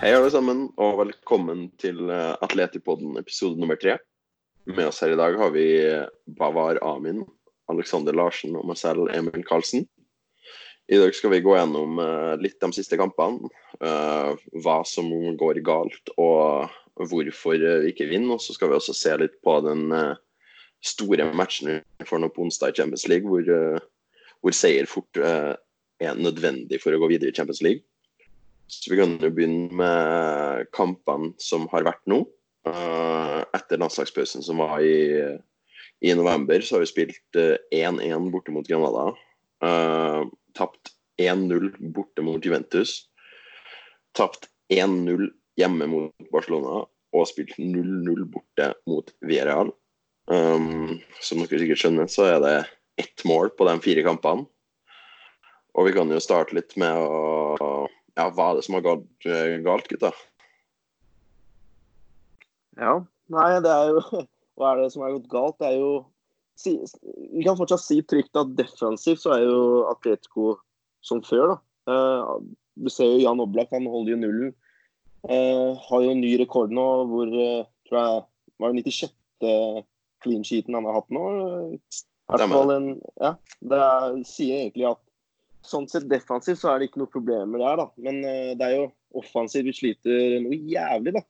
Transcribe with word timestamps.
Hei, 0.00 0.14
alle 0.16 0.30
sammen, 0.32 0.62
og 0.80 0.94
velkommen 0.96 1.66
til 1.76 1.98
eh, 2.08 2.30
Atletipodden 2.40 3.18
episode 3.20 3.60
nummer 3.60 3.76
tre. 3.76 3.98
Med 4.64 4.86
oss 4.86 5.02
her 5.04 5.12
i 5.12 5.18
dag 5.20 5.34
har 5.36 5.50
vi 5.52 5.64
Bavar 6.38 6.78
Amin, 6.88 7.18
Alexander 7.68 8.16
Larsen 8.16 8.56
og 8.56 8.64
meg 8.70 8.78
selv, 8.80 9.10
Emil 9.12 9.44
Karlsen. 9.44 9.84
I 10.88 11.02
dag 11.02 11.12
skal 11.12 11.34
vi 11.34 11.42
gå 11.44 11.52
gjennom 11.52 12.00
eh, 12.00 12.32
litt 12.40 12.56
de 12.64 12.72
siste 12.78 12.96
kampene. 12.96 13.52
eh, 13.76 14.40
hva 14.64 14.78
som 14.88 15.12
går 15.36 15.60
galt, 15.68 16.14
og 16.16 16.72
hvorfor 16.96 17.60
vi 17.60 17.92
ikke 17.92 18.08
vinner. 18.08 18.38
Og 18.38 18.40
så 18.40 18.56
skal 18.56 18.72
vi 18.72 18.80
også 18.80 18.96
se 18.96 19.12
litt 19.20 19.36
på 19.44 19.58
den 19.68 19.92
eh, 19.92 20.16
store 20.80 21.28
matchen 21.36 21.76
vi 21.76 22.08
får 22.08 22.24
nå 22.24 22.32
på 22.32 22.48
onsdag 22.48 22.72
i 22.72 22.80
Champions 22.80 23.04
League, 23.04 23.28
hvor, 23.28 23.44
eh, 23.44 24.24
hvor 24.40 24.56
seier 24.56 24.88
fort 24.88 25.20
eh, 25.20 25.52
er 26.00 26.16
nødvendig 26.16 26.80
for 26.80 26.96
å 26.96 27.04
gå 27.04 27.12
videre 27.18 27.36
i 27.36 27.36
Champions 27.36 27.60
League. 27.60 27.84
Så 28.70 28.92
vi 28.92 29.00
kan 29.00 29.16
jo 29.18 29.32
begynne 29.34 29.74
med 29.74 30.68
kampene 30.76 31.32
som 31.42 31.66
har 31.72 31.86
vært 31.88 32.04
nå. 32.10 32.22
Eh, 32.70 33.40
etter 33.56 33.80
landslagspausen 33.80 34.44
som 34.46 34.60
var 34.62 34.78
i, 34.84 35.24
i 36.06 36.14
november, 36.14 36.62
så 36.62 36.76
har 36.76 36.84
vi 36.84 36.90
spilt 36.92 37.40
eh, 37.40 37.56
1-1 37.74 38.30
borte 38.30 38.54
mot 38.54 38.68
Granada. 38.68 39.10
Uh, 39.60 40.24
tapt 40.56 40.94
1-0 41.20 41.74
borte 41.92 42.24
mot 42.24 42.44
Juventus. 42.44 43.10
Tapt 44.16 44.48
1-0 44.72 45.26
hjemme 45.60 45.90
mot 45.90 46.30
Barcelona. 46.32 46.84
Og 47.10 47.26
spilt 47.26 47.56
0-0 47.58 48.22
borte 48.30 48.70
mot 48.86 49.10
Villarreal. 49.26 49.74
Um, 50.30 51.00
som 51.18 51.42
dere 51.42 51.58
sikkert 51.58 51.82
skjønner, 51.82 52.06
så 52.06 52.28
er 52.30 52.40
det 52.44 52.56
ett 53.02 53.24
mål 53.26 53.50
på 53.58 53.66
de 53.66 53.74
fire 53.82 54.04
kampene. 54.06 54.46
Og 55.78 55.86
vi 55.86 55.94
kan 55.94 56.10
jo 56.10 56.22
starte 56.22 56.54
litt 56.56 56.76
med 56.80 56.98
å 56.98 57.69
Ja, 58.18 58.26
hva 58.34 58.50
er 58.50 58.58
det 58.58 58.66
som 58.66 58.76
har 58.76 58.84
gått 58.86 59.28
eh, 59.28 59.58
galt, 59.64 59.88
gutter? 59.90 60.16
Ja. 62.80 63.00
Nei, 63.30 63.50
det 63.62 63.70
er 63.70 63.92
jo 63.94 64.02
Hva 64.60 64.74
er 64.74 64.82
det 64.82 64.90
som 64.92 65.04
har 65.04 65.14
gått 65.14 65.30
galt? 65.32 65.58
Det 65.60 65.70
er 65.70 65.78
jo 65.80 65.92
si, 66.60 66.74
Vi 67.32 67.44
kan 67.46 67.56
fortsatt 67.56 67.82
si 67.84 68.00
trygt 68.04 68.36
at 68.36 68.56
defensivt 68.58 69.22
så 69.22 69.36
er 69.38 69.46
jo 69.46 69.60
Atletico 69.88 70.56
som 71.06 71.22
før, 71.24 71.54
da. 71.54 71.56
Eh, 71.88 72.32
du 72.80 72.90
ser 72.92 73.14
jo 73.14 73.22
Jan 73.22 73.40
Oblak, 73.40 73.70
han 73.72 73.88
holder 73.88 74.14
jo 74.14 74.20
nullen. 74.20 74.52
Eh, 75.28 75.70
har 75.86 76.04
jo 76.04 76.16
ny 76.16 76.34
rekord 76.40 76.72
nå 76.72 76.86
hvor 77.08 77.28
eh, 77.28 77.64
tror 77.88 77.98
jeg 78.00 78.20
var 78.60 78.76
det 78.76 78.84
96. 78.88 79.16
clean 80.20 80.44
sheeten 80.44 80.76
han 80.76 80.84
har 80.88 80.98
hatt 81.00 81.12
nå. 81.12 81.24
I 81.80 82.34
hvert 82.34 82.52
fall 82.52 82.72
en, 82.74 82.90
ja, 83.20 83.34
det 83.72 83.80
er, 83.80 84.18
sier 84.28 84.60
egentlig 84.60 84.90
at 84.90 85.00
sånn 85.66 85.88
sett 85.90 86.08
defensivt 86.10 86.60
så 86.60 86.72
er 86.72 86.80
det 86.80 86.90
ikke 86.90 87.02
noe 87.02 87.12
problemer 87.12 87.62
der, 87.62 87.82
da. 87.82 87.86
Men 88.06 88.22
uh, 88.24 88.52
det 88.58 88.66
er 88.66 88.76
jo 88.76 88.88
offensivt 89.20 89.68
vi 89.68 89.76
sliter 89.76 90.40
noe 90.44 90.58
jævlig, 90.70 91.14
da. 91.18 91.24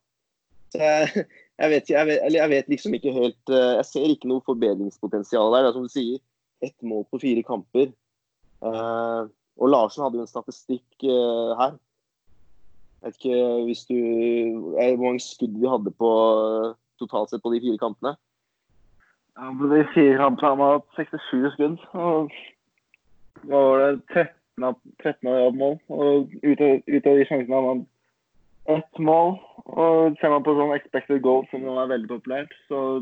Så 0.70 0.82
jeg, 0.84 1.26
jeg, 1.58 1.70
vet, 1.72 1.92
jeg, 1.92 2.08
vet, 2.10 2.26
jeg 2.36 2.52
vet 2.52 2.68
liksom 2.70 2.94
ikke 2.94 3.10
helt 3.16 3.50
uh, 3.50 3.80
Jeg 3.80 3.86
ser 3.88 4.12
ikke 4.12 4.30
noe 4.30 4.44
forbedringspotensial 4.46 5.54
der. 5.54 5.66
Det 5.66 5.72
er 5.72 5.78
som 5.78 5.88
du 5.88 5.92
sier, 5.92 6.22
ett 6.62 6.76
mål 6.86 7.06
på 7.10 7.22
fire 7.22 7.44
kamper. 7.46 7.92
Uh, 8.60 9.26
og 9.60 9.72
Larsen 9.72 10.04
hadde 10.04 10.20
jo 10.20 10.24
en 10.24 10.30
statistikk 10.30 11.04
her. 11.04 11.74
Jeg 13.00 13.08
vet 13.08 13.16
ikke 13.18 13.40
hvis 13.64 13.82
du 13.88 13.96
Hvor 14.76 15.02
mange 15.02 15.20
skudd 15.24 15.56
vi 15.56 15.68
hadde 15.68 15.92
på 15.96 16.10
totalt 17.00 17.32
sett 17.32 17.42
på 17.42 17.52
de 17.54 17.60
fire 17.64 17.80
kampene. 17.80 18.14
Ja, 19.38 19.50
på 19.56 19.68
de 19.72 19.82
fire 19.94 20.16
kampene 20.20 20.48
har 20.48 20.58
man 20.60 20.74
hatt 20.76 20.96
67 20.98 21.52
skudd. 21.54 21.84
Og 21.96 22.32
da 23.42 23.62
var 23.64 23.80
det 23.80 24.02
13 24.12 24.66
av 24.68 24.76
13 25.02 25.30
av 25.32 25.56
mål. 25.56 25.78
Og 25.88 26.34
ut 26.42 26.60
av, 26.60 26.82
ut 26.86 27.06
de 27.06 27.24
sjansene 27.28 27.56
har 27.56 27.66
man 27.66 27.82
ett 28.70 28.98
mål. 28.98 29.34
Og 29.64 30.20
ser 30.20 30.32
man 30.34 30.44
på 30.46 30.54
sånn 30.58 30.74
expected 30.76 31.22
goal, 31.24 31.46
som 31.50 31.64
nå 31.64 31.76
er 31.80 31.90
veldig 31.92 32.10
populært, 32.10 32.54
så 32.68 33.00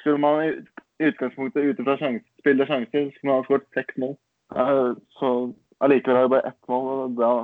skulle 0.00 0.20
man 0.20 0.42
i 0.44 1.08
utgangspunktet 1.08 1.64
ute 1.72 1.84
fra 1.86 1.96
sjans, 2.00 2.24
spille 2.42 2.66
sjanser, 2.68 3.10
skulle 3.14 3.30
man 3.30 3.40
ha 3.40 3.48
skåret 3.48 3.68
seks 3.76 4.00
mål. 4.00 4.16
Eh, 4.54 4.90
Så 5.18 5.30
allikevel 5.80 6.18
har 6.18 6.26
jeg 6.26 6.34
bare 6.36 6.50
ett 6.52 6.70
mål, 6.70 6.88
og 6.94 7.20
da 7.20 7.34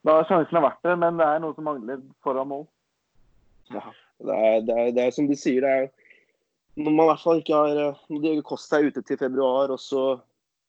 da 0.00 0.14
har 0.16 0.28
sjansen 0.30 0.64
vært 0.64 0.78
det, 0.86 0.94
men 0.96 1.18
det 1.20 1.26
er 1.28 1.40
noe 1.42 1.52
som 1.52 1.66
mangler 1.68 1.98
foran 2.24 2.48
mål. 2.48 2.62
Ja, 3.68 3.82
det 4.24 4.36
er, 4.36 4.54
det, 4.64 4.76
er, 4.76 4.92
det 4.96 5.02
er 5.02 5.10
som 5.12 5.26
du 5.28 5.34
sier, 5.36 5.60
det 5.60 5.72
er 5.76 5.90
når 6.80 6.94
man 6.94 7.04
i 7.04 7.08
hvert 7.10 7.22
fall 7.24 7.40
ikke 7.42 7.58
har 7.58 7.78
eh, 7.82 8.02
når 8.08 8.22
Diego 8.24 8.44
Costa 8.46 8.78
er 8.78 8.88
ute 8.88 9.02
til 9.04 9.18
februar, 9.20 9.72
og 9.74 9.80
så 9.82 10.04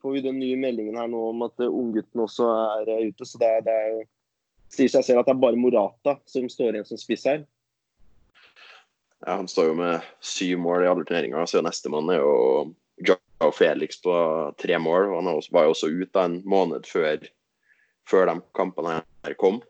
får 0.02 0.18
vi 0.18 0.24
den 0.26 0.40
nye 0.42 0.58
meldingen 0.60 0.98
her 1.00 1.10
nå 1.12 1.22
om 1.30 1.46
at 1.46 1.56
ungguttene 1.58 1.82
unggutten 1.84 2.26
også 2.26 2.50
er 2.56 2.92
eh, 2.96 3.08
ute. 3.12 3.28
Så 3.28 3.42
det 3.42 3.54
det 3.68 3.78
er 3.78 3.90
jo 3.96 4.04
sier 4.72 4.92
seg 4.92 5.06
selv 5.06 5.22
at 5.22 5.28
det 5.28 5.36
er 5.36 5.44
bare 5.44 5.60
Morata 5.60 6.16
som 6.30 6.48
står 6.50 6.76
igjen 6.76 6.88
som 6.88 7.00
spiss 7.00 7.26
her. 7.28 7.44
Ja, 9.22 9.36
Han 9.38 9.50
står 9.52 9.72
jo 9.72 9.80
med 9.82 10.08
syv 10.24 10.62
mål 10.64 10.86
i 10.86 10.92
alle 10.92 11.06
turneringer, 11.06 11.46
så 11.46 11.62
nestemann 11.64 12.10
er 12.10 12.22
jo 12.24 12.72
Joao 13.06 13.52
Felix 13.54 14.00
på 14.02 14.14
tre 14.62 14.80
mål. 14.80 15.12
Han 15.18 15.30
var 15.52 15.68
jo 15.68 15.76
også 15.76 15.92
ute 15.92 16.26
en 16.26 16.40
måned 16.48 16.88
før, 16.90 17.22
før 18.10 18.32
de 18.32 18.40
kampene 18.58 19.02
her 19.02 19.38
kom. 19.38 19.62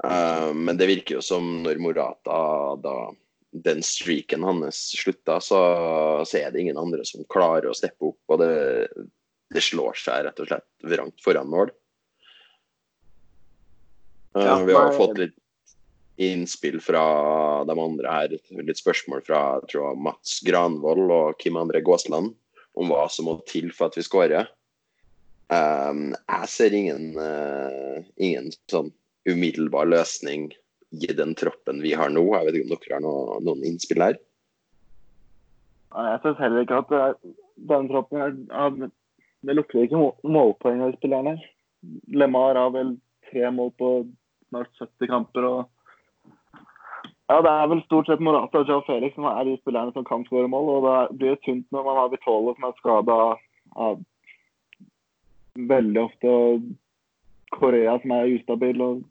Uh, 0.00 0.50
men 0.56 0.78
det 0.80 0.88
virker 0.88 1.18
jo 1.18 1.24
som 1.24 1.60
når 1.66 1.82
Morata 1.82 2.40
da 2.80 2.96
den 3.50 3.82
streaken 3.82 4.46
hans 4.46 4.78
slutta, 4.94 5.40
så, 5.42 5.60
så, 6.24 6.38
er 6.38 6.52
det 6.52 6.62
ingen 6.62 6.78
andre 6.78 7.04
som 7.04 7.26
klarer 7.28 7.68
å 7.70 7.76
steppe 7.76 8.12
opp. 8.12 8.20
Og 8.30 8.38
det, 8.40 8.52
det 9.54 9.62
slår 9.66 9.98
seg 9.98 10.24
rett 10.26 10.40
og 10.42 10.50
slett 10.50 10.90
vrangt 10.92 11.22
foran 11.24 11.50
mål. 11.50 11.72
Uh, 14.36 14.44
Ja, 14.46 14.58
vi 14.64 14.76
har 14.76 14.92
fått 14.94 15.18
litt 15.18 15.36
innspill 16.20 16.78
fra 16.84 17.02
de 17.64 17.74
andre 17.80 18.12
her, 18.12 18.36
litt 18.60 18.78
spørsmål 18.78 19.24
fra 19.26 19.40
jeg 19.58 19.72
tror, 19.72 19.96
Mats 19.96 20.38
Granvold 20.46 21.10
og 21.10 21.38
Kim 21.40 21.56
André 21.58 21.80
Gåsland 21.82 22.34
om 22.78 22.92
hva 22.92 23.06
som 23.10 23.26
må 23.26 23.38
til 23.48 23.72
for 23.74 23.90
at 23.90 23.96
vi 23.98 24.04
skårer. 24.06 24.50
Um, 25.50 26.12
jeg 26.14 26.50
ser 26.52 26.76
ingen, 26.76 27.16
uh, 27.18 28.04
ingen 28.22 28.52
sånn 28.70 28.92
umiddelbar 29.26 29.88
løsning 29.90 30.52
i 30.94 31.10
den 31.16 31.34
troppen 31.38 31.80
vi 31.82 31.96
har 31.98 32.12
nå. 32.12 32.22
Jeg 32.36 32.46
vet 32.46 32.60
ikke 32.60 32.68
om 32.68 32.76
dere 32.76 32.94
har 32.94 33.02
noe, 33.02 33.40
noen 33.48 33.66
innspill 33.66 34.04
her? 34.04 34.20
Jeg 35.90 36.22
syns 36.22 36.38
heller 36.38 36.62
ikke 36.62 36.78
at 36.84 36.94
er, 36.94 37.16
den 37.72 37.88
troppen 37.90 38.22
her 38.22 38.36
har- 38.54 38.92
Det 39.42 39.56
lukter 39.56 39.84
ikke 39.84 39.96
må- 39.96 40.16
målpoeng 40.24 40.82
av 40.84 40.96
spillerne. 40.96 41.38
Lemar 42.12 42.54
har 42.54 42.70
vel 42.70 42.96
tre 43.30 43.50
mål 43.50 43.70
på 43.78 43.90
snart 44.48 44.68
70 44.78 45.08
kamper. 45.08 45.44
og 45.44 45.68
ja, 47.28 47.40
Det 47.40 47.50
er 47.50 47.68
vel 47.68 47.82
stort 47.82 48.06
sett 48.06 48.20
Morata 48.20 48.58
og 48.58 48.68
Joe 48.68 48.82
Felix 48.86 49.14
som 49.14 49.24
er 49.24 49.44
de 49.44 49.56
spillerne 49.56 49.92
som 49.92 50.04
kan 50.04 50.24
skåre 50.24 50.48
mål. 50.48 50.68
og 50.68 50.82
Det 50.82 51.18
blir 51.18 51.36
tynt 51.36 51.66
når 51.70 51.84
man 51.84 51.96
har 51.96 52.08
Vitolo 52.08 52.54
som 52.54 52.64
er 52.64 52.78
skada 52.78 53.18
veldig 55.56 56.02
ofte. 56.04 56.28
og 56.28 56.62
Korea 57.50 57.98
som 58.00 58.10
er 58.10 58.34
ustabil. 58.36 58.80
og 58.82 59.02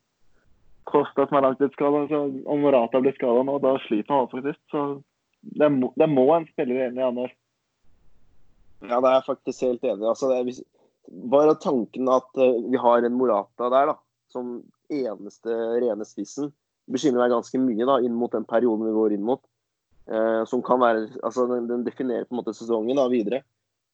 Costa 0.86 1.28
som 1.28 1.38
er 1.38 1.42
langtidsskada. 1.42 2.20
Om 2.46 2.60
Morata 2.60 3.00
blir 3.00 3.14
skada 3.14 3.44
nå, 3.44 3.60
da 3.62 3.78
sliter 3.88 4.14
han 4.14 4.28
faktisk. 4.28 4.60
Så 4.72 5.04
det 5.42 5.72
må, 5.72 5.94
det 5.96 6.10
må 6.10 6.26
en 6.36 6.48
spiller 6.52 6.88
inn 6.88 6.98
i 7.00 7.06
Anders. 7.06 7.32
Ja, 8.86 9.00
det 9.00 9.10
er 9.10 9.18
jeg 9.18 9.28
faktisk 9.28 9.66
helt 9.68 9.84
enig. 9.84 10.08
Altså, 10.08 10.30
det 10.32 10.64
bare 11.32 11.58
tanken 11.60 12.10
at 12.12 12.38
eh, 12.38 12.60
vi 12.70 12.80
har 12.80 13.04
en 13.04 13.18
Morata 13.18 13.70
der 13.74 13.92
da, 13.92 13.96
som 14.32 14.60
eneste 14.94 15.56
rene 15.82 16.06
spissen, 16.08 16.52
bekymrer 16.90 17.26
meg 17.26 17.34
ganske 17.34 17.62
mye 17.62 17.86
da, 17.86 18.00
inn 18.06 18.18
mot 18.18 18.34
den 18.34 18.48
perioden 18.50 18.88
vi 18.88 18.96
går 18.96 19.16
inn 19.18 19.26
mot. 19.26 19.42
Eh, 20.10 20.44
som 20.50 20.64
kan 20.66 20.82
være, 20.82 21.08
altså 21.22 21.46
Den, 21.50 21.68
den 21.70 21.86
definerer 21.86 22.26
på 22.26 22.34
en 22.34 22.42
måte 22.42 22.56
sesongen 22.58 22.98
da, 22.98 23.08
videre. 23.12 23.44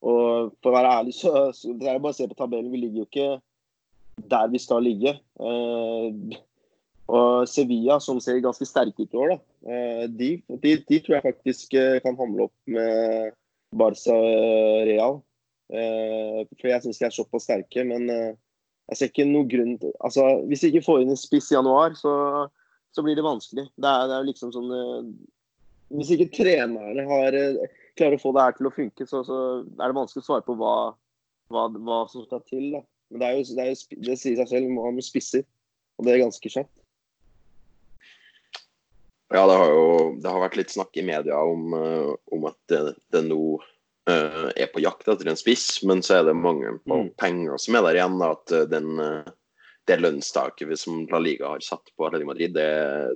Og 0.06 0.54
For 0.62 0.72
å 0.72 0.76
være 0.76 0.94
ærlig, 1.02 1.16
så, 1.18 1.50
så 1.56 1.74
det 1.76 1.90
er 1.90 2.00
bare 2.00 2.16
å 2.16 2.18
se 2.18 2.28
på 2.30 2.38
tabellen. 2.38 2.72
Vi 2.72 2.84
ligger 2.84 3.04
jo 3.04 3.08
ikke 3.10 4.28
der 4.32 4.52
vi 4.52 4.62
skal 4.64 4.86
ligge. 4.86 5.16
Eh, 5.40 6.38
og 7.06 7.48
Sevilla, 7.50 8.00
som 8.02 8.20
ser 8.24 8.42
ganske 8.42 8.66
sterke 8.66 9.06
ut 9.06 9.14
i 9.14 9.20
år, 9.22 9.36
da, 9.36 9.40
eh, 9.70 10.06
de, 10.10 10.30
de, 10.50 10.78
de 10.90 11.02
tror 11.04 11.18
jeg 11.18 11.26
faktisk 11.28 11.76
eh, 11.78 12.00
kan 12.06 12.18
hamle 12.18 12.48
opp 12.48 12.56
med 12.72 13.36
Barca 13.78 14.16
eh, 15.74 16.42
for 16.56 16.70
jeg 16.70 16.84
syns 16.84 17.00
de 17.02 17.08
er 17.08 17.16
såpass 17.16 17.48
sterke. 17.48 17.86
Men 17.88 18.10
eh, 18.12 18.34
jeg 18.92 19.00
ser 19.00 19.12
ikke 19.12 19.28
noen 19.30 19.50
grunn 19.50 19.78
til 19.82 19.96
altså, 20.06 20.28
Hvis 20.50 20.66
vi 20.66 20.74
ikke 20.74 20.86
får 20.86 21.04
inn 21.04 21.14
en 21.16 21.20
spiss 21.20 21.52
i 21.52 21.58
januar, 21.58 21.96
så, 21.98 22.14
så 22.94 23.06
blir 23.06 23.18
det 23.18 23.26
vanskelig. 23.26 23.68
Det 23.74 23.92
er, 23.92 24.12
det 24.12 24.18
er 24.18 24.30
liksom 24.30 24.54
sånn 24.56 24.76
eh, 24.76 25.10
Hvis 25.96 26.14
ikke 26.16 26.32
trenerne 26.38 27.08
har, 27.10 27.40
klarer 27.98 28.20
å 28.20 28.22
få 28.22 28.34
det 28.36 28.46
her 28.48 28.58
til 28.58 28.70
å 28.70 28.76
funke, 28.76 29.10
så, 29.10 29.24
så 29.28 29.42
er 29.64 29.86
det 29.86 29.98
vanskelig 29.98 30.26
å 30.26 30.30
svare 30.30 30.46
på 30.46 30.58
hva, 30.60 30.76
hva, 31.54 31.68
hva 31.76 32.00
som 32.12 32.26
skal 32.26 32.42
til. 32.50 32.72
Da. 32.78 32.82
Men 33.12 33.22
det, 33.22 33.28
er 33.28 33.38
jo, 33.38 33.46
det, 33.58 33.66
er 33.66 33.74
jo, 33.74 34.00
det 34.08 34.18
sier 34.20 34.40
seg 34.40 34.50
selv, 34.50 34.68
vi 34.68 34.74
må 34.76 34.88
ha 34.88 34.94
noen 34.94 35.06
spisser. 35.06 35.46
Og 35.96 36.08
det 36.08 36.16
er 36.16 36.26
ganske 36.26 36.52
kjapt. 36.52 36.74
Ja, 39.36 39.44
det 39.50 39.56
har 39.60 39.72
jo 39.74 39.88
det 40.24 40.32
har 40.32 40.44
vært 40.46 40.56
litt 40.56 40.72
snakk 40.72 40.96
i 40.96 41.04
media 41.04 41.36
om, 41.44 41.74
eh, 41.76 42.12
om 42.32 42.46
at 42.48 42.58
det, 42.72 43.24
nå 43.26 43.40
uh, 44.08 44.48
er 44.56 44.70
på 44.72 44.80
jakt 44.84 45.10
etter 45.12 45.28
en 45.28 45.40
spiss, 45.40 45.82
men 45.84 46.04
så 46.06 46.20
er 46.20 46.30
det 46.30 46.36
mange 46.40 46.78
på 46.86 47.00
Mm. 47.02 47.10
penger 47.20 47.58
som 47.60 47.76
er 47.76 47.84
der 47.84 47.98
igjen. 48.00 48.20
da, 48.22 48.32
At 48.38 48.54
eh, 48.56 48.68
den, 48.72 49.02
det 49.90 49.98
lønnstaket 50.00 50.80
som 50.80 51.04
La 51.12 51.20
Liga 51.20 51.50
har 51.52 51.60
satt 51.66 51.92
på 51.98 52.06
Atletico 52.08 52.30
Madrid, 52.32 52.54
det, 52.56 52.70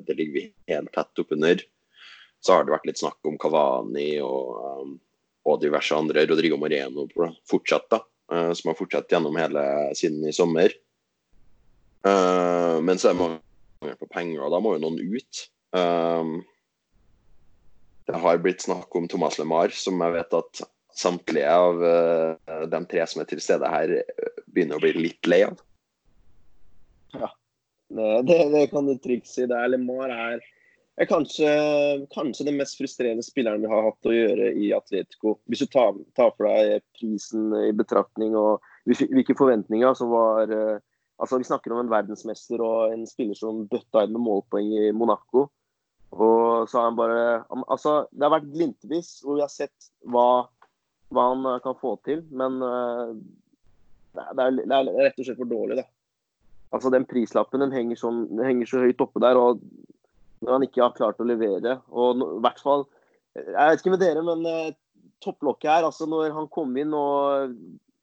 det 0.08 0.18
ligger 0.18 0.34
vi 0.34 0.44
helt 0.74 0.92
tett 0.92 1.24
oppunder. 1.24 1.64
Så 2.44 2.54
har 2.54 2.66
det 2.66 2.74
vært 2.74 2.90
litt 2.90 3.00
snakk 3.00 3.20
om 3.28 3.38
Kavani 3.40 4.20
og, 4.24 4.98
og 5.46 5.62
diverse 5.62 5.96
andre. 5.96 6.26
Rodrigo 6.28 6.58
Moreno 6.58 7.08
fortsatt, 7.48 7.88
da. 7.92 8.00
Som 8.56 8.70
har 8.70 8.78
fortsatt 8.78 9.12
gjennom 9.12 9.36
hele 9.40 9.64
siden 9.98 10.24
i 10.30 10.32
sommer. 10.36 10.72
Uh, 12.06 12.80
men 12.86 13.00
så 13.02 13.10
er 13.10 13.16
det 13.18 13.22
mangel 13.24 13.98
på 14.00 14.08
penger, 14.14 14.44
og 14.46 14.54
da 14.54 14.60
må 14.64 14.76
jo 14.76 14.84
noen 14.86 15.02
ut. 15.18 15.42
Um, 15.76 16.42
det 18.10 18.18
har 18.24 18.42
blitt 18.42 18.66
snakk 18.66 18.96
om 18.98 19.08
Thomas 19.08 19.38
LeMar, 19.40 19.74
som 19.76 20.02
jeg 20.02 20.16
vet 20.18 20.38
at 20.40 20.62
samtlige 21.00 21.50
av 21.54 21.84
uh, 21.84 22.64
de 22.70 22.84
tre 22.90 23.06
som 23.08 23.22
er 23.22 23.30
til 23.30 23.42
stede 23.44 23.70
her, 23.70 24.00
begynner 24.50 24.80
å 24.80 24.84
bli 24.84 24.96
litt 24.98 25.30
lei 25.30 25.44
av. 25.48 25.60
Ja, 27.14 27.30
det, 27.90 28.40
det 28.54 28.70
kan 28.74 28.90
du 28.90 28.96
trygt 29.02 29.30
si. 29.30 29.46
Det 29.50 29.58
er 29.58 29.76
LeMar 29.76 30.14
er 30.14 30.42
er 31.00 31.08
kanskje, 31.08 31.50
kanskje, 32.12 32.46
den 32.50 32.58
mest 32.60 32.78
frustrerende 32.80 33.24
spilleren 33.24 33.64
vi 33.64 33.72
har 33.72 33.86
hatt 33.88 34.10
å 34.10 34.14
gjøre 34.14 34.52
i 34.60 34.72
Atletico. 34.76 35.38
Hvis 35.48 35.64
du 35.64 35.70
tar, 35.72 35.96
tar 36.18 36.34
for 36.36 36.50
deg 36.50 36.84
prisen 37.00 37.54
i 37.56 37.72
betraktning 37.76 38.36
og 38.38 38.66
hvilke 38.90 39.38
forventninger 39.38 39.96
som 39.96 40.12
var 40.12 40.52
eh, 40.52 40.80
altså 41.20 41.40
Vi 41.40 41.48
snakker 41.48 41.74
om 41.76 41.82
en 41.84 41.92
verdensmester 41.92 42.62
og 42.64 42.94
en 42.94 43.06
spiller 43.08 43.36
som 43.36 43.66
bøtta 43.72 44.06
inn 44.06 44.14
med 44.16 44.24
målpoeng 44.24 44.70
i 44.72 44.92
Monaco. 44.96 45.50
Og 46.16 46.70
så 46.70 46.80
har 46.80 46.88
han 46.88 46.98
bare 46.98 47.20
altså 47.70 48.08
Det 48.10 48.26
har 48.26 48.34
vært 48.34 48.50
glimtvis 48.50 49.12
hvor 49.22 49.38
vi 49.38 49.44
har 49.46 49.52
sett 49.54 49.92
hva, 50.10 50.48
hva 51.14 51.28
han 51.30 51.46
kan 51.62 51.78
få 51.78 51.94
til, 52.08 52.24
men 52.34 52.58
uh, 52.64 53.14
det, 54.18 54.26
er, 54.26 54.58
det, 54.58 54.74
er, 54.74 54.90
rett 55.06 55.22
og 55.22 55.28
slett 55.28 55.40
for 55.40 55.52
dårlig, 55.52 55.84
da. 55.84 55.86
Altså 56.74 56.92
Den 56.94 57.06
prislappen 57.10 57.62
den 57.62 57.74
henger, 57.74 57.98
sånn, 57.98 58.26
den 58.32 58.46
henger 58.46 58.70
så 58.70 58.82
høyt 58.84 59.02
oppe 59.06 59.22
der. 59.22 59.38
og 59.38 59.62
når 60.40 60.56
han 60.56 60.66
ikke 60.66 60.84
har 60.84 60.96
klart 60.96 61.20
å 61.20 61.28
levere. 61.28 61.78
Og 61.92 62.22
i 62.24 62.40
hvert 62.44 62.64
fall 62.64 62.88
Jeg 63.36 63.54
vet 63.56 63.82
ikke 63.82 63.94
med 63.94 64.02
dere, 64.02 64.24
men 64.26 64.48
uh, 64.48 64.72
topplokket 65.24 65.70
her, 65.70 65.86
altså 65.86 66.08
når 66.10 66.34
han 66.34 66.48
kom 66.52 66.74
inn 66.80 66.96
og 66.98 67.54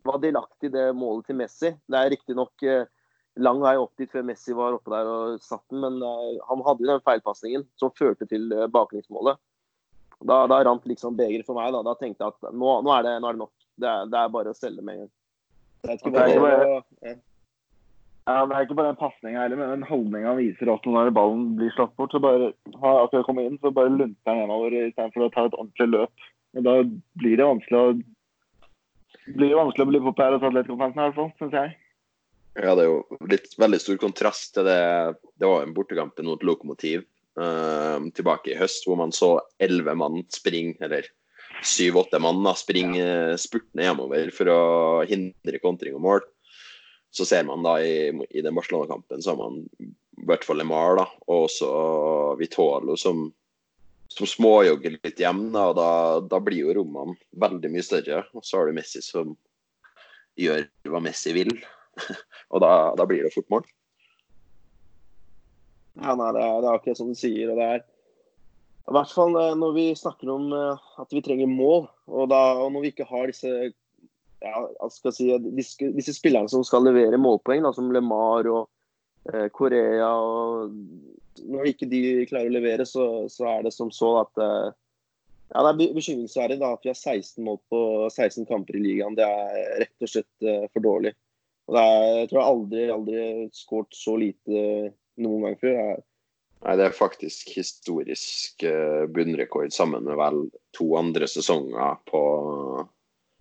var 0.06 0.20
delaktig 0.22 0.70
i 0.70 0.74
det 0.76 0.84
målet 0.94 1.26
til 1.26 1.38
Messi 1.40 1.72
Det 1.74 1.98
er 1.98 2.12
riktignok 2.12 2.62
uh, 2.62 2.86
lang 3.36 3.60
vei 3.60 3.74
opp 3.80 3.92
dit 4.00 4.10
før 4.12 4.24
Messi 4.26 4.54
var 4.56 4.76
oppe 4.76 4.92
der 4.92 5.10
og 5.10 5.42
satt 5.44 5.64
den, 5.72 5.82
men 5.84 6.00
uh, 6.00 6.40
han 6.48 6.64
hadde 6.66 6.88
den 6.88 7.04
feilpasningen 7.04 7.66
som 7.80 7.94
førte 7.96 8.28
til 8.30 8.48
uh, 8.54 8.66
baklengsmålet. 8.72 9.40
Da, 10.24 10.46
da 10.48 10.62
rant 10.64 10.86
liksom 10.88 11.16
begeret 11.18 11.44
for 11.48 11.58
meg. 11.58 11.74
Da, 11.74 11.82
da 11.84 11.94
tenkte 12.00 12.24
jeg 12.24 12.34
at 12.34 12.52
nå, 12.56 12.74
nå, 12.86 12.92
er, 12.94 13.04
det, 13.04 13.14
nå 13.20 13.28
er, 13.28 13.36
det, 13.36 13.44
nok. 13.44 13.54
Det 13.76 13.88
er, 13.90 14.10
det 14.12 14.20
er 14.20 14.34
bare 14.36 14.52
å 14.52 14.56
selge 14.56 14.84
med 14.84 14.96
en 14.96 15.04
gang. 15.04 15.14
Det 15.84 15.92
er 15.92 15.98
ikke 16.00 16.12
bare, 16.16 16.76
ja. 17.04 17.16
Det 18.26 18.56
er 18.56 18.64
ikke 18.64 18.74
bare 18.74 18.90
en 18.90 18.98
pasninga 18.98 19.42
heller, 19.44 19.60
men 19.60 19.68
den 19.70 19.86
holdninga 19.86 20.32
han 20.32 20.40
viser 20.40 20.70
også 20.72 20.90
når 20.90 21.12
ballen 21.14 21.52
blir 21.60 21.70
slått 21.76 21.92
bort. 22.00 22.10
så 22.10 22.18
bare 22.24 22.48
har 22.82 23.04
akkurat 23.04 23.28
kommet 23.28 23.46
inn, 23.46 23.60
så 23.62 23.70
bare 23.70 23.92
lunter 23.92 24.32
han 24.32 24.40
gjennover 24.40 24.74
istedenfor 24.80 25.28
å 25.28 25.30
ta 25.34 25.44
et 25.46 25.54
ordentlig 25.60 25.86
løp. 25.92 26.26
Og 26.56 26.66
Da 26.66 26.74
blir 27.20 27.38
det 27.38 27.46
vanskelig 27.46 27.82
å 27.82 27.88
blir 29.26 29.50
det 29.50 29.58
vanskelig 29.58 29.86
å 29.86 29.90
bli 29.90 30.00
populær 30.02 30.36
hos 30.36 30.46
Atletico-fansen, 30.46 30.98
i 30.98 31.04
hvert 31.06 31.16
fall, 31.18 31.30
syns 31.38 31.54
jeg. 31.54 31.76
Ja, 32.56 32.72
det 32.76 32.86
er 32.86 32.88
jo 32.88 33.18
litt 33.28 33.52
veldig 33.60 33.80
stor 33.82 33.98
kontrast 34.00 34.54
til 34.56 34.64
det 34.64 34.80
Det 35.36 35.48
var 35.48 35.64
en 35.64 35.74
bortekamp 35.76 36.16
mot 36.24 36.44
Lokomotiv 36.46 37.04
uh, 37.36 38.00
tilbake 38.16 38.54
i 38.54 38.58
høst, 38.58 38.86
hvor 38.88 38.96
man 39.00 39.12
så 39.12 39.36
elleve 39.60 39.92
mann 39.98 40.22
springe, 40.32 40.78
eller 40.80 41.08
syv-åtte 41.64 42.20
mann 42.20 42.44
springe 42.56 43.36
spurtende 43.40 43.84
hjemover 43.86 44.32
for 44.34 44.52
å 44.52 44.62
hindre 45.08 45.60
kontring 45.62 45.96
og 45.96 46.04
mål 46.04 46.24
så 47.16 47.24
ser 47.24 47.46
man 47.48 47.62
da 47.64 47.78
i, 47.80 48.12
i 48.30 48.42
den 48.44 48.54
Barcelona-kampen 48.54 49.22
så 49.22 49.32
har 49.32 49.38
man 49.40 49.62
i 49.72 50.26
hvert 50.28 50.44
fall 50.44 50.58
Lemar 50.60 50.98
da, 50.98 51.06
og 51.24 51.46
også 51.46 51.68
Vitolo 52.40 52.96
som, 53.00 53.30
som 54.12 54.28
småjogger 54.28 54.98
litt 54.98 55.20
hjem. 55.20 55.46
Da, 55.54 55.70
og 55.70 55.78
da, 55.78 55.88
da, 56.28 56.40
blir 56.44 56.66
jo 56.66 56.74
rommene 56.76 57.16
veldig 57.40 57.70
mye 57.72 57.84
større. 57.84 58.20
Og 58.36 58.44
så 58.44 58.58
har 58.60 58.68
du 58.68 58.76
Messi 58.76 59.00
som 59.04 59.32
gjør 60.40 60.66
hva 60.92 61.00
Messi 61.04 61.32
vil. 61.36 61.54
og 62.52 62.62
da, 62.62 62.70
da, 62.98 63.06
blir 63.08 63.26
det 63.26 63.34
fort 63.34 63.48
mål. 63.52 63.66
Ja, 65.96 66.12
nei, 66.18 66.32
det 66.36 66.42
er, 66.44 66.56
det 66.60 66.68
er 66.68 66.74
akkurat 66.74 67.00
som 67.00 67.12
du 67.12 67.18
sier. 67.18 67.52
og 67.52 67.60
det 67.60 67.68
er 67.74 67.84
i 68.86 68.94
hvert 68.94 69.10
fall 69.10 69.34
eh, 69.40 69.56
når 69.58 69.72
vi 69.74 69.86
snakker 69.98 70.30
om 70.30 70.52
eh, 70.54 70.86
at 71.02 71.14
vi 71.14 71.22
trenger 71.24 71.50
mål, 71.50 71.88
og, 72.06 72.28
da, 72.30 72.42
og 72.60 72.70
når 72.74 72.84
vi 72.84 72.92
ikke 72.94 73.08
har 73.08 73.26
disse 73.32 73.50
ja, 74.44 74.62
si, 75.10 75.28
disse, 75.56 75.90
disse, 75.96 76.14
spillerne 76.14 76.50
som 76.52 76.64
skal 76.66 76.84
levere 76.86 77.18
målpoeng, 77.20 77.64
da, 77.64 77.72
som 77.74 77.90
LeMar 77.94 78.48
og 78.52 78.68
eh, 79.32 79.48
Korea 79.54 80.10
og 80.14 80.74
Når 81.36 81.72
ikke 81.72 81.88
de 81.90 82.00
klarer 82.30 82.48
å 82.48 82.54
levere, 82.54 82.86
så, 82.88 83.26
så 83.32 83.48
er 83.50 83.66
det 83.66 83.74
som 83.74 83.90
så 83.92 84.12
at 84.22 84.40
eh, 84.40 84.68
ja, 85.52 85.62
Det 85.62 85.88
er 85.88 85.96
bekymringsverdig 85.98 86.60
at 86.64 86.86
vi 86.86 86.90
har 86.90 86.98
16 86.98 87.44
mål 87.44 87.60
på 87.70 87.80
16 88.10 88.46
kamper 88.48 88.78
i 88.78 88.82
ligaen. 88.82 89.14
Det 89.18 89.26
er 89.26 89.82
rett 89.84 90.06
og 90.06 90.10
slett 90.10 90.46
eh, 90.46 90.64
for 90.72 90.82
dårlig. 90.82 91.12
Og 91.66 91.78
er, 91.80 92.04
jeg 92.22 92.28
tror 92.30 92.40
jeg 92.40 92.50
aldri 92.50 92.84
aldri 92.94 93.22
skåret 93.54 93.96
så 93.96 94.14
lite 94.20 94.66
noen 95.22 95.48
gang 95.48 95.56
før. 95.62 95.80
Jeg, 95.80 96.04
Nei, 96.64 96.74
Det 96.80 96.86
er 96.86 96.94
faktisk 96.96 97.50
historisk 97.54 98.64
uh, 98.64 99.04
bunnrekord 99.12 99.74
sammen 99.74 100.06
med 100.06 100.16
vel 100.18 100.46
to 100.74 100.86
andre 100.98 101.28
sesonger 101.30 101.98
på 102.08 102.22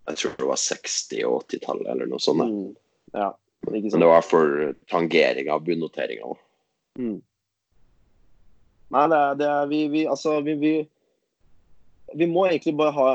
jeg 0.06 0.18
tror 0.20 0.34
det 0.38 0.46
var 0.46 0.60
60- 0.62 1.22
og 1.26 1.38
80-tallet 1.50 1.88
eller 1.90 2.10
noe 2.10 2.22
sånt. 2.22 2.44
Mm. 2.46 2.74
Ja, 3.16 3.32
Men 3.66 3.88
det 3.90 4.10
var 4.10 4.22
for 4.22 4.74
tangering 4.90 5.50
av 5.50 5.64
bunnoteringa. 5.66 6.36
Mm. 6.98 7.16
Nei, 8.94 9.06
det 9.10 9.18
er, 9.18 9.34
det 9.40 9.48
er 9.50 9.66
vi, 9.72 9.80
vi, 9.90 10.04
Altså, 10.06 10.36
vi, 10.46 10.54
vi, 10.60 10.74
vi, 12.14 12.28
må 12.30 12.46
egentlig 12.46 12.76
bare 12.78 12.94
ha 12.94 13.08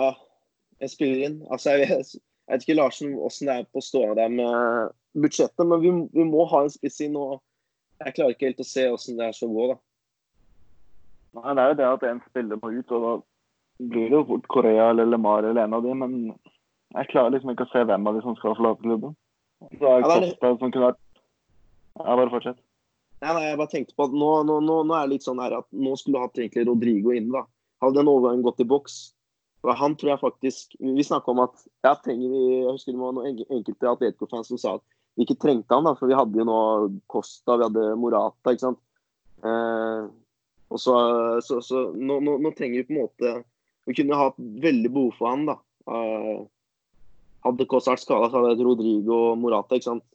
en 0.81 0.91
spiller 0.91 1.29
inn. 1.29 1.37
Altså, 1.47 1.77
jeg 1.77 1.87
vet, 1.87 2.11
jeg 2.17 2.57
vet 2.57 2.65
ikke 2.67 2.79
Larsen 2.81 3.15
åssen 3.15 3.47
det 3.47 3.55
er 3.61 3.69
på 3.71 3.83
stående 3.85 4.19
der 4.19 4.33
med 4.35 4.91
budsjettet, 5.13 5.63
men 5.67 5.81
vi, 5.81 5.91
vi 6.13 6.25
må 6.27 6.45
ha 6.51 6.63
en 6.63 6.73
spiss 6.73 7.01
inn. 7.05 7.17
og 7.19 7.39
Jeg 8.03 8.15
klarer 8.17 8.35
ikke 8.35 8.49
helt 8.49 8.63
å 8.63 8.67
se 8.67 8.87
åssen 8.91 9.19
det 9.19 9.27
er 9.29 9.37
så 9.37 9.49
gå, 9.51 9.67
da. 9.73 9.79
Nei, 11.41 11.53
Det 11.55 11.63
er 11.63 11.69
jo 11.69 11.77
det 11.79 11.89
at 11.89 12.07
en 12.09 12.23
spiller 12.29 12.59
må 12.61 12.71
ut, 12.75 12.95
og 12.95 13.05
da 13.05 13.13
blir 13.91 14.09
det 14.09 14.17
jo 14.17 14.25
fort 14.33 14.49
Korea 14.51 14.89
eller 14.91 15.07
LeMar 15.09 15.47
eller 15.47 15.63
en 15.63 15.77
av 15.77 15.85
de, 15.85 15.93
men 15.97 16.17
jeg 16.91 17.07
klarer 17.13 17.33
liksom 17.33 17.53
ikke 17.53 17.65
å 17.69 17.71
se 17.71 17.85
hvem 17.87 18.09
av 18.09 18.17
de 18.17 18.25
som 18.25 18.35
skal 18.37 18.57
forlate 18.57 18.83
klubben. 18.83 19.15
Så 19.77 19.87
er 19.87 20.03
ja, 20.03 20.19
det... 20.19 20.33
Costa 20.33 20.51
som 20.59 20.73
kunne 20.73 20.91
vært 20.91 21.01
Ja, 22.01 22.15
bare 22.17 22.31
fortsett. 22.33 22.59
Nei, 23.21 23.31
nei, 23.35 23.41
jeg 23.45 23.57
bare 23.59 23.71
tenkte 23.71 23.95
på 23.95 24.07
at 24.07 24.13
nå, 24.17 24.29
nå, 24.49 24.59
nå, 24.65 24.77
nå 24.89 24.95
er 24.97 25.05
det 25.05 25.15
litt 25.15 25.25
sånn 25.25 25.41
her 25.43 25.53
at 25.59 25.67
nå 25.69 25.93
skulle 25.99 26.23
hatt 26.23 26.39
egentlig 26.39 26.65
Rodrigo 26.67 27.13
inn. 27.13 27.29
da. 27.33 27.45
Hadde 27.83 27.99
den 28.01 28.09
overgangen 28.09 28.45
gått 28.45 28.61
i 28.61 28.67
boks 28.69 28.95
Han 29.81 29.95
tror 29.97 30.11
jeg 30.13 30.21
faktisk 30.21 30.75
Vi 30.79 31.03
snakka 31.05 31.33
om 31.33 31.43
at 31.43 31.63
ja, 31.85 31.95
trenger 31.97 32.29
vi 32.29 32.41
Jeg 32.47 32.71
husker 32.71 32.93
det 32.93 33.01
var 33.01 33.15
noen 33.17 33.39
enkelte 33.41 33.89
Atletico-fans 33.89 34.51
som 34.51 34.61
sa 34.61 34.75
at 34.79 34.85
vi 35.15 35.25
ikke 35.25 35.39
trengte 35.41 35.75
han, 35.75 35.85
da, 35.87 35.93
for 35.97 36.09
vi 36.09 36.17
hadde 36.17 36.39
jo 36.39 36.47
nå 36.47 36.57
Costa, 37.11 37.57
vi 37.59 37.67
hadde 37.67 37.85
Morata. 37.99 38.53
ikke 38.53 38.67
sant? 38.67 38.81
Eh, 39.43 40.07
og 40.71 40.79
så, 40.79 40.95
så, 41.43 41.59
så 41.65 41.83
nå, 41.91 42.21
nå, 42.23 42.37
nå, 42.39 42.53
trenger 42.55 42.79
vi 42.79 42.87
på 42.87 42.93
en 42.93 42.99
måte 43.01 43.31
Vi 43.89 43.95
kunne 43.97 44.19
hatt 44.19 44.37
veldig 44.37 44.91
behov 44.93 45.15
for 45.17 45.33
han. 45.33 45.45
da. 45.49 45.57
Eh, 45.91 46.41
hadde 47.47 47.67
Costa 47.67 47.95
vært 47.95 48.05
skada, 48.05 48.29
så 48.29 48.39
hadde 48.39 48.55
det 48.59 48.67
Rodrigo 48.67 49.19
og 49.31 49.39
Morata. 49.41 49.77
ikke 49.77 49.89
sant? 49.89 50.07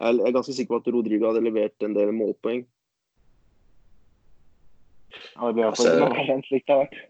Jeg 0.00 0.22
er 0.24 0.32
ganske 0.32 0.54
sikker 0.56 0.78
på 0.78 0.80
at 0.80 0.92
Rodrigo 0.94 1.28
hadde 1.28 1.44
levert 1.44 1.84
en 1.84 1.96
del 1.96 2.14
målpoeng. 2.16 2.62
Ja, 5.34 5.48
det 5.48 5.54
blir 5.58 5.66
altså, 5.68 5.90
slik 6.46 6.64
det 6.64 6.72
har 6.72 6.86
vært. 6.86 7.00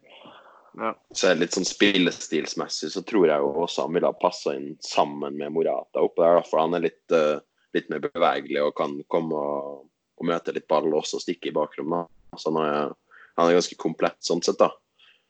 Ja. 0.81 0.95
Så 1.13 1.35
litt 1.37 1.53
sånn 1.53 1.69
spillestilsmessig 1.69 2.89
så 2.95 3.03
tror 3.05 3.27
jeg 3.29 3.43
jo 3.43 3.51
også 3.67 3.85
han 3.85 3.97
ville 3.99 4.09
ha 4.09 4.17
passa 4.17 4.55
inn 4.57 4.71
sammen 4.85 5.37
med 5.37 5.53
Morata 5.53 6.01
oppå 6.01 6.25
der. 6.25 6.41
For 6.49 6.63
han 6.63 6.77
er 6.79 6.87
litt, 6.87 7.03
uh, 7.13 7.43
litt 7.77 7.91
mer 7.93 8.01
bevegelig 8.07 8.63
og 8.65 8.77
kan 8.79 8.95
komme 9.13 9.37
og, 9.37 9.83
og 10.17 10.29
møte 10.31 10.55
litt 10.57 10.69
ball 10.73 10.89
og 10.89 11.03
også 11.03 11.21
stikke 11.21 11.51
i 11.51 11.57
bakrommet. 11.57 12.09
Så 12.33 12.49
han 12.49 12.63
er, 12.63 12.95
han 13.37 13.51
er 13.51 13.59
ganske 13.59 13.77
komplett 13.81 14.17
sånn 14.25 14.41
sett, 14.47 14.63
da. 14.63 14.71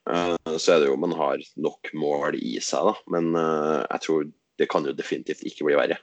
Uh, 0.06 0.54
så 0.54 0.76
er 0.76 0.84
det 0.84 0.92
jo 0.92 1.00
man 1.02 1.16
har 1.18 1.42
nok 1.58 1.90
mål 1.98 2.38
i 2.38 2.54
seg, 2.62 2.86
da. 2.86 2.94
Men 3.10 3.32
uh, 3.34 3.82
jeg 3.88 4.06
tror 4.06 4.28
det 4.60 4.68
kan 4.70 4.86
jo 4.86 4.94
definitivt 4.94 5.42
ikke 5.48 5.66
bli 5.66 5.78
verre 5.80 5.98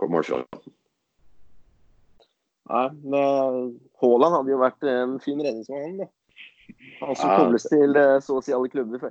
på 0.00 0.08
målfronten. 0.08 0.72
Nei, 2.70 2.86
Haaland 4.00 4.36
hadde 4.36 4.52
jo 4.54 4.62
vært 4.62 4.88
en 4.88 5.16
fin 5.20 5.40
redningsmann, 5.42 5.98
da. 6.00 6.08
Han 7.00 7.18
som 7.18 7.34
kobles 7.36 7.66
til 7.70 7.96
eh, 7.98 8.16
så 8.24 8.38
å 8.38 8.44
si 8.44 8.54
alle 8.56 8.70
klubber. 8.72 9.10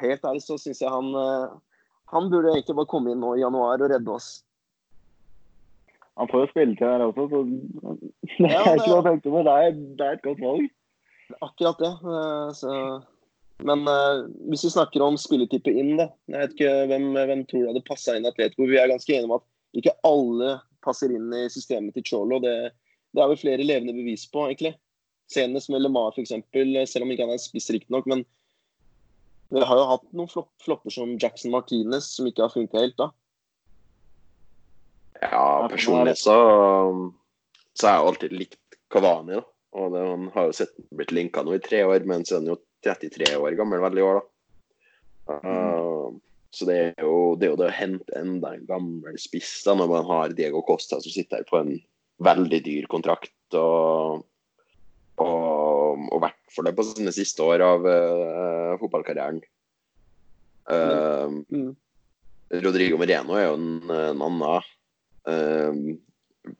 Helt 0.00 0.26
ærlig 0.26 0.44
så 0.44 0.58
syns 0.60 0.82
jeg 0.82 0.90
han 0.90 1.12
Han 2.10 2.28
burde 2.30 2.52
egentlig 2.52 2.76
bare 2.76 2.90
komme 2.90 3.12
inn 3.12 3.22
nå 3.22 3.34
i 3.36 3.42
januar 3.42 3.82
og 3.82 3.90
redde 3.90 4.12
oss. 4.12 4.28
Han 6.16 6.30
får 6.30 6.44
jo 6.44 6.50
spilletid 6.52 6.86
her 6.86 7.04
også, 7.04 7.26
så 7.32 7.40
det 8.44 8.52
er 8.52 8.78
ikke 8.78 8.92
noe 8.92 9.00
å 9.00 9.06
tenke 9.06 9.32
på. 9.32 9.42
Det 9.46 9.56
er, 9.62 9.76
det 9.98 10.06
er 10.06 10.18
et 10.18 10.24
godt 10.24 10.42
valg. 10.44 10.68
Akkurat 11.42 11.82
det. 11.82 11.92
Så 12.56 12.72
men 13.64 13.86
uh, 13.88 14.26
hvis 14.50 14.66
vi 14.66 14.72
snakker 14.74 15.04
om 15.04 15.16
spilletype 15.20 15.72
inn, 15.72 15.94
da. 16.00 16.10
Jeg 16.28 16.42
vet 16.42 16.56
ikke 16.56 16.72
hvem, 16.90 17.06
hvem 17.16 17.44
tror 17.48 17.62
du 17.62 17.70
hadde 17.70 17.84
passa 17.86 18.16
inn 18.16 18.26
i 18.26 18.30
Atletico. 18.30 18.68
Vi 18.68 18.80
er 18.80 18.90
ganske 18.90 19.14
enige 19.14 19.30
om 19.30 19.38
at 19.38 19.46
ikke 19.76 19.94
alle 20.08 20.58
passer 20.84 21.12
inn 21.12 21.32
i 21.34 21.46
systemet 21.52 21.96
til 21.96 22.04
Cholo. 22.06 22.40
Det, 22.44 22.54
det 23.16 23.22
er 23.22 23.30
vel 23.32 23.40
flere 23.40 23.66
levende 23.66 23.96
bevis 23.96 24.26
på, 24.32 24.44
egentlig. 24.48 24.74
Senest 25.32 25.70
med 25.72 25.82
LeMar, 25.82 26.14
f.eks., 26.14 26.34
selv 26.92 27.06
om 27.06 27.12
ikke 27.12 27.26
han 27.26 27.34
er 27.34 27.42
spiss, 27.42 27.68
riktignok. 27.74 28.06
Men 28.10 28.22
vi 29.54 29.62
har 29.62 29.78
jo 29.78 29.88
hatt 29.90 30.06
noen 30.16 30.30
flop 30.30 30.50
flopper 30.62 30.94
som 30.94 31.16
Jackson 31.22 31.54
Martinez, 31.54 32.12
som 32.16 32.28
ikke 32.28 32.46
har 32.46 32.54
funka 32.54 32.82
helt, 32.82 32.96
da. 32.98 33.10
Ja, 35.22 35.66
personlig 35.72 36.16
så, 36.20 36.36
så 37.74 37.88
har 37.88 37.98
jeg 37.98 38.08
alltid 38.10 38.38
likt 38.44 38.78
Kavani. 38.92 39.40
da. 39.40 39.44
Og 39.76 39.92
det, 39.92 40.04
Han 40.08 40.30
har 40.34 40.48
jo 40.48 40.56
sett 40.56 40.76
blitt 40.94 41.14
linka 41.14 41.42
nå 41.44 41.56
i 41.56 41.62
tre 41.62 41.82
år, 41.84 42.06
men 42.08 42.24
så 42.24 42.36
er 42.36 42.42
han 42.42 42.52
jo 42.54 42.60
33 42.86 43.34
år 43.40 43.58
gammel 43.58 43.82
vel 43.82 44.00
i 44.00 44.06
år, 44.06 44.20
da. 44.20 44.32
Uh, 45.26 46.14
så 46.54 46.68
det 46.68 46.76
er, 46.78 46.92
jo, 47.02 47.34
det 47.36 47.48
er 47.48 47.50
jo 47.52 47.58
det 47.60 47.66
å 47.68 47.74
hente 47.74 48.14
enda 48.16 48.54
en 48.54 48.66
gammel 48.68 49.18
spiss 49.20 49.58
da, 49.66 49.74
når 49.76 49.90
man 49.90 50.06
har 50.08 50.36
Diego 50.38 50.62
Costa 50.64 51.00
som 51.02 51.12
sitter 51.12 51.42
her 51.42 51.48
på 51.48 51.58
en 51.58 51.74
veldig 52.24 52.60
dyr 52.64 52.86
kontrakt. 52.88 53.34
og 53.58 54.24
og, 55.22 56.06
og 56.12 56.22
vært 56.22 56.40
for 56.52 56.66
det 56.66 56.74
på 56.76 56.84
sine 56.86 57.12
siste 57.14 57.44
år 57.44 57.64
av 57.64 57.86
uh, 57.88 58.76
fotballkarrieren. 58.80 59.40
Uh, 60.68 61.42
mm. 61.48 61.70
Rodrigo 62.62 62.98
Moreno 63.00 63.36
er 63.38 63.48
jo 63.48 63.54
en, 63.56 63.70
en 63.90 64.24
annen. 64.28 64.72
Uh, 65.26 65.96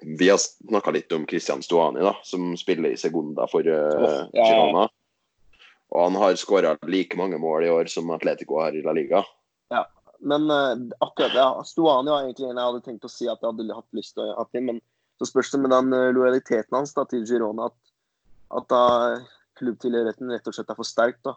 vi 0.03 0.31
har 0.31 0.41
snakka 0.43 0.95
litt 0.97 1.13
om 1.15 1.27
Christian 1.31 1.63
Stuani, 1.63 2.03
da, 2.03 2.17
som 2.27 2.55
spiller 2.59 2.95
i 2.95 3.01
Segunda 3.01 3.47
for 3.51 3.67
uh. 3.67 4.27
Girona. 4.35 4.89
Og 5.95 6.01
han 6.03 6.17
har 6.19 6.39
skåra 6.41 6.75
like 6.91 7.19
mange 7.19 7.39
mål 7.39 7.65
i 7.65 7.71
år 7.71 7.91
som 7.93 8.11
Atletico 8.11 8.59
har 8.59 8.75
i 8.75 8.83
La 8.83 8.97
Liga. 8.97 9.23
Ja, 9.71 9.85
men 10.19 10.51
uh, 10.51 10.75
akkurat 11.05 11.37
ja, 11.37 11.49
Stuani 11.65 12.11
var 12.11 12.27
egentlig 12.27 12.51
en 12.51 12.59
jeg 12.59 12.73
hadde 12.73 12.85
tenkt 12.89 13.07
å 13.07 13.13
si 13.13 13.29
at 13.31 13.39
jeg 13.39 13.53
hadde 13.53 13.77
hatt 13.77 14.01
lyst 14.01 14.17
til 14.17 14.27
å 14.27 14.41
ha 14.41 14.49
inn. 14.59 14.73
Men 14.73 14.83
så 15.21 15.29
spørs 15.31 15.53
det 15.55 15.63
med 15.63 15.73
den 15.73 15.95
lojaliteten 16.17 16.75
hans 16.77 16.97
da, 16.97 17.07
til 17.09 17.23
Girona 17.29 17.71
at 17.71 17.79
at 18.55 18.69
da 18.71 18.85
klubbtilhørigheten 19.59 20.31
rett 20.31 20.49
og 20.49 20.55
slett 20.55 20.71
er 20.71 20.79
for 20.79 20.89
sterk. 20.89 21.19
da. 21.27 21.35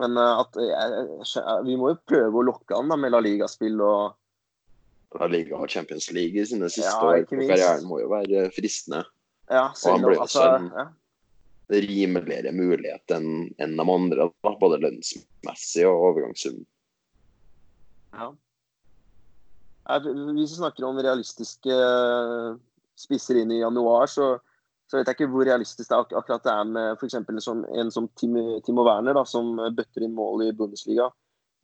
Men 0.00 0.16
eh, 0.18 0.40
at 0.42 0.58
jeg, 0.58 1.06
jeg, 1.20 1.60
vi 1.68 1.76
må 1.78 1.92
jo 1.92 2.00
prøve 2.08 2.40
å 2.40 2.46
lokke 2.48 2.78
an 2.78 2.90
da 2.92 2.98
med 2.98 3.14
La 3.14 3.22
Liga-spill 3.24 3.78
og 3.84 4.18
La 5.20 5.28
Liga 5.28 5.58
har 5.60 5.68
Champions 5.68 6.08
League 6.16 6.40
i 6.40 6.46
sine 6.48 6.70
siste 6.72 6.88
ja, 6.88 7.04
år 7.04 7.26
karrieren 7.28 7.84
må 7.84 8.00
jo 8.00 8.08
være 8.12 8.46
fristende. 8.56 9.04
Ja, 9.50 9.66
og 9.68 9.88
han 9.90 10.06
også 10.08 10.22
altså, 10.24 10.44
en 10.56 10.68
ja. 10.72 10.86
rimeligere 11.84 12.52
mulighet 12.56 13.12
enn 13.12 13.50
en 13.60 13.74
de 13.76 13.84
andre, 13.84 14.30
da, 14.32 14.54
både 14.56 14.80
lønnsmessig 14.80 15.84
og 15.90 16.06
overgangssum. 16.08 16.62
Ja. 18.16 18.30
Hvis 19.92 20.54
vi 20.54 20.62
snakker 20.62 20.86
om 20.88 21.00
realistiske 21.02 21.76
eh, 21.76 22.56
spisser 22.96 23.42
inn 23.42 23.52
i 23.52 23.60
januar, 23.60 24.08
så 24.08 24.38
så 24.92 24.98
vet 24.98 25.08
jeg 25.08 25.16
ikke 25.16 25.32
hvor 25.32 25.46
realistisk 25.48 25.88
det 25.88 25.96
ak 25.96 26.10
akkurat 26.18 26.42
det 26.44 26.52
er 26.52 26.66
med 26.68 26.98
f.eks. 27.00 27.14
En 27.16 27.90
som 27.94 28.08
Timo, 28.20 28.82
Werner, 28.84 29.16
da, 29.16 29.22
som 29.24 29.54
bøtter 29.56 30.04
inn 30.04 30.12
mål 30.12 30.42
i 30.44 30.50
Bundesliga. 30.52 31.06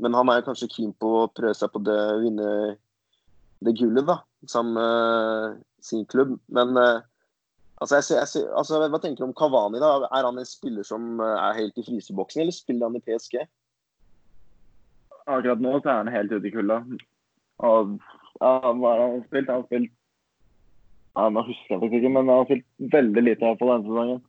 Men 0.01 0.17
han 0.17 0.31
er 0.33 0.47
kanskje 0.47 0.71
keen 0.73 0.95
på 0.97 1.11
å 1.19 1.27
prøve 1.37 1.53
seg 1.59 1.69
på 1.75 1.83
det, 1.85 1.99
vinne 2.23 2.49
det 3.67 3.75
gullet 3.77 4.09
da, 4.09 4.23
sammen 4.49 4.79
med 4.79 5.61
sin 5.85 6.07
klubb. 6.09 6.39
Men 6.49 6.73
uh, 6.81 7.05
altså, 7.83 7.99
jeg, 7.99 8.17
jeg, 8.17 8.47
altså, 8.49 8.81
hva 8.81 9.03
tenker 9.03 9.21
du 9.21 9.29
om 9.29 9.37
Kavani? 9.37 9.83
da? 9.83 9.93
Er 10.09 10.31
han 10.31 10.41
en 10.41 10.49
spiller 10.49 10.89
som 10.89 11.21
eh, 11.21 11.37
er 11.51 11.61
helt 11.61 11.77
i 11.77 11.85
fryseboksen, 11.85 12.47
eller 12.47 12.57
spiller 12.57 12.89
han 12.89 12.97
i 12.97 13.05
PSG? 13.05 13.43
Akkurat 15.29 15.61
nå 15.61 15.77
så 15.83 15.93
er 15.93 16.01
han 16.01 16.15
helt 16.17 16.33
ute 16.33 16.49
i 16.49 16.57
kulda. 16.57 16.81
Og 17.69 17.99
ja, 18.41 18.57
hva 18.73 18.95
har 18.95 19.05
han 19.05 19.25
spilt? 19.29 19.53
Han 19.53 19.67
har 19.67 19.69
spilt 19.69 19.93
ja, 21.19 21.27
Nå 21.35 21.43
husker 21.49 21.75
jeg 21.75 21.81
faktisk 21.83 21.99
ikke, 21.99 22.13
men 22.15 22.29
han 22.31 22.37
har 22.37 22.47
spilt 22.47 22.93
veldig 22.95 23.23
lite 23.25 23.49
her 23.49 23.57
på 23.59 23.67
denne 23.67 23.89
sesongen. 23.89 24.21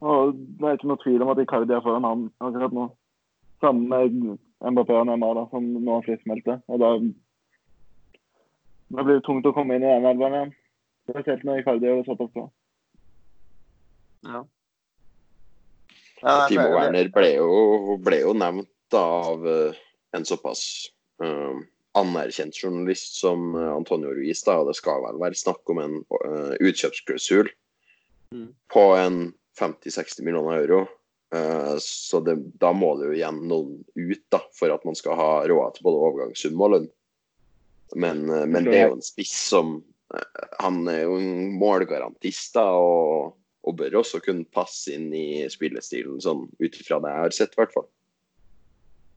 Og 0.00 0.36
Det 0.36 0.68
er 0.68 0.78
ikke 0.78 0.90
noe 0.90 1.02
tvil 1.02 1.24
om 1.24 1.32
at 1.32 1.40
Icardi 1.42 1.74
er 1.76 1.82
foran 1.84 2.06
han 2.06 2.22
akkurat 2.46 2.76
nå. 2.76 2.86
Sammen 3.60 3.90
med 3.90 4.38
Mbappé 4.70 4.94
og 4.96 5.08
Neymar, 5.08 5.34
da, 5.36 5.42
som 5.50 5.66
nå 5.74 5.96
er 5.98 6.06
friskmeldte. 6.06 6.60
Og 6.70 6.80
da, 6.80 6.92
da 8.94 9.04
blir 9.04 9.18
det 9.18 9.26
tungt 9.26 9.48
å 9.50 9.54
komme 9.56 9.76
inn 9.76 9.84
i 9.84 9.90
den 9.90 10.08
elveren 10.12 10.38
igjen. 10.38 10.54
Spesielt 11.10 11.44
når 11.44 11.60
Icardi 11.64 11.90
gjør 11.90 12.00
det 12.00 12.06
såpass 12.08 12.32
bra. 12.36 12.46
Ja. 14.30 14.44
Ja, 16.20 16.36
Timo 16.46 16.68
Werner 16.76 17.10
ble 17.12 17.34
jo, 17.34 17.98
ble 18.04 18.22
jo 18.22 18.32
nevnt 18.36 18.96
av 18.96 19.42
uh, 19.42 19.76
en 20.16 20.26
såpass 20.28 20.62
uh, 21.24 21.56
anerkjent 21.92 22.54
journalist 22.64 23.14
som 23.18 23.54
eh, 23.54 23.72
Antonio 23.72 24.14
Ruiz, 24.14 24.42
da, 24.46 24.60
og 24.60 24.70
det 24.70 24.76
skal 24.78 25.02
vel 25.04 25.18
være 25.22 25.38
snakk 25.38 25.72
om 25.72 25.82
en 25.82 25.98
uh, 26.06 26.54
utkjøpsklausul 26.62 27.50
mm. 28.34 28.48
på 28.70 28.84
en 28.98 29.20
50-60 29.58 30.22
millioner 30.26 30.62
euro. 30.62 30.84
Uh, 31.34 31.76
så 31.82 32.22
det, 32.26 32.36
da 32.62 32.72
må 32.74 32.94
det 32.98 33.10
jo 33.10 33.18
igjen 33.18 33.42
noen 33.50 33.76
ut 33.98 34.24
da, 34.30 34.42
for 34.54 34.74
at 34.74 34.86
man 34.86 34.98
skal 34.98 35.18
ha 35.18 35.30
råd 35.50 35.76
til 35.76 35.88
både 35.88 36.02
overgangssum 36.06 36.62
og 36.62 36.74
lønn. 36.76 36.88
Men, 37.98 38.24
uh, 38.30 38.46
men 38.46 38.70
det 38.70 38.78
er 38.78 38.90
jo 38.90 39.00
en 39.00 39.06
spiss 39.06 39.34
som 39.50 39.80
Han 40.58 40.88
er 40.90 41.04
jo 41.04 41.16
en 41.20 41.52
målgarantist 41.54 42.56
da, 42.56 42.64
og, 42.74 43.36
og, 43.62 43.74
bør 43.78 44.00
også 44.00 44.18
kunne 44.24 44.42
passe 44.50 44.90
inn 44.90 45.12
i 45.14 45.44
spillestilen, 45.50 46.18
sånn 46.22 46.48
ut 46.58 46.78
ifra 46.82 46.98
det 47.02 47.12
jeg 47.12 47.24
har 47.24 47.36
sett, 47.36 47.54
i 47.54 47.60
hvert 47.60 47.74
fall. 47.76 47.86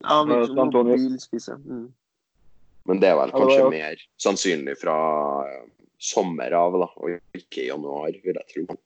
Ja, 0.04 0.20
han 0.20 0.34
er 0.36 0.54
mobil 0.54 1.16
spisser. 1.22 1.58
Mm. 1.66 1.88
Men 2.90 3.00
det 3.00 3.12
er 3.12 3.20
vel 3.20 3.32
kanskje 3.32 3.70
mer 3.72 4.02
sannsynlig 4.20 4.76
fra 4.82 4.98
eh, 5.48 5.62
sommer 6.04 6.56
av, 6.58 6.76
da, 6.82 6.90
og 7.00 7.40
ikke 7.40 7.64
i 7.64 7.70
januar, 7.70 8.12
vil 8.26 8.40
jeg 8.42 8.50
tro. 8.52 8.78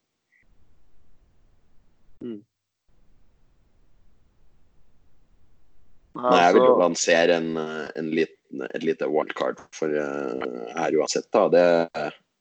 Mm. 2.21 2.41
Nei, 6.17 6.37
jeg 6.41 6.55
vil 6.57 6.65
jo 6.65 6.75
lansere 6.81 7.37
en, 7.37 7.49
eh, 7.61 7.87
en 7.99 8.11
liten, 8.13 8.63
et 8.69 8.85
lite 8.85 9.09
wildcard 9.11 9.59
for 9.75 9.91
uh, 9.91 10.69
her 10.77 10.95
uansett. 10.97 11.27
da. 11.35 11.47
Det, 11.51 11.65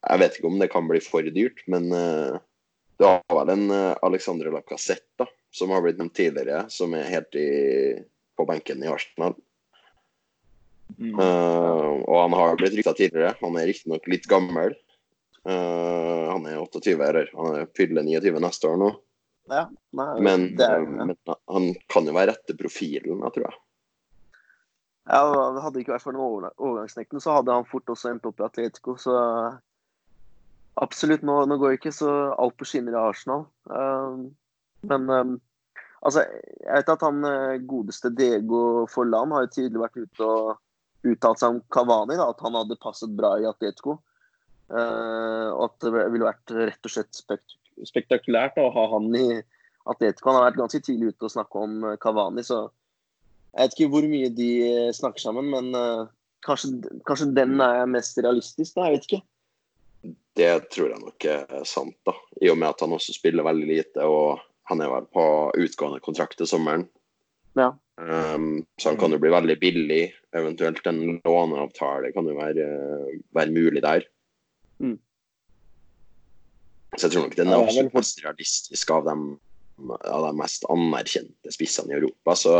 jeg 0.07 0.23
vet 0.23 0.37
ikke 0.39 0.51
om 0.51 0.61
det 0.61 0.71
kan 0.73 0.87
bli 0.89 1.01
for 1.05 1.33
dyrt, 1.35 1.65
men 1.73 1.89
uh, 1.93 2.37
det 3.01 3.09
var 3.09 3.41
vel 3.41 3.53
en 3.57 3.67
uh, 3.73 3.97
Alexandre 4.07 4.53
Lacassette 4.55 5.25
da, 5.25 5.27
som 5.53 5.73
har 5.75 5.85
blitt 5.85 5.99
nevnt 6.01 6.17
tidligere, 6.17 6.67
som 6.73 6.95
er 6.97 7.11
helt 7.11 7.37
i, 7.41 7.49
på 8.37 8.49
benken 8.49 8.85
i 8.85 8.93
Arsenal. 8.93 9.37
Mm. 10.95 11.19
Uh, 11.19 12.03
og 12.07 12.21
han 12.23 12.37
har 12.37 12.57
blitt 12.61 12.77
rykta 12.79 12.95
tidligere. 12.97 13.35
Han 13.43 13.59
er 13.59 13.69
riktignok 13.69 14.07
litt 14.11 14.29
gammel. 14.31 14.77
Uh, 15.47 16.33
han 16.33 16.47
er 16.49 16.63
28, 16.63 16.97
eller 16.97 17.31
han 17.35 17.61
er 17.61 17.69
fyller 17.77 18.07
29 18.07 18.41
neste 18.43 18.71
år 18.71 18.81
nå. 18.81 18.91
Ja, 19.47 19.69
nei, 19.95 20.09
men, 20.27 20.49
er, 20.59 20.81
ja. 20.83 21.05
men, 21.07 21.13
han 21.53 21.69
kan 21.93 22.09
jo 22.09 22.17
være 22.17 22.33
rette 22.33 22.57
profilen, 22.59 23.21
jeg 23.23 23.35
tror 23.37 23.45
jeg. 23.47 23.61
Ja, 25.07 25.21
det 25.55 25.63
Hadde 25.63 25.83
ikke 25.85 25.95
vært 25.95 26.03
for 26.03 26.17
den 26.17 26.25
overgangsnekten, 26.25 27.23
så 27.23 27.37
hadde 27.37 27.55
han 27.55 27.69
fort 27.71 27.93
også 27.93 28.11
endt 28.11 28.27
opp 28.27 28.43
i 28.43 28.47
Atletico. 28.49 28.97
Så 28.99 29.15
absolutt, 30.83 31.23
nå, 31.23 31.45
nå 31.47 31.61
går 31.63 31.77
ikke 31.77 31.95
så 31.95 32.11
alt 32.35 32.57
på 32.59 32.67
skinner 32.67 32.97
i 32.97 33.05
Arsenal. 33.05 33.47
Uh, 33.71 34.27
men 34.91 35.07
um, 35.07 35.37
altså, 36.03 36.27
jeg 36.65 36.73
vet 36.73 36.91
at 36.97 37.07
han 37.07 37.31
godeste 37.71 38.11
Diego 38.19 38.61
Forlan 38.91 39.31
har 39.37 39.47
jo 39.47 39.55
tydelig 39.55 39.85
vært 39.85 40.03
ute 40.03 40.27
og 40.27 40.57
uttalt 41.13 41.43
seg 41.43 41.55
om 41.55 41.61
Kavani, 41.73 42.19
at 42.21 42.43
han 42.45 42.59
hadde 42.59 42.79
passet 42.83 43.13
bra 43.17 43.37
i 43.41 43.47
Atletico. 43.49 44.01
Uh, 44.67 45.53
og 45.53 45.69
at 45.69 45.85
det 45.85 45.93
ville 46.11 46.27
vært 46.27 46.57
rett 46.57 46.89
og 46.89 46.93
slett 46.93 47.15
spekt 47.15 47.55
spektakulært 47.85 48.57
å 48.57 48.71
ha 48.73 48.87
han 48.95 49.11
i 49.15 49.27
Atletico. 49.85 50.31
Han 50.31 50.39
har 50.39 50.47
vært 50.49 50.61
ganske 50.63 50.81
tidlig 50.81 51.13
ute 51.13 51.29
og 51.29 51.33
snakke 51.35 51.61
om 51.61 51.75
Kavani, 52.01 52.41
eh, 52.41 52.49
så 52.49 52.63
jeg 53.57 53.63
vet 53.63 53.77
ikke 53.77 53.91
hvor 53.93 54.07
mye 54.11 54.31
de 54.37 54.51
eh, 54.65 54.95
snakker 54.97 55.23
sammen, 55.23 55.51
men 55.53 55.77
uh, 55.77 56.09
kanskje, 56.45 56.73
kanskje, 57.09 57.31
den 57.37 57.61
er 57.65 57.87
mest 57.89 58.19
realistisk, 58.21 58.75
da. 58.77 58.89
Jeg 58.89 58.97
vet 58.97 59.09
ikke. 59.09 59.23
Det 60.37 60.51
tror 60.73 60.93
jeg 60.93 61.03
nok 61.03 61.29
er 61.33 61.65
sant, 61.69 61.97
da. 62.09 62.17
I 62.43 62.51
og 62.53 62.59
med 62.61 62.69
at 62.73 62.85
han 62.85 62.97
også 62.97 63.17
spiller 63.17 63.47
veldig 63.47 63.69
lite, 63.71 64.05
og 64.05 64.43
han 64.69 64.83
er 64.83 64.93
vel 64.93 65.09
på 65.15 65.25
utgående 65.57 66.03
kontrakt 66.05 66.37
til 66.41 66.49
sommeren. 66.51 66.85
Ja. 67.57 67.73
Um, 67.97 68.67
så 68.77 68.91
han 68.93 68.99
kan 69.01 69.15
jo 69.15 69.19
bli 69.19 69.33
veldig 69.33 69.57
billig. 69.61 70.03
Eventuelt 70.37 70.87
en 70.87 71.21
låneavtale 71.25 72.13
kan 72.13 72.29
jo 72.29 72.37
være, 72.37 72.67
være 73.37 73.55
mulig 73.55 73.83
der. 73.85 74.05
Mm. 74.79 74.99
Så 76.97 77.07
jeg 77.07 77.15
tror 77.15 77.27
nok 77.27 77.37
den 77.37 77.53
er 77.53 77.63
absolutt 77.63 77.97
mest 77.97 78.21
realistisk 78.25 78.93
av 78.93 79.09
de, 79.09 79.15
av 79.97 80.27
de 80.27 80.35
mest 80.37 80.67
anerkjente 80.73 81.53
spissene 81.53 81.95
i 81.95 81.99
Europa. 81.99 82.37
Så, 82.37 82.53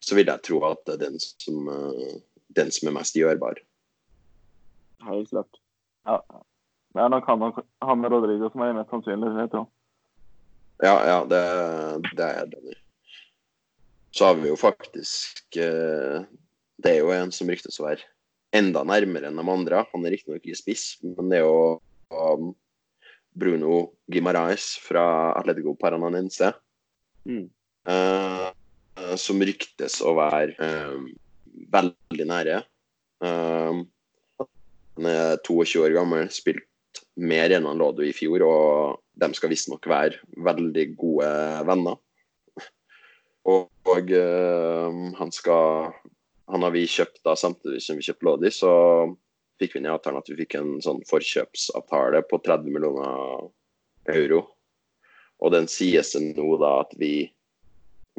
så 0.00 0.16
vil 0.16 0.32
jeg 0.32 0.44
tro 0.48 0.62
at 0.68 0.80
det 0.88 0.96
er 0.96 1.04
den 1.06 1.20
som, 1.20 1.68
den 2.56 2.72
som 2.72 2.90
er 2.90 2.96
mest 2.96 3.20
gjørbar. 3.20 3.60
Helt 5.04 5.28
klart. 5.32 5.60
Ja. 6.08 6.20
Nok 6.94 7.28
han, 7.28 7.44
han 7.84 8.00
med 8.00 8.12
Rodrigo 8.12 8.48
som 8.52 8.64
er 8.64 8.76
mest 8.76 8.92
sannsynlig. 8.92 9.32
vet 9.36 9.58
Ja, 10.82 10.96
ja, 11.06 11.20
det, 11.28 11.44
det 12.16 12.24
er 12.24 12.40
jeg 12.40 12.48
enig 12.48 12.72
i 12.72 12.83
så 14.14 14.30
har 14.30 14.38
vi 14.38 14.50
jo 14.50 14.58
faktisk 14.58 15.56
eh, 15.58 16.22
Det 16.78 16.90
er 16.90 17.00
jo 17.00 17.10
en 17.14 17.32
som 17.34 17.50
ryktes 17.50 17.80
å 17.80 17.88
være 17.88 18.06
enda 18.54 18.84
nærmere 18.86 19.30
enn 19.30 19.40
de 19.40 19.46
andre. 19.50 19.82
Han 19.90 20.04
er 20.06 20.14
riktignok 20.14 20.44
i 20.46 20.54
spiss, 20.54 21.00
men 21.02 21.32
det 21.32 21.40
er 21.40 21.46
jo 21.46 21.80
um, 22.14 22.52
Bruno 23.34 23.78
Gimaraes 24.06 24.76
fra 24.78 25.32
Atletico 25.34 25.74
Parananense. 25.78 26.52
Mm. 27.24 27.48
eh, 27.88 29.16
som 29.18 29.40
ryktes 29.42 29.98
å 30.04 30.12
være 30.18 30.54
eh, 30.60 30.98
veldig 31.72 32.28
nære. 32.30 32.60
Eh, 33.24 33.82
han 34.94 35.08
er 35.10 35.40
22 35.42 35.82
år 35.82 35.96
gammel, 35.96 36.28
spilt 36.30 36.68
mer 37.18 37.50
enn 37.54 37.66
han 37.66 37.80
lå 37.80 37.90
i 38.06 38.12
fjor, 38.14 38.44
og 38.46 39.00
de 39.18 39.30
skal 39.34 39.50
visstnok 39.50 39.88
være 39.90 40.20
veldig 40.46 40.86
gode 41.00 41.30
venner. 41.66 41.98
Og, 43.44 43.68
og 43.90 44.10
eh, 44.16 44.96
han 45.18 45.32
skal 45.32 45.92
Han 46.48 46.64
har 46.64 46.72
vi 46.74 46.86
kjøpt 46.88 47.22
da 47.24 47.32
samtidig 47.36 47.80
som 47.80 47.96
vi 47.96 48.04
kjøpte 48.04 48.26
Lodi, 48.28 48.50
så 48.52 48.72
fikk 49.60 49.76
vi 49.76 49.80
i 49.84 49.88
avtalen 49.88 50.20
at 50.20 50.28
vi 50.28 50.36
fikk 50.42 50.58
en 50.58 50.74
sånn 50.84 51.00
forkjøpsavtale 51.08 52.20
på 52.28 52.36
30 52.44 52.74
millioner 52.74 53.46
euro. 54.12 54.42
Og 55.40 55.54
den 55.54 55.70
sies 55.72 56.12
det 56.12 56.20
nå 56.34 56.58
da 56.60 56.74
at 56.82 56.92
vi 57.00 57.14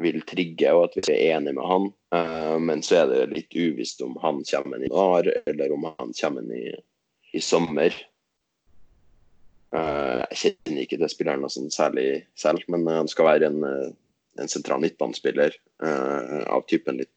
vil 0.02 0.20
trigge, 0.28 0.72
og 0.74 0.88
at 0.88 0.98
vi 0.98 1.14
er 1.14 1.36
enige 1.36 1.56
med 1.56 1.68
han. 1.70 1.86
Eh, 2.16 2.56
men 2.62 2.82
så 2.84 3.02
er 3.02 3.12
det 3.12 3.22
litt 3.32 3.56
uvisst 3.56 4.02
om 4.04 4.18
han 4.22 4.42
kommer 4.48 4.76
inn 4.76 4.88
i 4.88 4.90
januar, 4.90 5.30
eller 5.46 5.72
om 5.76 5.88
han 5.88 6.12
kommer 6.18 6.44
inn 6.44 6.52
i, 6.52 6.66
i 7.36 7.42
sommer. 7.42 7.94
Eh, 9.76 10.24
jeg 10.32 10.40
kjenner 10.42 10.82
ikke 10.84 11.00
til 11.00 11.12
spilleren 11.12 11.44
noe 11.44 11.52
sånn 11.52 11.72
særlig 11.72 12.08
selv, 12.38 12.64
men 12.72 12.86
han 12.90 13.10
skal 13.10 13.30
være 13.30 13.50
en, 13.50 13.64
eh, 13.66 13.94
en 14.40 14.50
sentral 14.52 14.82
midtbanespiller 14.82 15.54
uh, 15.82 16.42
av 16.52 16.66
typen 16.70 17.00
litt 17.00 17.12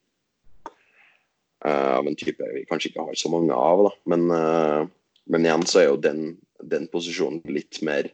eh, 1.66 1.92
Av 1.98 2.08
en 2.08 2.16
type 2.16 2.46
vi 2.54 2.64
kanskje 2.70 2.94
ikke 2.94 3.08
har 3.10 3.20
så 3.20 3.32
mange 3.34 3.56
av, 3.56 3.84
da. 3.90 3.92
Men, 4.14 4.30
eh, 4.32 4.86
men 5.28 5.46
igjen 5.46 5.66
så 5.68 5.82
er 5.82 5.90
jo 5.90 6.00
den, 6.00 6.38
den 6.64 6.88
posisjonen 6.92 7.44
litt 7.52 7.82
mer 7.86 8.12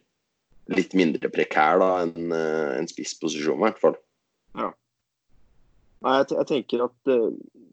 Litt 0.74 0.96
mindre 0.98 1.30
prekær 1.30 1.78
da 1.78 1.90
enn 2.02 2.32
en 2.34 2.88
spissposisjon, 2.90 3.60
i 3.60 3.66
hvert 3.68 3.78
fall. 3.78 4.00
Nei, 6.06 6.20
jeg, 6.20 6.36
jeg 6.36 6.50
tenker 6.52 6.86
at 6.86 7.10
uh, 7.10 7.30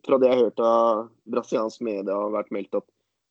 fra 0.07 0.19
det 0.19 0.29
jeg 0.29 0.39
har 0.39 0.47
hørt 0.47 0.63
av 0.65 1.01
brasiliansk 1.33 1.85
media, 1.85 2.17
har 2.17 2.33
vært 2.33 2.53
meldt 2.55 2.79
at 2.79 2.87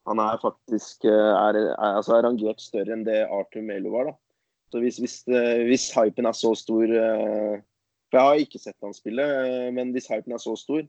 han 0.10 0.18
er 0.18 0.40
faktisk 0.42 1.06
eh, 1.06 1.34
er, 1.38 1.58
er, 1.62 1.98
altså 2.00 2.16
er 2.16 2.24
rangert 2.26 2.62
større 2.64 2.96
enn 2.96 3.04
det 3.06 3.20
Arthur 3.28 3.62
Melo 3.66 3.92
var. 3.94 4.10
da. 4.10 4.16
Så 4.74 4.82
hvis, 4.82 4.98
hvis, 5.04 5.18
hvis 5.68 5.90
hypen 5.94 6.26
er 6.26 6.34
så 6.34 6.56
stor 6.58 6.94
For 8.12 8.20
jeg 8.20 8.28
har 8.28 8.44
ikke 8.44 8.60
sett 8.60 8.84
han 8.84 8.96
spille, 8.96 9.24
eh, 9.24 9.70
men 9.74 9.94
hvis 9.96 10.10
hypen 10.12 10.36
er 10.36 10.44
så 10.44 10.58
stor, 10.60 10.84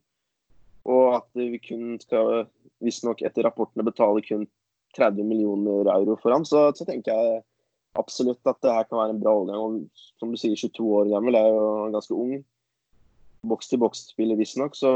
og 0.90 1.04
at 1.20 1.28
vi 1.38 1.60
kun 1.62 1.94
skal 2.02 2.48
visstnok 2.82 3.22
etter 3.22 3.46
rapportene 3.46 3.86
betale 3.86 4.24
kun 4.26 4.48
30 4.98 5.24
millioner 5.24 5.88
euro 5.94 6.18
for 6.18 6.34
ham, 6.34 6.44
så, 6.44 6.66
så 6.74 6.84
tenker 6.88 7.14
jeg 7.14 7.42
absolutt 7.98 8.42
at 8.50 8.58
det 8.64 8.74
her 8.74 8.88
kan 8.88 8.98
være 8.98 9.14
en 9.14 9.20
bra 9.22 9.36
overgang. 9.38 9.62
Og 9.62 10.02
som 10.18 10.32
du 10.32 10.40
sier, 10.40 10.58
22 10.58 10.88
år 10.98 11.12
gammel, 11.12 11.38
er 11.38 11.48
jo 11.52 11.68
ganske 11.94 12.16
ung 12.16 12.40
boks-til-boks-spiller, 13.48 14.38
visstnok. 14.38 14.76
Så 14.78 14.90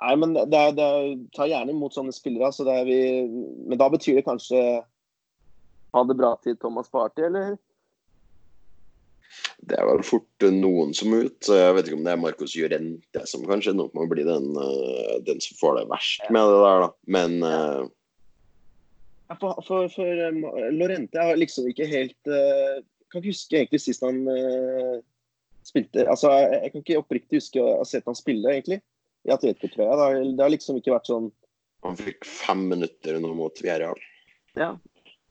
Nei, 0.00 0.14
men 0.16 0.32
det 0.32 0.56
er, 0.56 0.70
det 0.72 0.84
er, 0.84 1.08
ta 1.36 1.44
gjerne 1.44 1.74
imot 1.74 1.92
sånne 1.92 2.14
spillere. 2.16 2.48
Så 2.56 2.64
er 2.72 2.86
vi, 2.88 3.00
men 3.68 3.80
da 3.80 3.90
betyr 3.92 4.16
det 4.16 4.24
kanskje 4.24 4.62
ha 5.90 6.02
det 6.08 6.16
bra 6.16 6.30
til 6.40 6.56
Thomas 6.56 6.88
Party, 6.88 7.26
eller? 7.26 7.58
Det 9.68 9.76
er 9.76 9.86
vel 9.86 10.02
fort 10.06 10.44
eh, 10.46 10.54
noen 10.54 10.94
som 10.96 11.14
er 11.14 11.28
ut. 11.28 11.38
så 11.44 11.58
Jeg 11.58 11.76
vet 11.76 11.88
ikke 11.88 11.98
om 11.98 12.04
det 12.06 12.14
er 12.14 12.22
Marcos 12.22 12.56
Llorente 12.56 13.24
som 13.28 13.46
kanskje 13.48 13.76
nok 13.76 13.92
må 13.96 14.06
bli 14.10 14.24
den, 14.26 14.50
eh, 14.56 15.16
den 15.26 15.42
som 15.44 15.58
får 15.60 15.80
det 15.80 15.88
verst 15.92 16.28
med 16.32 16.48
det 16.48 16.60
der, 16.64 16.84
da. 16.86 16.92
Men 17.18 17.40
uh... 17.44 17.82
Ja, 19.30 19.36
For, 19.38 19.60
for, 19.66 19.90
for 19.94 20.22
um, 20.26 20.42
Lorente 20.74 21.20
har 21.22 21.38
liksom 21.38 21.68
ikke 21.70 21.86
helt 21.86 22.18
uh, 22.26 22.80
Kan 23.12 23.20
ikke 23.20 23.30
huske 23.30 23.60
egentlig 23.60 23.78
sist 23.78 24.02
han 24.02 24.24
uh, 24.26 24.96
spilte 25.62 26.02
Altså, 26.02 26.32
jeg, 26.34 26.56
jeg 26.56 26.72
kan 26.72 26.82
ikke 26.82 27.02
oppriktig 27.02 27.38
huske 27.38 27.62
å 27.62 27.76
ha 27.78 27.84
sett 27.86 28.08
han 28.10 28.18
spille, 28.18 28.50
egentlig. 28.50 28.80
I 29.28 29.34
Atletico-trøya. 29.36 29.94
Det, 30.00 30.32
det 30.34 30.42
har 30.42 30.50
liksom 30.50 30.80
ikke 30.80 30.96
vært 30.96 31.12
sånn 31.12 31.28
han 31.84 31.96
fikk 31.96 32.26
fem 32.28 32.66
minutter 32.68 33.16
nå 33.20 33.30
mot 33.36 33.60
Villarreal. 33.62 34.00
Ja. 34.58 34.74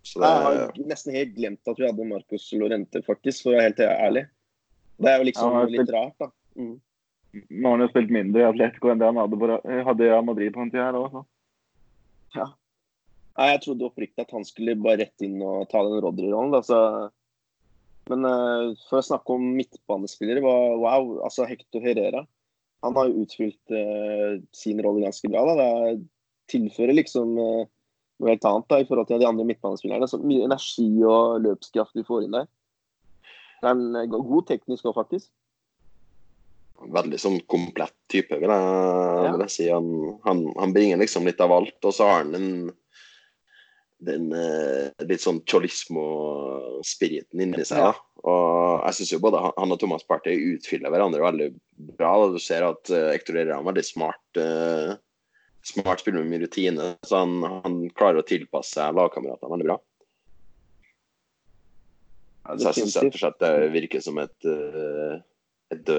Så 0.04 0.20
det 0.22 0.28
Jeg 0.30 0.44
har 0.44 0.74
nesten 0.90 1.14
helt 1.14 1.34
glemt 1.36 1.68
at 1.68 1.78
vi 1.80 1.86
hadde 1.88 2.06
Marcos 2.08 2.46
Lorente, 2.54 3.02
faktisk, 3.06 3.44
for 3.44 3.52
å 3.54 3.58
være 3.60 3.68
helt 3.70 3.80
ærlig. 3.80 4.24
Det 5.00 5.10
er 5.12 5.18
jo 5.20 5.28
liksom 5.28 5.52
Ja, 5.54 5.64
litt 5.66 5.82
spilt- 5.82 5.94
rart, 5.96 6.16
da. 6.20 6.30
Mm. 6.58 6.80
Nå 7.52 7.70
har 7.70 7.78
han 7.78 7.84
jo 7.86 7.92
spilt 7.92 8.10
mindre 8.12 8.42
i 8.42 8.48
Atletico 8.50 8.90
enn 8.90 8.98
det 9.00 9.06
han 9.06 9.20
hadde, 9.22 9.38
på, 9.38 9.50
hadde 9.86 10.08
i 10.08 10.22
Madrid 10.26 10.54
på 10.56 10.62
en 10.64 10.72
tid 10.72 10.80
her 10.82 10.94
òg. 10.98 11.20
Nei, 13.40 13.48
jeg 13.54 13.62
trodde 13.64 13.88
oppriktig 13.88 14.24
at 14.26 14.32
han 14.36 14.44
skulle 14.48 14.76
bare 14.76 15.00
rett 15.06 15.24
inn 15.24 15.38
og 15.46 15.70
ta 15.72 15.82
den 15.86 16.02
Rodry-rollen. 16.04 16.52
da, 16.52 16.62
så- 16.62 17.12
Men 18.10 18.26
uh, 18.26 18.74
for 18.90 19.00
å 19.00 19.06
snakke 19.06 19.30
om 19.36 19.44
midtbanespillere, 19.56 20.42
var 20.42 20.78
wow, 20.82 21.20
altså 21.24 21.46
Hector 21.48 21.80
Herrera. 21.80 22.26
Han 22.82 22.96
har 22.96 23.06
jo 23.08 23.22
utfylt 23.24 23.70
uh, 23.70 24.42
sin 24.52 24.82
rolle 24.82 25.04
ganske 25.06 25.30
bra. 25.30 25.46
da, 25.46 25.56
Det 25.56 25.68
er- 25.70 26.08
tilfører 26.50 26.96
liksom 26.96 27.38
eh, 27.38 27.66
noe 28.20 28.34
helt 28.34 28.48
annet 28.48 28.72
da, 28.72 28.80
i 28.80 28.88
forhold 28.88 29.10
til 29.10 29.22
de 29.22 29.28
andre 29.30 29.48
midtbanespillerne. 29.48 30.10
Så 30.12 30.22
mye 30.22 30.48
energi 30.48 30.88
og 31.08 31.44
løpskraft 31.46 31.98
vi 31.98 32.08
får 32.08 32.26
inn 32.26 32.38
der. 32.38 32.50
Det 33.60 33.68
er 33.68 33.76
en 33.76 34.00
eh, 34.00 34.10
god 34.12 34.50
teknisk 34.50 34.90
òg, 34.90 34.98
faktisk. 35.00 35.32
veldig 36.80 37.18
sånn 37.20 37.42
komplett 37.52 37.96
type, 38.12 38.38
vil 38.40 38.54
jeg, 38.54 39.32
vil 39.34 39.44
jeg 39.44 39.56
si. 39.56 39.66
Han, 39.72 39.90
han, 40.24 40.46
han 40.56 40.76
bringer 40.76 41.02
liksom 41.02 41.28
litt 41.28 41.42
av 41.44 41.52
alt, 41.52 41.80
og 41.84 41.96
så 41.96 42.08
har 42.08 42.22
han 42.22 42.32
den, 42.38 42.48
den 44.08 44.30
eh, 44.32 45.08
litt 45.08 45.26
sånn 45.26 45.42
cholismo-spiriten 45.44 47.44
inni 47.44 47.68
seg. 47.68 47.90
da. 47.90 47.98
Og 48.28 48.82
jeg 48.84 48.98
syns 48.98 49.12
jo 49.14 49.22
både 49.24 49.42
han, 49.44 49.74
og 49.74 49.80
Thomas 49.80 50.04
Party 50.08 50.34
utfyller 50.54 50.92
hverandre 50.92 51.24
veldig 51.24 51.50
bra. 52.00 52.12
Du 52.32 52.40
ser 52.44 52.66
at 52.68 52.92
uh, 52.92 53.12
Hector 53.14 53.38
Herrera 53.38 53.58
er 53.58 53.62
en 53.62 53.70
veldig 53.70 53.86
smart, 53.88 54.24
eh, 54.40 54.96
smart 55.70 56.02
spiller 56.04 56.24
med 56.24 56.34
mye 56.34 56.44
rutine, 56.46 56.94
så 57.08 57.24
han, 57.24 57.40
han 57.64 57.80
klarer 57.98 58.22
å 58.22 58.28
tilpasse 58.28 58.76
seg 58.78 58.98
lagkameratene 58.98 59.54
veldig 59.54 59.70
bra. 59.70 59.78
Så 62.50 62.72
jeg 62.72 62.80
syns 62.80 62.98
rett 62.98 63.14
og 63.14 63.22
slett 63.22 63.44
det 63.44 63.70
virker 63.76 64.02
som 64.02 64.18
et, 64.22 64.48
eh, 64.50 65.20
et 65.76 65.92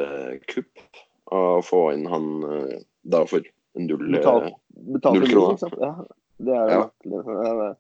kupp 0.51 0.83
å 1.31 1.61
få 1.63 1.83
inn 1.95 2.09
han 2.11 2.31
eh, 2.49 2.81
da 3.07 3.23
for 3.31 3.45
en 3.79 3.87
null 3.87 4.17
eh, 4.19 4.49
betalt 4.97 5.21
null 5.21 5.29
kroner. 5.31 5.77
Ja, 5.79 5.93
det 6.41 6.59
er 6.59 6.75
jo 6.75 6.83
Ja. 7.15 7.71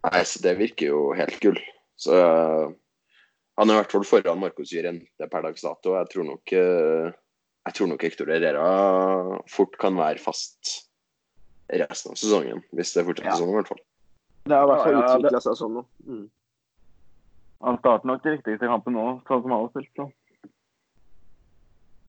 Nei, 0.00 0.20
så 0.24 0.40
det 0.40 0.54
virker 0.56 0.94
jo 0.94 1.00
helt 1.12 1.40
gull. 1.44 1.58
Så 2.00 2.16
han 3.60 3.68
er 3.68 3.74
i 3.74 3.80
hvert 3.82 3.92
fall 3.92 4.06
foran 4.08 4.40
Marcos 4.40 4.70
Llorente 4.72 5.26
per 5.28 5.44
dags 5.44 5.60
dato. 5.60 5.92
Jeg 5.98 6.08
tror 6.12 6.24
nok 6.30 6.52
eh, 6.56 7.10
jeg 7.68 7.76
tror 7.76 7.90
nok 7.90 8.02
Hector 8.02 8.30
Herrera 8.32 9.40
fort 9.50 9.76
kan 9.80 9.96
være 9.98 10.18
fast 10.22 10.86
resten 11.70 12.14
av 12.14 12.18
sesongen. 12.18 12.62
Hvis 12.74 12.94
det 12.96 13.04
fortsetter 13.06 13.30
Ja. 13.30 13.36
sånn, 13.38 13.50
i 13.52 13.56
hvert 13.58 13.68
fall. 13.68 13.82
Det 14.44 14.56
har 14.56 14.64
i 14.64 14.70
hvert 14.70 14.84
fall 14.84 14.92
Ja, 14.92 15.00
ja, 15.00 15.16
utvikla 15.18 15.40
seg 15.44 15.58
sånn 15.60 15.74
nå. 15.76 15.84
Mm. 16.06 16.30
Han 17.62 17.78
starter 17.78 18.06
nok 18.08 18.22
de 18.24 18.30
viktigste 18.36 18.66
kampene 18.66 18.96
nå, 18.96 19.22
sånn 19.28 19.42
som 19.42 19.50
han 19.50 19.60
har 19.60 19.68
spilt. 19.68 19.92
Så. 19.96 20.12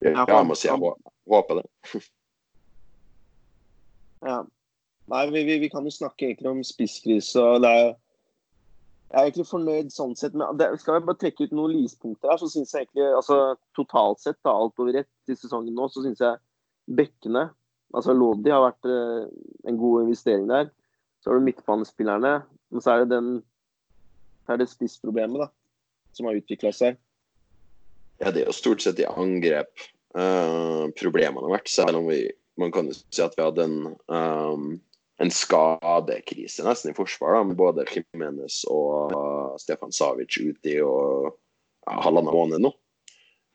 Ja, 0.02 0.26
jeg 0.26 0.48
må 0.48 0.56
si 0.58 0.68
jeg 0.68 0.80
håper 0.80 1.62
det. 1.62 2.02
Ja. 4.26 4.40
Nei, 5.12 5.30
vi, 5.34 5.44
vi, 5.44 5.60
vi 5.60 5.70
kan 5.70 5.84
jo 5.84 5.92
snakke 5.94 6.30
egentlig 6.30 6.50
om 6.50 6.64
spisskrise. 6.64 7.42
og 7.42 7.62
det 7.62 7.70
er 7.70 7.96
Jeg 9.12 9.20
er 9.20 9.28
egentlig 9.28 9.48
fornøyd 9.50 9.90
sånn 9.92 10.14
sett. 10.16 10.36
Men 10.38 10.56
det, 10.60 10.70
skal 10.80 10.98
jeg 10.98 11.06
bare 11.08 11.20
trekke 11.20 11.48
ut 11.48 11.56
noen 11.56 11.74
lyspunkter 11.76 12.32
her, 12.32 12.40
så 12.40 12.48
syns 12.52 12.72
jeg 12.72 12.86
egentlig 12.86 13.10
altså 13.18 13.40
Totalt 13.78 14.22
sett, 14.24 14.40
da, 14.46 14.54
alt 14.56 14.80
over 14.80 15.02
ett 15.02 15.32
i 15.32 15.36
sesongen 15.36 15.76
nå, 15.76 15.90
så 15.92 16.04
syns 16.06 16.24
jeg 16.24 16.40
bekkene 16.96 17.50
Altså 17.92 18.14
Lodi 18.16 18.54
har 18.54 18.64
vært 18.64 18.88
uh, 18.88 19.26
en 19.68 19.78
god 19.80 20.06
investering 20.06 20.46
der. 20.48 20.70
Så 21.20 21.28
har 21.28 21.40
du 21.40 21.44
midtbanespillerne. 21.44 22.38
Men 22.72 22.84
så 22.84 22.94
er 22.94 23.04
det 23.04 23.12
den 23.12 23.34
så 24.46 24.56
er 24.56 24.62
det 24.62 24.72
spissproblemet 24.72 25.44
da, 25.44 25.48
som 26.18 26.30
har 26.30 26.40
utvikla 26.40 26.72
seg. 26.76 26.96
Ja, 28.22 28.32
det 28.32 28.44
er 28.44 28.48
jo 28.50 28.56
stort 28.56 28.84
sett 28.84 29.00
i 29.02 29.08
angrep 29.10 29.84
uh, 30.16 30.88
problemene 30.98 31.46
har 31.46 31.58
vært, 31.60 31.72
selv 31.72 32.02
om 32.02 32.08
vi 32.10 32.24
man 32.60 32.74
kan 32.74 32.90
jo 32.90 32.94
si 32.94 33.22
at 33.24 33.36
vi 33.38 33.46
hadde 33.46 33.64
en, 33.64 33.78
um, 34.12 34.66
en 35.22 35.32
skadekrise 35.34 36.66
nesten 36.66 36.92
i 36.92 36.98
forsvar, 36.98 37.36
da, 37.38 37.44
med 37.48 37.58
både 37.60 37.86
Jimenez 37.90 38.62
og 38.72 39.14
uh, 39.14 39.56
Stefan 39.62 39.94
Savic 39.94 40.38
ute 40.42 40.72
i 40.74 40.78
og, 40.86 41.32
ja, 41.88 41.98
halvannen 42.06 42.34
måned 42.34 42.64
nå. 42.66 42.72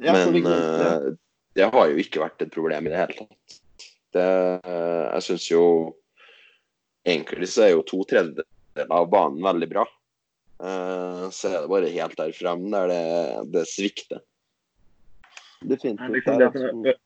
Ja, 0.05 0.12
Men 0.12 0.35
glemte 0.35 0.57
det. 0.81 0.88
eh, 0.92 1.14
det 1.57 1.68
har 1.72 1.87
jo 1.88 2.02
ikke 2.02 2.20
vært 2.20 2.42
et 2.44 2.52
problem 2.52 2.87
i 2.87 2.90
det 2.92 2.98
hele 3.00 3.14
tatt. 3.16 3.55
Det, 4.12 4.26
eh, 4.64 5.05
jeg 5.14 5.24
syns 5.31 5.46
jo 5.50 5.62
Egentlig 7.07 7.46
så 7.52 7.62
er 7.62 7.68
jo 7.70 7.85
to 7.87 8.00
tredjedeler 8.11 8.88
av 8.90 9.05
banen 9.12 9.38
veldig 9.44 9.66
bra. 9.70 9.85
Eh, 10.59 11.26
så 11.31 11.52
er 11.52 11.61
det 11.62 11.70
bare 11.70 11.92
helt 11.94 12.16
der 12.18 12.33
frem 12.35 12.64
der 12.72 12.90
det, 12.90 13.02
det 13.55 13.62
svikter. 13.70 14.24
Det 15.62 15.76
er 15.76 15.76
Definitivt. 15.76 16.16
liksom 16.16 16.83
Det 16.83 16.96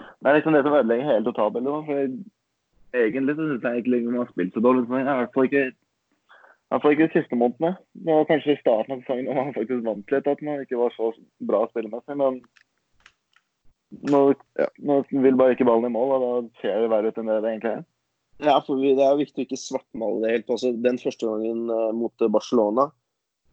det 0.00 0.28
er 0.28 0.32
det 0.32 0.38
liksom 0.38 0.56
det 0.56 0.62
som 0.64 0.76
ødelegger 0.78 1.10
hele 1.10 1.26
totalbildet. 1.28 2.14
Egentlig 2.96 3.36
så 3.36 3.46
syns 3.48 3.62
jeg 3.66 3.80
egentlig 3.80 4.04
man 4.06 4.22
har 4.22 4.32
spilt 4.32 4.54
så 4.54 4.62
dårlig. 4.64 4.86
I 4.88 5.04
hvert 5.06 5.34
fall 5.34 5.48
ikke 5.50 5.66
i 5.70 6.74
hvert 6.74 6.84
fall 6.84 6.92
ikke 6.94 7.06
de 7.10 7.18
siste 7.18 7.34
månedene. 7.38 7.72
Det 7.98 8.14
var 8.14 8.26
kanskje 8.28 8.52
i 8.54 8.60
starten 8.60 8.94
av 8.94 9.00
sesongen 9.02 9.34
man 9.34 9.54
faktisk 9.56 9.80
vant 9.82 10.12
litt 10.14 10.28
at 10.30 10.42
man 10.46 10.60
ikke 10.62 10.78
var 10.78 10.92
så 10.94 11.08
bra 11.42 11.64
spillemessig. 11.70 12.14
Men 12.20 12.36
nå, 14.06 14.20
Ja. 14.58 14.68
nå 14.78 15.00
vil 15.10 15.34
bare 15.36 15.56
ikke 15.56 15.66
ballen 15.66 15.90
i 15.90 15.94
mål, 15.96 16.12
og 16.14 16.22
da 16.22 16.60
ser 16.60 16.80
det 16.80 16.92
verre 16.92 17.10
ut 17.10 17.18
enn 17.18 17.26
det 17.26 17.40
det 17.42 17.50
egentlig 17.50 17.72
er. 17.72 17.84
Ja, 18.40 18.60
for 18.64 18.76
Det 18.76 19.02
er 19.02 19.18
viktig 19.18 19.42
å 19.42 19.46
ikke 19.48 19.58
svartmale 19.58 20.22
det 20.22 20.30
helt. 20.30 20.50
Altså, 20.54 20.70
den 20.82 20.98
første 20.98 21.26
gangen 21.26 21.68
eh, 21.68 21.92
mot 21.92 22.14
Barcelona, 22.30 22.90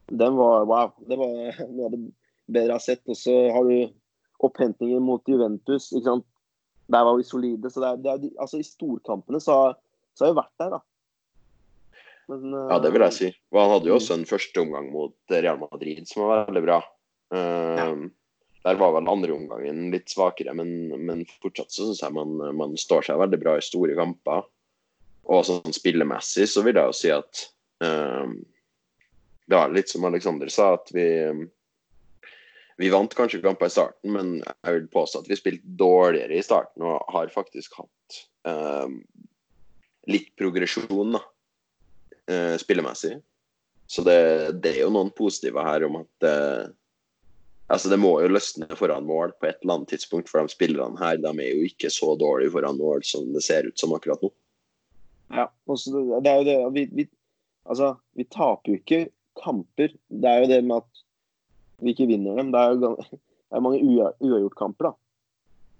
den 0.07 0.37
var 0.37 0.65
wow. 0.69 0.93
Det 1.07 1.17
var 1.17 1.33
noe 1.73 1.85
av 1.89 1.91
det 1.97 2.01
bedre 2.47 2.69
jeg 2.69 2.77
har 2.77 2.85
sett. 2.85 3.03
Og 3.09 3.17
så 3.17 3.33
har 3.51 3.65
du 3.67 3.89
opphentingen 4.45 5.01
mot 5.01 5.25
Juventus. 5.27 5.89
ikke 5.91 6.05
sant? 6.05 6.25
Der 6.87 7.03
var 7.03 7.17
vi 7.17 7.25
solide. 7.27 7.69
så 7.71 7.83
det 7.83 7.89
er, 7.89 7.97
det 8.03 8.11
er, 8.13 8.29
altså 8.41 8.61
I 8.61 8.67
storkampene 8.67 9.41
så 9.43 9.57
så 10.17 10.25
har 10.25 10.33
vi 10.33 10.39
vært 10.39 10.61
der, 10.61 10.71
da. 10.73 10.79
Men, 12.27 12.45
uh, 12.53 12.69
Ja, 12.71 12.77
det 12.81 12.91
vil 12.95 13.05
jeg 13.05 13.15
si. 13.15 13.27
Og 13.53 13.59
han 13.61 13.73
hadde 13.75 13.91
jo 13.91 13.97
også 13.99 14.15
en 14.17 14.29
første 14.29 14.63
omgang 14.63 14.89
mot 14.91 15.15
Real 15.31 15.59
Madrid 15.61 16.07
som 16.09 16.25
var 16.25 16.47
veldig 16.49 16.63
bra. 16.65 16.79
Eh, 17.37 17.99
Der 18.67 18.79
var 18.81 18.95
vel 18.97 19.07
andre 19.07 19.35
omgangen 19.35 19.91
litt 19.93 20.09
svakere, 20.11 20.51
men, 20.57 20.89
men 21.05 21.21
fortsatt 21.43 21.71
så 21.71 21.85
syns 21.85 22.01
jeg 22.03 22.15
man, 22.17 22.33
man 22.57 22.73
står 22.75 23.05
seg 23.07 23.21
veldig 23.21 23.39
bra 23.39 23.53
i 23.55 23.63
store 23.63 23.95
kamper. 23.95 24.41
Og 25.27 25.45
sånn 25.47 25.75
spillemessig 25.75 26.49
så 26.49 26.63
vil 26.65 26.79
jeg 26.79 26.89
jo 26.89 26.97
si 26.97 27.13
at 27.13 27.43
uh, 27.85 28.27
Det 29.47 29.55
var 29.55 29.71
litt 29.75 29.91
som 29.93 30.07
Alexander 30.09 30.51
sa, 30.51 30.73
at 30.79 30.91
vi 30.95 31.05
vi 32.77 32.89
vant 32.93 33.13
kanskje 33.17 33.41
kamper 33.41 33.69
i 33.69 33.73
starten, 33.73 34.11
men 34.13 34.33
jeg 34.45 34.75
vil 34.75 34.89
påstå 34.93 35.23
at 35.23 35.31
vi 35.31 35.37
spilte 35.39 35.77
dårligere 35.79 36.37
i 36.37 36.45
starten 36.45 36.85
og 36.85 37.07
har 37.13 37.31
faktisk 37.33 37.79
hatt 37.79 38.19
eh, 38.49 38.91
litt 40.13 40.29
progresjon, 40.37 41.17
da 41.17 41.23
eh, 42.29 42.55
spillemessig. 42.61 43.17
Så 43.87 44.03
det, 44.03 44.19
det 44.61 44.75
er 44.75 44.83
jo 44.83 44.91
noen 44.93 45.09
positive 45.15 45.63
her 45.63 45.87
om 45.87 46.01
at 46.01 46.27
eh, 46.27 46.67
altså 47.71 47.89
det 47.91 47.99
må 48.03 48.13
jo 48.21 48.29
løsne 48.35 48.67
foran 48.77 49.07
mål 49.07 49.33
på 49.39 49.49
et 49.49 49.61
eller 49.63 49.79
annet 49.79 49.95
tidspunkt, 49.95 50.29
for 50.29 50.43
de 50.43 50.53
spillerne 50.53 50.99
her 51.01 51.17
de 51.23 51.31
er 51.33 51.53
jo 51.55 51.65
ikke 51.69 51.91
så 51.93 52.13
dårlige 52.19 52.53
foran 52.53 52.77
mål 52.77 53.05
som 53.07 53.31
det 53.33 53.45
ser 53.47 53.69
ut 53.69 53.79
som 53.79 53.95
akkurat 53.95 54.21
nå. 54.21 54.31
Ja, 55.33 55.49
det, 55.65 56.05
det 56.23 56.31
er 56.31 56.37
jo 56.37 56.47
det 56.47 56.57
vi, 56.75 56.85
vi, 57.01 57.09
altså, 57.67 57.95
vi 58.15 58.27
taper 58.31 58.71
jo 58.71 58.79
ikke 58.79 59.01
kamper. 59.41 59.97
Det 60.07 60.29
er 60.29 60.43
jo 60.43 60.51
det 60.51 60.61
med 60.67 60.85
at 60.85 61.06
vi 61.81 61.93
ikke 61.93 62.09
vinner 62.09 62.39
dem. 62.39 62.51
Det 62.53 62.61
er 62.61 62.75
jo 62.75 62.95
det 63.47 63.55
er 63.55 63.63
mange 63.63 63.79
da, 64.83 64.91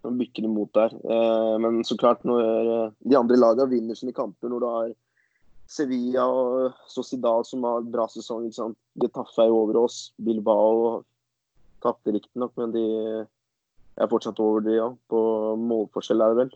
som 0.02 0.18
bykker 0.20 0.46
imot 0.48 0.72
der. 0.78 0.94
Eh, 0.96 1.56
men 1.60 1.84
så 1.84 1.98
klart, 2.00 2.24
når 2.24 2.72
eh, 2.72 2.92
de 3.04 3.18
andre 3.20 3.40
lagene 3.40 3.70
vinner 3.72 3.98
sine 3.98 4.16
kamper, 4.16 4.50
når 4.50 4.64
du 4.64 4.68
har 4.72 4.94
Sevilla 5.68 6.24
og 6.32 6.78
Sociedad 6.88 7.44
som 7.46 7.66
har 7.68 7.84
bra 7.84 8.08
sesong 8.08 8.46
ikke 8.48 8.60
sant? 8.62 8.78
Getafe 8.96 9.44
er 9.44 9.52
jo 9.52 9.64
over 9.66 9.82
oss. 9.84 10.14
Bilbao 10.16 11.02
tapte 11.84 12.14
riktignok, 12.16 12.54
men 12.58 12.72
de 12.72 12.86
er 13.98 14.10
fortsatt 14.10 14.40
over 14.40 14.64
de, 14.64 14.78
ja. 14.78 14.88
På 15.12 15.20
målforskjell 15.60 16.24
er 16.24 16.32
det 16.32 16.46
vel. 16.46 16.54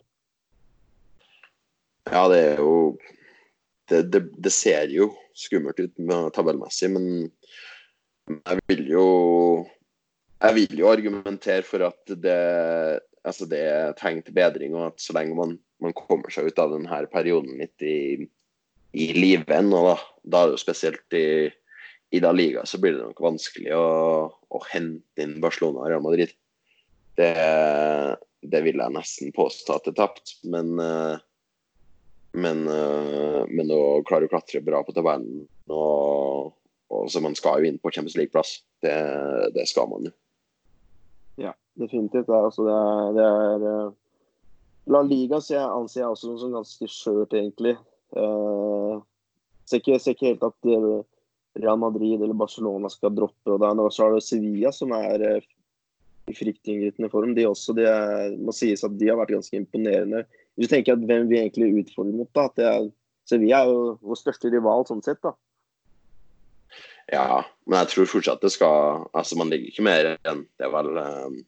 Ja, 2.08 2.24
det 2.32 2.40
er 2.54 2.62
jo 2.62 2.96
Det, 3.90 4.06
det, 4.14 4.20
det 4.40 4.52
ser 4.54 4.88
jo 4.94 5.10
skummelt 5.36 5.76
ut 5.82 5.98
tabellmessig, 6.32 6.88
men 6.94 7.26
jeg 8.30 8.60
vil 8.70 8.84
jo 8.90 9.06
Jeg 10.42 10.54
vil 10.58 10.78
jo 10.80 10.90
argumentere 10.90 11.62
for 11.62 11.84
at 11.86 12.14
det, 12.18 12.38
altså 13.22 13.46
det 13.46 13.60
er 13.62 13.92
tegn 13.94 14.22
til 14.26 14.34
bedring, 14.34 14.74
og 14.74 14.88
at 14.88 15.02
så 15.02 15.14
lenge 15.14 15.36
man, 15.38 15.52
man 15.78 15.94
kommer 15.94 16.34
seg 16.34 16.48
ut 16.50 16.58
av 16.58 16.72
denne 16.74 16.98
perioden 17.12 17.60
litt 17.60 17.84
i, 17.86 18.26
i 18.98 19.06
live 19.14 19.46
ennå, 19.54 19.84
da, 19.86 19.94
da 20.24 20.40
er 20.40 20.50
det 20.50 20.56
jo 20.56 20.62
spesielt 20.64 21.14
i, 21.14 21.46
i 22.10 22.22
La 22.24 22.32
Liga, 22.34 22.64
så 22.66 22.80
blir 22.82 22.96
det 22.96 23.04
nok 23.04 23.22
vanskelig 23.22 23.70
å, 23.78 23.86
å 24.34 24.62
hente 24.72 25.22
inn 25.22 25.38
Barcelona 25.44 25.84
og 25.84 25.92
Real 25.92 26.02
Madrid. 26.08 26.34
Det, 27.14 27.30
det 28.42 28.64
vil 28.66 28.82
jeg 28.82 28.96
nesten 28.98 29.30
påstå 29.36 29.78
at 29.78 29.86
det 29.86 29.94
er 29.94 30.00
tapt, 30.02 30.34
men 30.42 30.74
eh, 30.82 31.22
men, 32.32 32.64
eh, 32.64 33.42
men 33.52 33.70
å 33.70 34.02
klare 34.08 34.24
å 34.26 34.32
klatre 34.32 34.62
bra 34.64 34.80
på 34.84 34.94
tabellen 34.96 35.44
og, 35.68 36.54
og 36.92 37.08
så 37.10 37.22
Man 37.24 37.36
skal 37.38 37.62
jo 37.62 37.70
inn 37.70 37.80
på 37.80 37.90
Champions 37.90 38.18
League-plass. 38.18 38.58
Det, 38.84 38.92
det 39.56 39.64
skal 39.70 39.88
man 39.90 40.10
jo. 40.10 40.12
Ja, 41.40 41.54
Definitivt. 41.80 42.26
Det 42.28 42.36
er, 42.36 42.44
altså, 42.44 42.66
det 42.66 42.74
er, 42.76 43.14
det 43.16 43.26
er 43.28 43.66
eh, 43.70 43.94
La 44.92 45.00
Liga 45.06 45.40
ser 45.40 45.60
jeg, 45.60 45.70
anser 45.70 46.02
jeg 46.02 46.10
også 46.10 46.36
som 46.40 46.52
ganske 46.56 46.88
skjørt, 46.90 47.34
egentlig. 47.38 47.74
Eh, 48.18 48.94
ser, 49.64 49.80
ikke, 49.80 49.98
ser 50.02 50.16
ikke 50.16 50.32
helt 50.32 50.46
at 50.48 50.70
Real 51.62 51.80
Madrid 51.80 52.20
eller 52.20 52.36
Barcelona 52.36 52.90
skal 52.92 53.14
droppe. 53.16 53.54
og 53.54 53.62
er, 53.62 53.76
nå 53.78 53.88
så 53.92 54.08
er 54.08 54.16
det 54.16 54.24
Sevilla 54.26 54.72
som 54.74 54.92
er 54.96 55.24
uh, 55.38 55.50
i 56.28 56.34
fryktinngytende 56.36 57.10
form. 57.12 57.34
De 57.36 57.46
også, 57.48 57.76
det 57.76 57.88
må 58.40 58.54
sies 58.56 58.84
at 58.84 58.96
de 58.98 59.10
har 59.10 59.20
vært 59.20 59.34
ganske 59.36 59.56
imponerende. 59.58 60.24
Hvis 60.56 60.68
du 60.68 60.74
tenker 60.74 60.96
at 60.96 61.06
hvem 61.08 61.28
vi 61.30 61.40
egentlig 61.40 61.84
utfordrer 61.84 62.18
mot, 62.18 62.30
da, 62.36 62.48
at 62.48 62.58
det 62.58 62.68
er, 62.68 62.90
Sevilla 63.28 63.62
er 63.62 63.72
jo 63.72 63.96
vår 64.02 64.20
største 64.20 64.52
rival 64.52 64.86
sånn 64.88 65.04
sett. 65.04 65.20
da. 65.24 65.36
Ja, 67.12 67.42
men 67.68 67.82
jeg 67.82 67.90
tror 67.92 68.08
fortsatt 68.08 68.44
det 68.44 68.52
skal 68.54 69.04
Altså, 69.12 69.36
man 69.36 69.50
ligger 69.52 69.68
ikke 69.68 69.84
mer 69.84 70.14
enn 70.16 70.46
Det 70.56 70.64
er 70.66 70.72
vel 70.72 70.96
eh, 71.00 71.40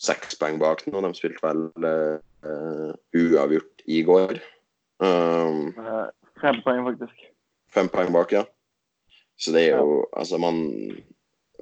seks 0.00 0.38
poeng 0.40 0.56
bak 0.62 0.86
nå. 0.88 1.02
De 1.04 1.12
spilte 1.16 1.44
vel 1.44 1.66
eh, 1.84 2.94
uavgjort 3.20 3.84
i 3.92 4.00
går. 4.06 4.38
Um, 5.04 5.74
Fem 6.40 6.60
poeng, 6.64 6.86
faktisk. 6.86 7.26
fem 7.72 7.88
poeng 7.92 8.12
bak, 8.12 8.32
ja. 8.32 8.46
Så 9.40 9.52
det 9.52 9.66
er 9.68 9.82
jo 9.82 10.06
Altså, 10.16 10.40
man, 10.40 10.62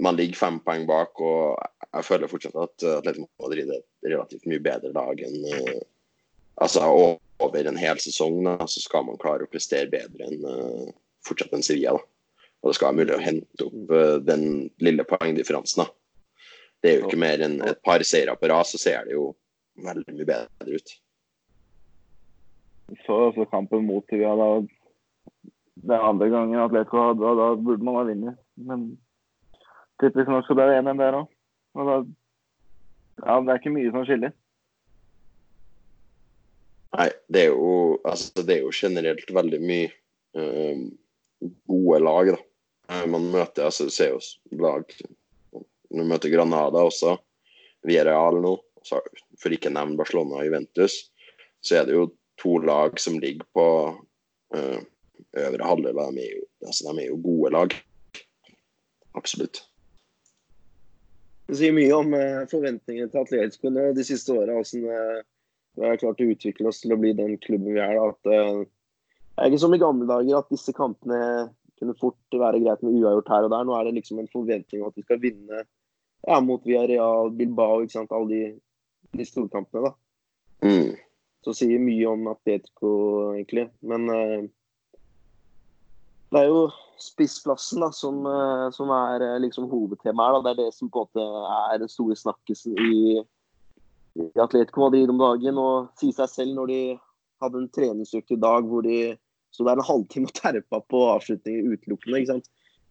man 0.01 0.19
ligger 0.19 0.39
fem 0.39 0.61
poeng 0.63 0.87
bak, 0.87 1.19
og 1.19 1.59
jeg 1.89 2.07
føler 2.07 2.31
fortsatt 2.31 2.59
at 2.63 2.87
Atletico 3.01 3.27
Madrid 3.43 3.71
er 3.73 3.81
et 3.83 4.13
relativt 4.13 4.47
mye 4.47 4.63
bedre 4.63 4.93
lag 4.95 5.23
enn 5.27 5.41
uh, 5.51 5.81
Altså 6.63 6.83
over 7.39 7.67
en 7.71 7.79
hel 7.79 7.99
sesong 8.03 8.41
da, 8.47 8.57
så 8.67 8.83
skal 8.83 9.05
man 9.07 9.19
klare 9.23 9.47
å 9.47 9.51
prestere 9.51 9.91
bedre 9.91 10.31
enn 10.31 10.47
uh, 10.47 10.95
fortsatt 11.27 11.55
enn 11.55 11.67
Sevilla. 11.67 11.99
da. 11.99 12.07
Og 12.63 12.71
det 12.71 12.77
skal 12.79 12.91
være 12.91 12.99
mulig 13.01 13.15
å 13.17 13.23
hente 13.23 13.67
opp 13.67 13.93
eh, 13.95 14.15
den 14.27 14.47
lille 14.83 15.07
poengdifferansen. 15.09 15.85
da. 15.85 15.93
Det 16.83 16.91
er 16.91 16.99
jo 16.99 17.09
ikke 17.09 17.21
mer 17.21 17.43
enn 17.43 17.61
et 17.67 17.81
par 17.87 18.03
seire 18.07 18.35
på 18.39 18.51
rad, 18.51 18.67
så 18.67 18.79
ser 18.81 19.07
det 19.07 19.17
jo 19.17 19.31
veldig 19.83 20.15
mye 20.15 20.27
bedre 20.29 20.79
ut. 20.79 20.95
Så 23.05 23.17
også 23.29 23.47
kampen 23.51 23.85
mot 23.87 24.07
Tuga 24.09 24.35
da 24.39 24.51
den 25.89 26.01
andre 26.03 26.29
gangen 26.33 26.61
Atletico 26.61 27.03
hadde, 27.03 27.27
og 27.27 27.39
da 27.39 27.49
burde 27.63 27.87
man 27.87 27.99
ha 27.99 28.05
vunnet. 28.09 28.39
Men 28.57 28.87
typisk 30.03 30.31
nok 30.31 30.47
så 30.47 30.57
ble 30.59 30.69
det 30.71 30.81
1-1 30.81 31.03
der 31.03 31.21
òg. 31.23 31.31
Og 31.79 31.91
da 31.91 31.99
Ja, 33.19 33.41
det 33.43 33.51
er 33.51 33.59
ikke 33.59 33.75
mye 33.75 33.91
som 33.91 34.05
skiller. 34.07 34.31
Nei, 36.95 37.09
det 37.27 37.41
er 37.43 37.49
jo, 37.51 37.99
altså, 38.07 38.45
det 38.47 38.55
er 38.55 38.61
jo 38.63 38.71
generelt 38.75 39.33
veldig 39.35 39.59
mye 39.59 39.89
um, 40.39 40.85
gode 41.67 41.99
lag, 42.07 42.31
da. 42.37 42.39
Eh, 42.93 43.07
Man 43.07 43.31
møter 43.33 43.69
altså, 43.69 43.89
du 43.89 43.95
ser 43.95 44.15
jo 44.15 44.21
lag 44.63 44.93
Man 45.95 46.11
møter 46.11 46.33
Granada 46.33 46.85
også, 46.85 47.17
Villarreal 47.87 48.43
nå. 48.45 48.57
For 48.89 49.53
ikke 49.53 49.71
å 49.71 49.77
nevne 49.77 49.99
Barcelona 49.99 50.41
og 50.41 50.47
Juventus, 50.47 51.11
så 51.65 51.81
er 51.81 51.89
det 51.89 51.97
jo 51.97 52.05
to 52.41 52.59
lag 52.63 52.97
som 53.01 53.19
ligger 53.21 53.45
på 53.57 53.65
uh, 54.55 54.79
øvre 55.37 55.67
halvdel. 55.69 55.99
De, 56.17 56.29
altså, 56.65 56.87
de 56.87 57.03
er 57.03 57.11
jo 57.11 57.19
gode 57.25 57.53
lag. 57.57 57.75
Absolutt. 59.19 59.63
Det 61.49 61.57
sier 61.57 61.73
mye 61.73 61.93
om 61.97 62.13
eh, 62.17 62.45
forventningene 62.51 63.09
til 63.09 63.23
Atletico 63.23 63.71
nå 63.73 63.91
de 63.97 64.05
siste 64.05 64.35
åra. 64.37 64.59
Hvordan 64.59 64.89
eh, 64.93 65.21
vi 65.79 65.87
har 65.89 66.01
klart 66.01 66.21
å 66.21 66.27
utvikle 66.29 66.69
oss 66.69 66.83
til 66.83 66.93
å 66.93 66.99
bli 67.01 67.15
den 67.17 67.39
klubben 67.41 67.73
vi 67.73 67.81
er. 67.81 67.95
Da. 67.97 68.11
At, 68.13 68.29
eh, 68.29 68.67
det 69.39 69.45
er 69.45 69.53
ikke 69.53 69.63
som 69.63 69.77
i 69.77 69.81
gamle 69.81 70.09
dager 70.11 70.43
at 70.43 70.53
disse 70.53 70.75
kampene 70.77 71.21
kunne 71.79 71.97
fort 72.01 72.39
være 72.41 72.61
greit 72.63 72.83
med 72.85 72.99
uavgjort 72.99 73.33
her 73.33 73.47
og 73.47 73.53
der. 73.55 73.67
Nå 73.67 73.77
er 73.77 73.89
det 73.89 73.97
liksom 73.99 74.21
en 74.23 74.31
forventning 74.33 74.83
om 74.83 74.93
at 74.93 74.99
vi 74.99 75.07
skal 75.07 75.21
vinne 75.23 75.63
ja, 76.27 76.41
mot 76.41 76.67
Villarreal, 76.67 77.31
Bilbao, 77.31 77.83
ikke 77.83 77.97
sant? 77.99 78.13
alle 78.13 78.29
de, 78.29 78.43
de 79.19 79.27
storkampene. 79.27 79.91
da. 79.91 79.95
Mm. 80.67 80.97
Så 81.47 81.55
sier 81.55 81.81
mye 81.83 82.11
om 82.11 82.27
Atletico, 82.33 82.91
egentlig. 83.37 83.69
Men 83.87 84.09
eh, 84.13 84.49
det 86.35 86.43
er 86.43 86.51
jo 86.51 86.67
spissplassen 87.01 87.85
da, 87.85 87.93
som, 87.95 88.21
eh, 88.27 88.67
som 88.75 88.91
er 88.95 89.25
eh, 89.25 89.41
liksom 89.45 89.69
hovedtemaet 89.71 90.35
her. 90.35 90.39
Da. 90.39 90.43
Det 90.49 90.55
er 90.55 90.63
det 90.67 90.77
som 90.77 90.91
på 90.91 91.05
en 91.05 91.09
måte 91.09 91.45
er 91.71 91.83
den 91.85 91.93
store 91.93 92.19
snakkisen 92.19 92.75
i, 92.83 93.23
i 94.19 94.29
Atletico 94.43 94.85
Madrid 94.87 95.15
om 95.15 95.23
dagen. 95.23 95.63
Og 95.63 95.93
sier 96.01 96.17
seg 96.19 96.35
selv 96.35 96.59
når 96.59 96.75
de 96.75 96.83
hadde 97.43 97.63
en 97.63 97.73
treningsøkt 97.73 98.35
i 98.35 98.43
dag 98.43 98.67
hvor 98.67 98.83
de 98.83 98.99
så 99.59 99.67
det 99.67 99.73
er 99.75 99.81
en 99.83 99.89
halvtime 99.91 100.31
å 100.31 100.35
terpe 100.39 100.79
på 100.89 101.01
avslutninger 101.17 101.73
utelukkende. 101.75 102.21
ikke 102.23 102.33
sant? 102.37 102.47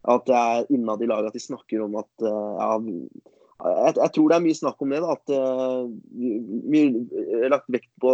At 0.08 0.28
det 0.28 0.36
er 0.38 0.68
innad 0.76 1.02
i 1.02 1.08
laget 1.10 1.32
at 1.32 1.38
de 1.40 1.42
snakker 1.48 1.82
om 1.88 1.96
at 2.00 2.28
eh, 2.28 2.58
ja, 2.60 2.74
jeg, 3.58 3.94
jeg 3.98 4.12
tror 4.14 4.28
det 4.30 4.36
er 4.38 4.44
mye 4.46 4.58
snakk 4.60 4.84
om 4.86 4.92
det. 4.94 5.00
da, 5.02 5.16
At 5.16 5.32
vi 6.20 6.34
vi 6.70 6.82
har 7.42 7.50
lagt 7.56 7.72
vekt 7.74 7.90
på 8.04 8.12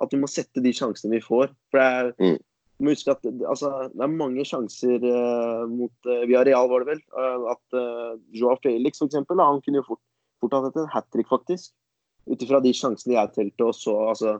At 0.00 0.14
vi 0.14 0.20
må 0.22 0.30
sette 0.32 0.62
de 0.64 0.72
sjansene 0.72 1.18
vi 1.18 1.20
får. 1.20 1.50
For 1.68 1.76
det 1.82 1.88
er, 1.98 2.14
Mm. 2.16 2.38
du 2.80 2.84
må 2.86 2.94
huske 2.94 3.12
at 3.12 3.20
det- 3.26 3.44
altså, 3.44 3.68
det 3.92 4.00
er 4.06 4.14
mange 4.16 4.46
sjanser 4.48 5.02
uh, 5.04 5.66
mot 5.68 5.92
uh, 6.08 6.22
Villarreal, 6.24 6.70
var 6.70 6.80
det 6.86 6.94
vel. 6.94 7.02
Uh, 7.12 7.50
at 7.52 7.76
uh, 7.76 8.14
Joao 8.32 8.56
Felix, 8.64 8.96
for 9.02 9.10
eksempel, 9.10 9.36
da, 9.36 9.44
han 9.50 9.60
kunne 9.60 9.82
jo 9.82 9.88
fort, 9.90 10.00
fort 10.40 10.56
hatt 10.56 10.72
et 10.80 10.88
hat 10.94 11.10
trick, 11.12 11.28
faktisk. 11.28 11.74
Ut 12.32 12.40
ifra 12.40 12.62
de 12.64 12.72
sjansene 12.72 13.18
jeg 13.18 13.34
telte. 13.36 13.66
Og 13.68 13.76
så, 13.76 13.92
altså 14.14 14.38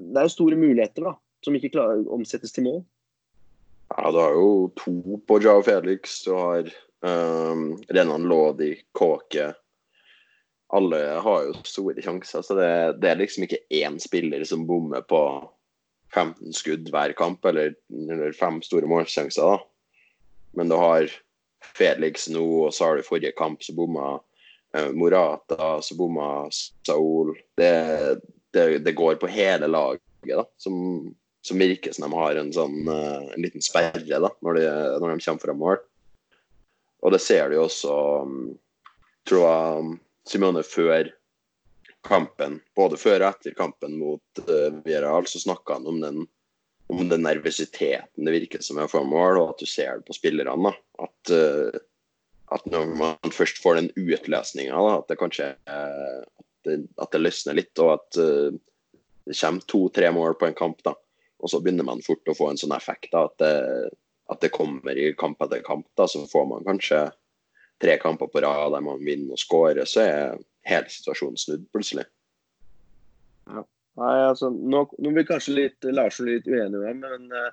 Det 0.00 0.16
er 0.16 0.26
jo 0.26 0.32
store 0.32 0.56
muligheter, 0.56 1.04
da. 1.10 1.12
Som 1.42 1.56
ikke 1.58 1.72
klarer 1.74 2.04
omsettes 2.12 2.54
til 2.54 2.68
mål. 2.68 2.82
Ja, 3.96 4.10
du 4.10 4.18
har 4.18 4.36
jo 4.38 4.52
to 4.78 5.18
på 5.28 5.40
Jao 5.42 5.62
Felix. 5.66 6.22
Du 6.24 6.32
har 6.36 6.68
um, 7.04 7.74
Renan 7.88 8.28
Lodi, 8.30 8.76
Kåke. 8.92 9.52
Alle 10.72 11.00
har 11.20 11.48
jo 11.48 11.58
store 11.68 12.00
sjanser, 12.00 12.40
så 12.46 12.56
det, 12.56 12.70
det 13.02 13.10
er 13.10 13.18
liksom 13.20 13.44
ikke 13.44 13.60
én 13.82 13.98
spiller 14.00 14.44
som 14.48 14.64
bommer 14.64 15.04
på 15.04 15.20
15 16.14 16.54
skudd 16.56 16.88
hver 16.92 17.12
kamp, 17.16 17.44
eller, 17.44 17.74
eller 17.92 18.32
fem 18.36 18.62
store 18.64 18.88
målsjanser, 18.88 19.52
da. 19.52 19.60
Men 20.56 20.72
du 20.72 20.76
har 20.80 21.12
Felix 21.76 22.28
nå, 22.32 22.44
og 22.66 22.72
så 22.74 22.88
har 22.88 22.96
du 22.96 23.06
forrige 23.06 23.34
kamp, 23.36 23.60
så 23.64 23.74
bomma 23.76 24.14
eh, 24.76 24.88
Morata, 24.96 25.76
så 25.84 25.96
bomma 25.96 26.48
Saul. 26.86 27.34
Det, 27.56 27.72
det, 28.56 28.66
det 28.84 28.96
går 28.96 29.20
på 29.20 29.30
hele 29.32 29.68
laget, 29.68 30.04
da, 30.28 30.44
som, 30.60 30.76
som 31.42 31.58
virker 31.58 31.92
som 31.92 32.06
de 32.06 32.18
har 32.18 32.38
en 32.38 32.52
sånn 32.54 32.88
eh, 32.88 33.22
en 33.34 33.42
liten 33.42 33.64
sperre 33.64 34.20
da, 34.22 34.30
når 34.46 34.58
de, 34.58 34.66
når 35.02 35.14
de 35.16 35.24
kommer 35.24 35.46
fra 35.46 35.56
mål. 35.58 35.80
Og 37.02 37.14
det 37.14 37.18
ser 37.22 37.50
du 37.50 37.56
jo 37.58 37.64
også, 37.66 37.96
um, 38.22 38.52
tror 39.26 39.42
jeg, 39.42 39.80
um, 39.82 39.96
Simone 40.28 40.62
før 40.62 41.10
kampen, 42.06 42.60
både 42.78 42.98
før 42.98 43.24
og 43.24 43.32
etter 43.32 43.56
kampen 43.58 43.98
mot 43.98 44.42
uh, 44.46 44.70
Villarreal, 44.84 45.26
så 45.26 45.42
snakka 45.42 45.80
han 45.80 45.88
om 45.90 45.98
den, 46.02 46.22
om 46.92 47.02
den 47.10 47.26
nervøsiteten 47.26 48.28
det 48.28 48.36
virker 48.36 48.62
som 48.62 48.78
er 48.78 48.90
for 48.90 49.06
mål, 49.06 49.40
og 49.40 49.54
at 49.56 49.64
du 49.64 49.66
ser 49.66 49.98
det 49.98 50.06
på 50.06 50.14
spillerne. 50.14 50.70
da, 50.70 51.08
At, 51.08 51.34
uh, 51.34 51.82
at 52.54 52.70
når 52.70 52.94
man 53.02 53.34
først 53.34 53.58
får 53.64 53.80
den 53.80 53.90
utløsninga, 53.98 54.78
at 54.94 55.10
det 55.10 55.18
kanskje 55.18 55.56
uh, 55.66 56.22
at, 56.22 56.50
det, 56.70 56.84
at 57.02 57.10
det 57.10 57.26
løsner 57.26 57.58
litt, 57.58 57.74
og 57.82 57.96
at 57.98 58.22
uh, 58.22 58.54
det 59.26 59.38
kommer 59.38 59.66
to-tre 59.70 60.14
mål 60.14 60.38
på 60.38 60.46
en 60.46 60.58
kamp. 60.58 60.86
da, 60.86 60.94
Og 61.42 61.50
så 61.50 61.60
begynner 61.60 61.86
man 61.86 62.04
fort 62.06 62.30
å 62.30 62.36
få 62.38 62.52
en 62.52 62.60
sånn 62.60 62.74
effekt 62.76 63.10
da, 63.12 63.26
at 63.26 63.36
det, 63.42 63.54
at 64.30 64.40
det 64.44 64.52
kommer 64.54 64.98
i 64.98 65.10
kamp 65.18 65.42
etter 65.42 65.62
kamp. 65.66 65.88
da, 65.98 66.06
Så 66.06 66.22
får 66.30 66.46
man 66.50 66.66
kanskje 66.68 67.08
tre 67.82 67.98
kamper 67.98 68.30
på 68.30 68.42
rad 68.44 68.72
der 68.72 68.84
man 68.84 69.02
vinner 69.02 69.34
og 69.34 69.42
skårer, 69.42 69.84
så 69.88 70.04
er 70.04 70.42
hele 70.68 70.90
situasjonen 70.92 71.40
snudd 71.40 71.64
plutselig. 71.74 72.06
Nei, 73.50 74.12
altså, 74.24 74.48
nå, 74.48 74.86
nå 75.02 75.10
blir 75.12 75.26
kanskje 75.28 75.56
litt, 75.56 75.88
Larsen 75.92 76.30
litt 76.30 76.46
uenig 76.48 76.78
med 76.78 77.02
meg, 77.02 77.02
men 77.02 77.34
uh, 77.34 77.50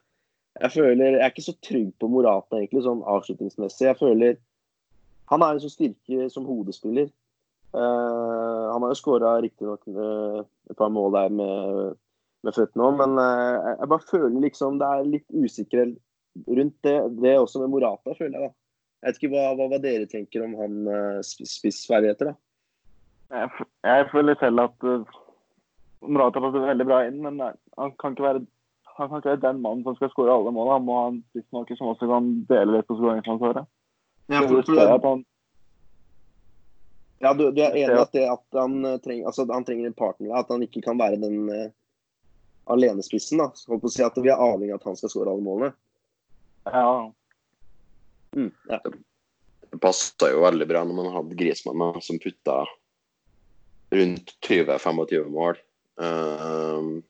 jeg 0.59 0.71
føler 0.75 1.17
Jeg 1.17 1.23
er 1.23 1.33
ikke 1.33 1.45
så 1.45 1.55
trygg 1.65 1.89
på 1.99 2.09
Morata 2.11 2.59
egentlig, 2.59 2.83
sånn 2.85 3.01
avslutningsmessig. 3.07 3.87
Jeg 3.89 3.99
føler 3.99 4.37
Han 5.31 5.43
er 5.45 5.57
jo 5.57 5.65
så 5.65 5.73
styrke 5.73 6.29
som 6.33 6.47
hodespiller. 6.47 7.09
Uh, 7.73 8.71
han 8.71 8.81
har 8.81 8.93
jo 8.93 8.97
skåra 8.97 9.35
riktignok 9.43 9.83
uh, 9.93 10.41
et 10.71 10.77
par 10.79 10.93
mål 10.93 11.13
der 11.17 11.35
med, 11.41 11.99
med 12.45 12.55
føttene 12.55 12.85
òg, 12.87 12.99
men 13.01 13.21
eh, 13.21 13.69
jeg 13.73 13.91
bare 13.91 14.09
føler 14.09 14.43
liksom 14.43 14.79
det 14.79 14.89
er 14.89 15.09
litt 15.13 15.27
usikkerhet 15.33 15.95
rundt 16.47 16.75
det. 16.85 16.97
Det 17.23 17.37
også 17.39 17.63
med 17.63 17.73
Morata, 17.73 18.13
føler 18.17 18.37
jeg, 18.37 18.49
da. 18.49 18.55
Jeg 18.99 19.07
vet 19.07 19.19
ikke 19.19 19.31
hva, 19.33 19.47
hva, 19.55 19.65
hva 19.71 19.79
dere 19.83 20.07
tenker 20.11 20.43
om 20.43 20.53
han 20.59 20.77
uh, 20.91 21.19
spissferdigheter, 21.23 22.31
da. 22.31 22.39
Jeg, 23.29 23.65
jeg 23.85 24.07
føler 24.11 24.39
selv 24.41 24.63
at 24.65 24.87
uh, 24.87 25.17
Morata 26.07 26.41
passer 26.43 26.65
veldig 26.65 26.87
bra 26.87 27.01
inn, 27.07 27.19
men 27.23 27.39
nei, 27.39 27.51
han 27.79 27.93
kan 27.99 28.15
ikke 28.15 28.27
være 28.27 28.45
han 28.99 29.07
kan 29.07 29.21
ikke 29.21 29.31
være 29.31 29.43
den 29.45 29.59
mannen 29.63 29.85
som 29.85 29.95
skal 29.95 30.09
skåre 30.11 30.33
alle 30.33 30.51
målene. 30.51 30.75
Han 30.75 30.83
må 30.83 30.95
ha 30.97 31.03
en 31.07 31.19
spissmaker 31.31 31.77
som 31.79 31.87
også 31.93 32.07
kan 32.09 32.25
dele 32.49 32.73
litt 32.73 32.87
på 32.89 32.97
skåringsansvaret. 32.99 33.69
Ja, 34.27 34.41
Så 34.43 34.49
for, 34.49 34.97
for, 34.99 35.21
ja, 37.23 37.31
du, 37.31 37.45
du 37.55 37.61
er 37.63 37.77
enig 37.79 37.95
i 37.95 38.01
at, 38.01 38.11
det, 38.11 38.25
at 38.27 38.59
han, 38.59 38.75
trenger, 38.99 39.29
altså, 39.31 39.45
han 39.47 39.63
trenger 39.67 39.87
en 39.87 39.95
partner? 39.95 40.33
At 40.35 40.51
han 40.51 40.65
ikke 40.67 40.83
kan 40.83 40.99
være 40.99 41.21
den 41.23 41.47
uh, 41.47 41.71
alenespissen? 42.73 43.41
da. 43.41 43.51
Så 43.55 43.73
håper 43.73 43.89
å 43.89 43.93
si 43.93 44.03
at 44.05 44.17
Vi 44.17 44.29
er 44.29 44.41
avhengig 44.41 44.73
av 44.73 44.81
at 44.81 44.89
han 44.91 44.99
skal 44.99 45.13
skåre 45.13 45.33
alle 45.33 45.45
målene. 45.45 45.73
ja, 46.65 47.11
Mm, 48.35 48.51
ja. 48.69 48.77
Det 49.71 49.79
passa 49.81 50.29
jo 50.29 50.43
veldig 50.43 50.67
bra 50.69 50.83
når 50.85 50.97
man 50.97 51.13
hadde 51.13 51.37
Grismann 51.37 52.01
som 52.01 52.19
putta 52.21 52.63
rundt 53.89 54.35
20-25 54.45 55.29
mål. 55.33 55.57
Um, 55.97 57.01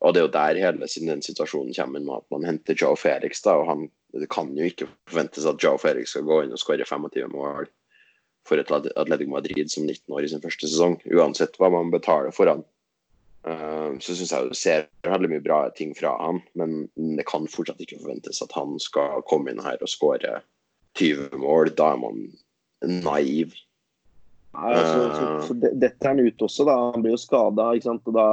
og 0.00 0.12
det 0.12 0.20
er 0.20 0.26
jo 0.26 0.32
der 0.34 0.60
hele 0.60 0.88
den 0.88 1.22
situasjonen 1.24 1.74
kommer 1.76 2.00
inn 2.00 2.08
med 2.08 2.20
at 2.20 2.30
man 2.34 2.46
henter 2.48 2.76
Joe 2.76 2.96
Felix. 2.96 3.42
da, 3.42 3.56
og 3.60 3.68
han, 3.70 3.90
Det 4.12 4.28
kan 4.32 4.52
jo 4.56 4.64
ikke 4.64 4.88
forventes 5.08 5.46
at 5.46 5.62
Joe 5.62 5.78
Felix 5.78 6.10
skal 6.10 6.24
gå 6.24 6.42
inn 6.44 6.52
og 6.52 6.60
skåre 6.60 6.84
25 6.84 7.32
mål 7.32 7.68
for 8.46 8.60
et 8.60 8.70
Atletico 8.70 9.30
Madrid 9.30 9.70
som 9.70 9.84
19 9.84 10.14
år 10.14 10.24
i 10.24 10.28
sin 10.30 10.40
første 10.40 10.68
sesong, 10.68 11.00
uansett 11.10 11.56
hva 11.58 11.70
man 11.72 11.90
betaler 11.90 12.32
for 12.32 12.46
han. 12.46 12.62
Um, 13.46 14.00
så 14.02 14.16
syns 14.18 14.32
jeg 14.34 14.48
du 14.50 14.58
ser 14.58 14.88
veldig 15.06 15.28
mye 15.30 15.44
bra 15.44 15.60
ting 15.78 15.92
fra 15.94 16.16
han, 16.18 16.40
men 16.58 16.88
det 16.96 17.28
kan 17.28 17.46
fortsatt 17.46 17.78
ikke 17.84 18.00
forventes 18.00 18.42
at 18.42 18.54
han 18.56 18.74
skal 18.82 19.22
komme 19.30 19.52
inn 19.52 19.62
her 19.62 19.78
og 19.78 19.90
skåre 19.90 20.40
20 20.98 21.38
mål. 21.38 21.70
Da 21.78 21.92
er 21.94 22.02
man 22.02 22.24
naiv. 23.04 23.54
Nei, 24.56 24.72
altså, 24.72 24.98
så, 25.12 25.24
Eh. 25.26 25.40
så 25.46 25.56
dette 25.60 26.00
er 26.00 26.08
han 26.14 26.24
ute 26.24 26.48
også, 26.48 26.66
da. 26.66 26.76
Han 26.94 27.04
blir 27.04 27.14
jo 27.14 27.20
skada, 27.22 27.68
ikke 27.76 27.90
sant. 27.90 28.08
Og 28.08 28.16
da 28.16 28.28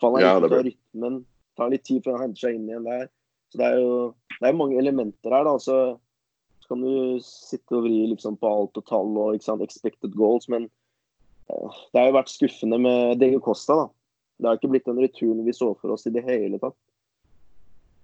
faller 0.00 0.24
han 0.24 0.42
ja, 0.42 0.48
ut 0.48 0.56
av 0.56 0.64
rytmen. 0.66 1.20
Tar 1.58 1.70
litt 1.72 1.84
tid 1.86 2.02
før 2.04 2.16
han 2.16 2.28
henter 2.28 2.46
seg 2.46 2.58
inn 2.58 2.68
igjen 2.70 2.88
der. 2.88 3.08
Så 3.52 3.60
det 3.60 3.68
er 3.68 3.78
jo 3.82 3.92
det 4.38 4.48
er 4.48 4.58
mange 4.58 4.78
elementer 4.78 5.34
her, 5.34 5.46
da. 5.46 5.54
Så, 5.62 5.76
så 6.62 6.72
kan 6.72 6.82
du 6.82 7.20
sitte 7.24 7.78
og 7.78 7.86
vri 7.86 8.00
liksom 8.10 8.38
på 8.40 8.50
alt 8.50 8.80
og 8.80 8.86
tall 8.88 9.14
og 9.18 9.38
sant, 9.44 9.62
expected 9.64 10.14
goals, 10.18 10.48
men 10.52 10.68
eh, 11.50 11.78
det 11.92 12.00
har 12.00 12.10
jo 12.10 12.18
vært 12.18 12.32
skuffende 12.32 12.80
med 12.82 13.22
Dego 13.22 13.42
Costa, 13.44 13.84
da. 13.84 13.88
Det 14.38 14.46
har 14.46 14.58
ikke 14.58 14.70
blitt 14.70 14.86
den 14.86 15.00
returen 15.02 15.44
vi 15.44 15.52
så 15.52 15.72
for 15.80 15.94
oss 15.94 16.06
i 16.06 16.14
det 16.14 16.22
hele 16.26 16.60
tatt. 16.62 16.76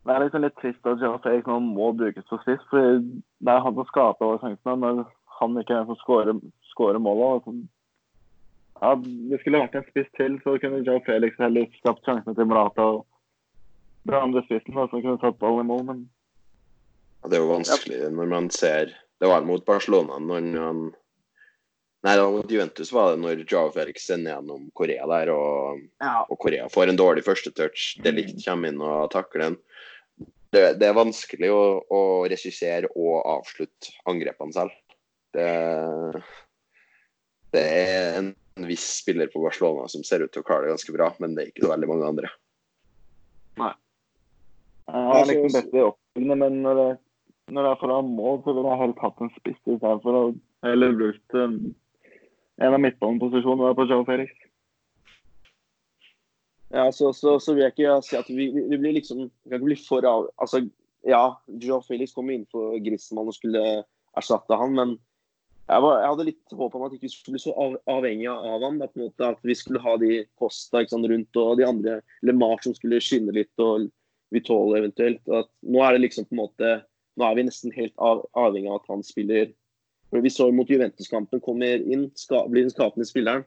Det 0.04 0.12
er 0.12 0.24
liksom 0.24 0.42
litt 0.44 0.56
trist 0.60 0.88
at 0.90 1.00
Joe 1.00 1.20
Felix 1.24 1.46
nå 1.48 1.60
må 1.64 1.92
brukes 1.96 2.26
for 2.28 2.42
spiss. 2.44 2.64
for 2.70 2.98
Det 3.00 3.52
er 3.52 3.62
han 3.64 3.76
som 3.78 3.86
skaper 3.88 4.26
alle 4.26 4.40
sjansene. 4.42 4.74
Når 4.82 5.04
han 5.38 5.60
ikke 5.60 5.76
er 5.76 5.84
den 5.84 5.94
som 5.94 6.00
skårer 6.74 7.00
målet 7.00 7.38
altså, 7.38 7.54
ja, 8.82 8.90
Det 9.30 9.40
skulle 9.40 9.62
vært 9.62 9.78
en 9.78 9.86
spiss 9.88 10.10
til, 10.18 10.36
så 10.42 10.58
kunne 10.60 10.82
Joe 10.84 11.00
Felix 11.06 11.38
heller 11.40 11.70
skapt 11.78 12.04
sjansene 12.04 12.36
til 12.36 12.50
Morata 12.50 12.88
og 12.98 13.06
den 14.04 14.18
andre 14.18 14.42
spissen. 14.44 14.74
som 14.74 15.00
kunne 15.00 15.20
tatt 15.22 15.38
ballen 15.38 15.64
i 15.64 15.70
mål, 15.70 15.84
men 15.84 16.04
ja, 17.22 17.28
Det 17.28 17.38
er 17.38 17.42
jo 17.46 17.54
vanskelig 17.54 18.12
når 18.12 18.28
man 18.34 18.50
ser 18.50 18.92
Det 19.20 19.30
var 19.30 19.46
mot 19.46 19.64
Barcelona 19.64 20.18
når 20.18 20.60
han 20.60 20.92
Nei, 22.04 22.16
det 22.16 22.22
var 22.22 22.32
mot 22.32 22.50
Juventus 22.52 22.90
var 22.92 23.14
det 23.14 23.20
når 23.22 23.42
Joao 23.48 23.70
Felix 23.72 24.04
sender 24.04 24.34
gjennom 24.34 24.66
Korea 24.76 25.06
der, 25.08 25.30
og, 25.32 25.78
ja. 26.04 26.18
og 26.28 26.36
Korea 26.42 26.66
får 26.68 26.90
en 26.92 26.98
dårlig 27.00 27.22
første 27.24 27.48
touch. 27.56 27.94
Det 28.04 28.12
likt 28.12 28.42
kommer 28.44 28.68
inn 28.68 28.82
og 28.84 29.08
takler 29.14 29.46
den. 29.46 29.54
Det, 30.52 30.64
det 30.82 30.90
er 30.90 30.98
vanskelig 30.98 31.48
å, 31.48 31.62
å 31.88 32.00
regissere 32.28 32.90
og 32.92 33.22
avslutte 33.24 33.94
angrepene 34.10 34.52
selv. 34.52 34.74
Det, 35.32 35.46
det 37.56 37.62
er 37.64 38.18
en, 38.18 38.28
viss 38.68 38.84
spiller 39.00 39.30
på 39.32 39.40
Barcelona 39.42 39.88
som 39.90 40.04
ser 40.06 40.22
ut 40.22 40.30
til 40.34 40.44
å 40.44 40.46
klare 40.46 40.68
det 40.68 40.74
ganske 40.74 40.92
bra, 40.94 41.08
men 41.24 41.32
det 41.34 41.42
er 41.42 41.48
ikke 41.50 41.64
så 41.64 41.70
veldig 41.72 41.88
mange 41.90 42.10
andre. 42.12 42.32
Nei. 43.62 43.70
Jeg 44.92 45.08
har 45.08 45.24
liksom 45.30 45.56
bedt 45.56 45.72
i 45.72 45.86
oppbyggene, 45.86 46.36
men 46.44 46.60
når 46.66 46.78
det, 46.82 46.86
når 47.56 47.66
det 47.66 47.72
er 47.72 47.94
ha 47.94 47.98
mål, 48.12 48.38
så 48.44 48.54
ville 48.54 48.76
jeg 48.76 48.82
helst 48.82 49.02
hatt 49.06 49.24
en 49.24 49.32
spiss 49.38 49.58
istedenfor 49.64 50.20
å 50.20 50.22
Eller 50.68 50.94
brukt 50.96 51.36
um, 51.40 51.56
en 52.62 52.76
av 52.76 52.82
midtbaneposisjonene 52.82 53.74
på 53.78 53.86
Joe 53.90 54.04
Felix. 54.08 54.34
Ja, 56.74 56.88
så, 56.92 57.12
så, 57.14 57.38
så 57.38 57.54
vil 57.54 57.66
jeg 57.66 57.74
ikke 57.74 57.98
si 58.02 58.16
at 58.18 58.30
vi, 58.30 58.48
vi, 58.50 58.64
vi 58.66 58.78
blir 58.80 58.96
liksom 58.96 59.28
Vi 59.28 59.50
kan 59.50 59.60
ikke 59.60 59.68
bli 59.68 59.76
for 59.78 60.06
av 60.08 60.24
Altså, 60.42 60.64
ja, 61.06 61.36
Joe 61.62 61.82
Felix 61.86 62.14
kom 62.16 62.32
inn 62.34 62.46
for 62.50 62.74
Griezmann 62.82 63.30
og 63.30 63.36
skulle 63.36 63.62
erstatte 64.18 64.56
han, 64.58 64.74
men 64.74 64.94
jeg, 65.64 65.80
var, 65.80 65.98
jeg 66.00 66.10
hadde 66.12 66.26
litt 66.28 66.54
håp 66.58 66.74
om 66.76 66.84
at 66.84 66.92
vi 66.92 66.98
ikke 67.00 67.12
skulle 67.12 67.36
bli 67.36 67.42
så 67.42 67.52
av, 67.60 67.76
avhengig 67.88 68.28
av 68.28 68.62
han. 68.62 68.78
Da, 68.80 68.88
på 68.90 69.00
en 69.00 69.06
måte, 69.06 69.28
at 69.32 69.46
vi 69.48 69.56
skulle 69.56 69.80
ha 69.80 69.94
de 70.00 70.10
Costa 70.40 70.82
sant, 70.90 71.08
rundt 71.08 71.40
og 71.40 71.60
de 71.60 71.66
andre 71.66 71.98
LeMar 72.26 72.60
som 72.64 72.76
skulle 72.76 73.00
skinne 73.02 73.32
litt, 73.36 73.52
og 73.62 73.88
Vitole 74.34 74.80
eventuelt. 74.82 75.22
At 75.32 75.48
nå 75.64 75.80
er 75.84 75.96
det 75.96 76.04
liksom 76.04 76.28
på 76.28 76.36
en 76.36 76.42
måte 76.44 76.74
Nå 77.14 77.22
er 77.28 77.36
vi 77.38 77.44
nesten 77.46 77.70
helt 77.76 77.92
av, 78.02 78.24
avhengig 78.34 78.72
av 78.72 78.80
at 78.80 78.88
han 78.90 79.04
spiller. 79.06 79.52
Vi 80.22 80.30
så 80.30 80.46
mot 80.52 80.70
Juventus-kampen, 80.70 81.40
kommer 81.42 81.82
inn, 81.82 82.10
ska, 82.14 82.44
blir 82.48 82.62
den 82.62 82.70
skapende 82.70 83.06
spilleren. 83.08 83.44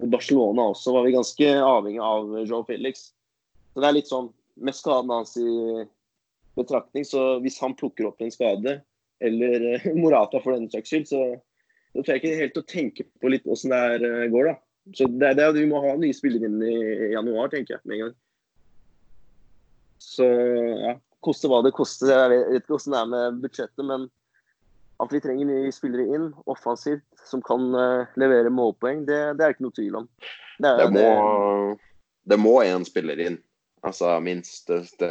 På 0.00 0.06
Barcelona 0.10 0.68
også 0.72 0.92
var 0.92 1.06
vi 1.06 1.14
ganske 1.14 1.50
avhengig 1.62 2.00
av 2.02 2.32
Joe 2.44 2.64
Felix. 2.66 3.12
Så 3.72 3.82
det 3.82 3.88
er 3.88 3.96
litt 4.00 4.10
sånn, 4.10 4.32
Med 4.54 4.70
skaden 4.70 5.10
hans 5.10 5.32
i 5.34 5.82
betraktning, 6.54 7.02
så 7.02 7.40
hvis 7.42 7.56
han 7.58 7.72
plukker 7.74 8.06
opp 8.06 8.20
en 8.22 8.30
skade, 8.30 8.76
eller 9.18 9.64
uh, 9.74 9.88
Morata 10.02 10.38
for 10.44 10.54
den 10.54 10.68
saks 10.70 10.92
skyld, 10.92 11.08
så, 11.10 11.22
så 11.90 12.04
tør 12.04 12.12
jeg 12.14 12.22
ikke 12.22 12.42
helt 12.42 12.60
å 12.60 12.68
tenke 12.70 13.06
på 13.18 13.32
litt 13.34 13.48
åssen 13.50 13.74
det 13.74 13.80
her 13.82 14.04
uh, 14.04 14.28
går, 14.30 14.52
da. 14.52 14.54
Så 14.94 15.08
det, 15.10 15.32
det, 15.40 15.48
Vi 15.56 15.66
må 15.66 15.80
ha 15.82 15.96
nye 15.98 16.14
spillere 16.14 16.46
inn 16.46 16.60
i 16.62 17.10
januar, 17.16 17.50
tenker 17.50 17.74
jeg, 17.74 17.82
med 17.82 17.96
en 17.96 18.04
gang. 18.04 18.14
Så 20.04 20.28
ja, 20.28 20.94
koste 21.24 21.48
hva 21.50 21.62
det 21.64 21.72
koste. 21.74 22.10
Jeg 22.10 22.30
vet 22.30 22.62
ikke 22.62 22.76
hvordan 22.76 22.94
det 22.94 23.00
er 23.00 23.12
med 23.14 23.40
budsjettet, 23.42 23.84
men 23.88 24.06
at 24.96 25.12
vi 25.12 25.20
trenger 25.20 25.46
nye 25.46 25.72
spillere 25.72 26.14
inn 26.14 26.28
offensivt 26.50 27.04
som 27.24 27.42
kan 27.42 27.74
uh, 27.74 28.06
levere 28.20 28.52
målpoeng, 28.52 29.04
det, 29.06 29.20
det, 29.38 29.44
er 29.44 29.54
ikke 29.54 29.66
noe 29.66 29.76
tvil 29.76 29.98
om. 30.02 30.06
Det, 30.58 30.68
er, 30.70 30.84
det 30.84 30.90
må, 30.94 31.78
det 32.30 32.38
må 32.38 32.54
en 32.62 32.86
spiller 32.86 33.22
inn. 33.26 33.38
Altså 33.84 34.14
minst. 34.24 34.70
Det, 34.70 35.10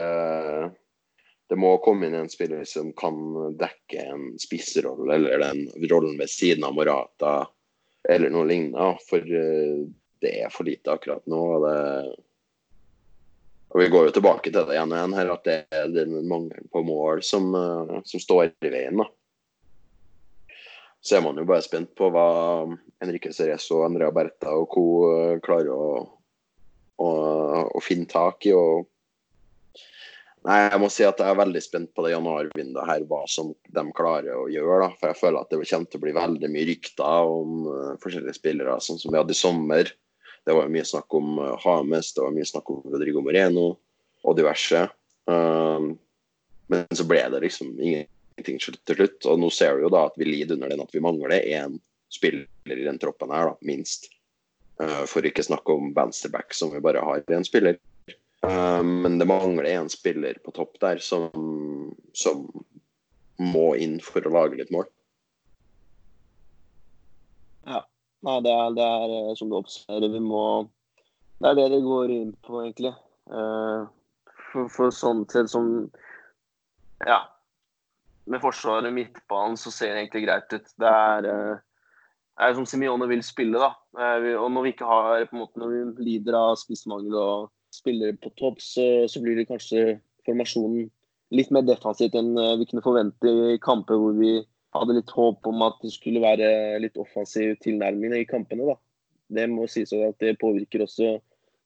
det, 1.49 1.57
må 1.59 1.75
komme 1.83 2.07
inn 2.07 2.17
en 2.17 2.31
spiller 2.31 2.63
som 2.69 2.93
kan 2.97 3.17
dekke 3.59 4.05
en 4.07 4.29
spissrolle, 4.41 5.11
eller 5.17 5.43
den 5.43 5.89
rollen 5.91 6.15
ved 6.17 6.31
siden 6.31 6.65
av 6.65 6.77
Morata, 6.77 7.33
eller 8.09 8.33
noe 8.33 8.47
lignende. 8.49 8.93
For 9.09 9.19
uh, 9.19 9.83
det 10.23 10.37
er 10.45 10.53
for 10.53 10.69
lite 10.69 10.95
akkurat 10.95 11.25
nå. 11.27 11.41
og 11.57 11.67
det 11.67 11.81
og 13.73 13.79
Vi 13.81 13.87
går 13.89 14.03
jo 14.05 14.13
tilbake 14.13 14.51
til 14.51 14.67
det 14.67 14.75
igjen 14.75 14.91
og 14.93 14.99
igjen 14.99 15.13
her, 15.17 15.29
at 15.33 15.47
det 15.47 15.53
er 15.73 15.87
den 15.89 16.11
mangelen 16.29 16.67
på 16.69 16.83
mål 16.85 17.23
som, 17.25 17.47
uh, 17.57 17.99
som 18.05 18.21
står 18.21 18.51
i 18.61 18.69
veien. 18.69 19.01
da 19.01 19.09
så 21.03 21.17
er 21.17 21.23
man 21.25 21.35
jo 21.35 21.43
bare 21.47 21.63
spent 21.65 21.91
på 21.99 22.07
hva 22.13 22.27
Henrique 23.03 23.33
Cerezo, 23.35 23.81
Andrea 23.83 24.11
Bertha 24.15 24.53
og 24.55 24.69
co. 24.71 24.83
Eh, 25.11 25.39
klarer 25.43 25.73
å, 25.75 25.87
å, 27.03 27.09
å, 27.67 27.81
finne 27.83 28.07
tak 28.07 28.47
i. 28.47 28.53
og 28.55 28.87
Nei, 30.47 30.61
jeg 30.69 30.79
må 30.79 30.87
si 30.91 31.03
at 31.07 31.19
jeg 31.19 31.27
er 31.27 31.39
veldig 31.39 31.63
spent 31.63 31.91
på 31.95 32.05
det 32.05 32.13
januarvinduet 32.13 32.87
her, 32.87 33.03
hva 33.07 33.21
som 33.31 33.51
de 33.51 33.83
klarer 33.95 34.31
å 34.35 34.47
gjøre. 34.51 34.79
da, 34.85 34.89
For 35.01 35.11
jeg 35.11 35.19
føler 35.19 35.41
at 35.41 35.51
det 35.51 35.59
kommer 35.59 35.91
til 35.91 35.99
å 35.99 36.05
bli 36.05 36.15
veldig 36.15 36.51
mye 36.55 36.69
rykter 36.71 37.35
om 37.35 37.67
uh, 37.67 37.91
forskjellige 38.03 38.39
spillere, 38.39 38.79
sånn 38.83 38.99
som 39.03 39.11
vi 39.11 39.19
hadde 39.19 39.35
i 39.35 39.39
sommer. 39.39 39.91
Det 40.43 40.55
var 40.55 40.71
mye 40.71 40.87
snakk 40.87 41.19
om 41.19 41.35
Hames, 41.63 42.11
det 42.15 42.23
var 42.23 42.35
mye 42.35 42.47
snakk 42.47 42.71
om 42.71 42.83
Rodrigo 42.95 43.23
Moreno 43.23 43.69
og 44.23 44.39
diverse. 44.39 44.87
Uh, 45.27 45.91
men 46.71 46.87
så 46.95 47.07
ble 47.07 47.23
det 47.31 47.43
liksom 47.43 47.75
ingen 47.75 48.07
ting 48.41 48.59
til 48.59 48.97
slutt. 48.97 49.25
Og 49.29 49.39
nå 49.39 49.49
ser 49.53 49.77
du 49.77 49.85
jo 49.85 49.93
da 49.93 50.07
at 50.09 50.17
vi 50.19 50.29
lider 50.29 50.57
under 50.57 50.73
den 50.73 50.83
at 50.83 50.93
vi 50.95 51.03
mangler 51.03 51.37
én 51.37 51.77
spiller 52.13 52.47
i 52.77 52.85
den 52.85 52.99
troppen 53.01 53.31
her, 53.33 53.51
da, 53.51 53.55
minst. 53.65 54.09
Uh, 54.81 55.03
for 55.09 55.25
ikke 55.25 55.45
snakke 55.45 55.73
om 55.73 55.93
venstreback, 55.93 56.53
som 56.53 56.73
vi 56.73 56.81
bare 56.81 57.01
har 57.05 57.21
én 57.29 57.45
spiller. 57.45 57.77
Uh, 58.43 58.81
men 58.83 59.19
det 59.21 59.29
mangler 59.29 59.69
én 59.69 59.89
spiller 59.89 60.37
på 60.43 60.53
topp 60.55 60.79
der 60.81 61.01
som, 61.01 61.29
som 62.13 62.47
må 63.39 63.73
inn 63.81 63.99
for 64.03 64.25
å 64.25 64.33
lage 64.33 64.59
litt 64.59 64.73
mål. 64.73 64.89
Ja. 67.69 67.83
Nei, 68.23 68.37
det 68.43 68.51
er, 68.55 68.69
det 68.71 68.83
er 68.87 69.13
eh, 69.17 69.33
som 69.35 69.49
du 69.51 69.57
observerer, 69.57 70.07
vi 70.13 70.21
må 70.23 70.43
Det 71.43 71.49
er 71.49 71.57
det 71.57 71.65
det 71.73 71.81
går 71.83 72.11
inn 72.13 72.31
på, 72.45 72.61
egentlig. 72.61 72.93
Uh, 73.27 73.89
for, 74.51 74.69
for 74.71 74.93
sånn 74.95 75.25
til 75.31 75.47
som 75.51 75.67
Ja, 77.03 77.23
med 78.29 78.41
forsvaret 78.43 78.87
og 78.87 78.95
midtbanen 78.95 79.57
så 79.59 79.71
ser 79.73 79.93
det 79.93 80.03
egentlig 80.03 80.25
greit 80.27 80.55
ut. 80.55 80.69
Det 80.79 80.89
er, 80.89 81.27
eh, 81.27 81.57
det 82.37 82.47
er 82.47 82.55
som 82.57 82.67
Simione 82.69 83.07
vil 83.09 83.23
spille, 83.25 83.59
da. 83.59 83.73
Eh, 83.99 84.31
og 84.37 84.49
når 84.51 84.63
vi 84.63 84.73
ikke 84.73 84.89
har 84.89 85.25
på 85.27 85.35
en 85.35 85.43
måte, 85.43 85.59
når 85.59 85.73
vi 85.73 86.07
lider 86.09 86.37
av 86.37 86.55
spissmangel 86.61 87.17
og 87.19 87.51
spillere 87.73 88.15
på 88.21 88.31
topp, 88.39 88.61
så, 88.61 88.85
så, 89.09 89.21
blir 89.21 89.35
det 89.35 89.49
kanskje 89.49 89.99
formasjonen 90.27 90.89
litt 91.33 91.51
mer 91.51 91.65
defensivt 91.65 92.15
enn 92.15 92.37
eh, 92.37 92.55
vi 92.61 92.69
kunne 92.69 92.85
forvente 92.85 93.35
i 93.53 93.59
kamper 93.61 93.99
hvor 93.99 94.15
vi 94.17 94.37
hadde 94.73 94.97
litt 94.97 95.11
håp 95.13 95.45
om 95.49 95.61
at 95.65 95.77
det 95.83 95.91
skulle 95.93 96.23
være 96.23 96.79
litt 96.81 96.97
offensiv 96.97 97.57
tilnærming 97.61 98.15
i 98.17 98.25
kampene. 98.29 98.71
da. 98.71 98.79
Det 99.33 99.49
må 99.49 99.67
sies 99.67 99.93
at 99.93 100.17
det 100.21 100.39
påvirker 100.41 100.85
også 100.85 101.17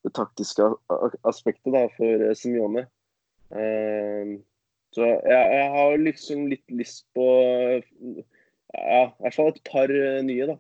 det 0.06 0.14
taktiske 0.16 0.64
aspektet 1.28 1.74
da, 1.74 1.88
for 1.96 2.34
Simione. 2.38 2.88
Så 4.96 5.06
jeg, 5.06 5.44
jeg, 5.54 5.68
har 5.74 5.98
liksom 6.02 6.48
litt 6.52 6.66
lyst 6.74 7.06
på 7.16 7.26
ja, 8.74 9.04
i 9.04 9.24
hvert 9.24 9.36
fall 9.36 9.52
et 9.52 9.62
par 9.68 9.92
eh, 9.94 10.24
nye, 10.26 10.48
da. 10.50 10.58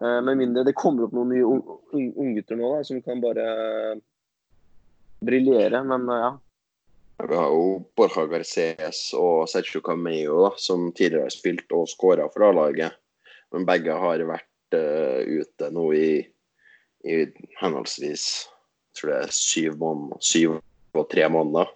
Eh, 0.00 0.20
med 0.26 0.40
mindre 0.40 0.64
det 0.66 0.76
kommer 0.78 1.06
opp 1.06 1.16
noen 1.16 1.32
nye 1.34 1.46
unggutter 1.94 2.58
nå 2.58 2.74
da, 2.76 2.84
som 2.86 3.00
kan 3.04 3.22
bare 3.22 3.46
briljere, 5.24 5.82
men 5.86 6.08
eh, 6.08 6.22
ja. 6.26 6.30
Vi 7.20 7.36
har 7.36 7.52
jo 7.52 7.64
Borja 7.98 8.24
Garces 8.30 9.02
og 9.18 9.44
Sergio 9.52 9.82
Cameo, 9.84 10.38
da, 10.46 10.52
som 10.56 10.88
tidligere 10.88 11.28
har 11.28 11.34
spilt 11.34 11.74
og 11.76 11.90
skåra 11.92 12.30
for 12.32 12.46
A-laget. 12.48 12.96
Men 13.52 13.66
begge 13.68 13.92
har 13.92 14.22
vært 14.24 14.76
uh, 14.78 15.18
ute 15.26 15.68
nå 15.74 15.84
i, 15.98 16.22
i 17.04 17.16
henholdsvis 17.58 18.24
tror 18.96 19.12
det 19.12 19.18
er 19.24 19.34
syv, 19.34 19.76
måneder, 19.80 20.20
syv 20.24 20.56
og 20.96 21.06
tre 21.12 21.26
måneder. 21.28 21.70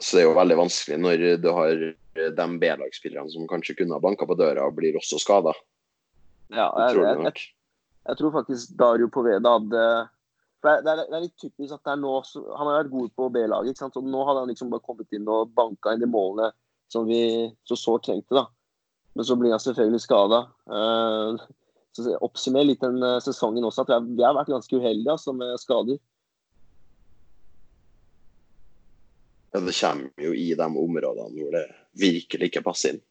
Så 0.00 0.16
det 0.16 0.22
er 0.22 0.28
jo 0.30 0.36
veldig 0.38 0.56
vanskelig 0.62 0.96
når 1.00 1.24
du 1.42 1.50
har 1.54 1.82
de 2.36 2.46
B-lagsspillerne 2.62 3.30
som 3.32 3.48
kanskje 3.50 3.76
kunne 3.78 3.96
ha 3.96 4.02
banka 4.02 4.26
på 4.26 4.36
døra, 4.38 4.66
og 4.66 4.78
blir 4.78 4.96
også 4.98 5.20
skada. 5.20 5.52
Ja, 6.50 6.70
jeg, 6.88 6.96
jeg, 6.98 7.18
jeg, 7.26 7.44
jeg, 8.08 8.18
tror 8.18 8.32
faktisk 8.34 8.72
Dario 8.80 9.06
Poveda 9.12 9.52
hadde 9.58 9.84
det 10.60 10.70
er, 10.70 10.82
det 10.84 11.14
er, 11.16 11.22
litt 11.22 11.36
typisk 11.40 11.72
at 11.72 11.84
det 11.86 11.92
er 11.94 12.00
nå 12.02 12.10
Han 12.20 12.68
har 12.68 12.82
vært 12.82 12.92
god 12.92 13.12
på 13.16 13.28
B-laget, 13.32 13.78
så 13.80 14.02
nå 14.04 14.24
hadde 14.28 14.42
han 14.42 14.50
liksom 14.52 14.72
bare 14.72 14.84
kommet 14.84 15.16
inn 15.16 15.28
og 15.30 15.54
banka 15.56 15.94
inn 15.94 16.02
de 16.02 16.08
målene 16.10 16.50
som 16.92 17.06
vi 17.08 17.48
så 17.68 17.78
sårt 17.78 18.04
trengte. 18.08 18.34
da. 18.34 18.48
Men 19.14 19.26
så 19.26 19.36
blir 19.38 19.54
han 19.54 19.62
selvfølgelig 19.62 20.02
skada. 20.04 20.42
Uh, 20.66 21.38
Oppsummer 22.20 22.66
litt 22.66 22.82
den 22.82 22.98
uh, 23.02 23.18
sesongen 23.22 23.64
også, 23.66 23.86
at 23.86 24.08
vi 24.10 24.24
har 24.24 24.36
vært 24.36 24.50
ganske 24.52 24.76
uheldige 24.76 25.14
altså, 25.14 25.34
med 25.36 25.54
skader. 25.62 26.00
Ja, 29.50 29.60
det 29.60 29.74
kommer 29.74 30.26
jo 30.26 30.34
i 30.36 30.50
de 30.54 30.66
områdene 30.66 31.30
hvor 31.34 31.54
det 31.56 31.64
virkelig 31.98 32.50
ikke 32.50 32.62
passer 32.66 32.94
inn. 32.94 33.02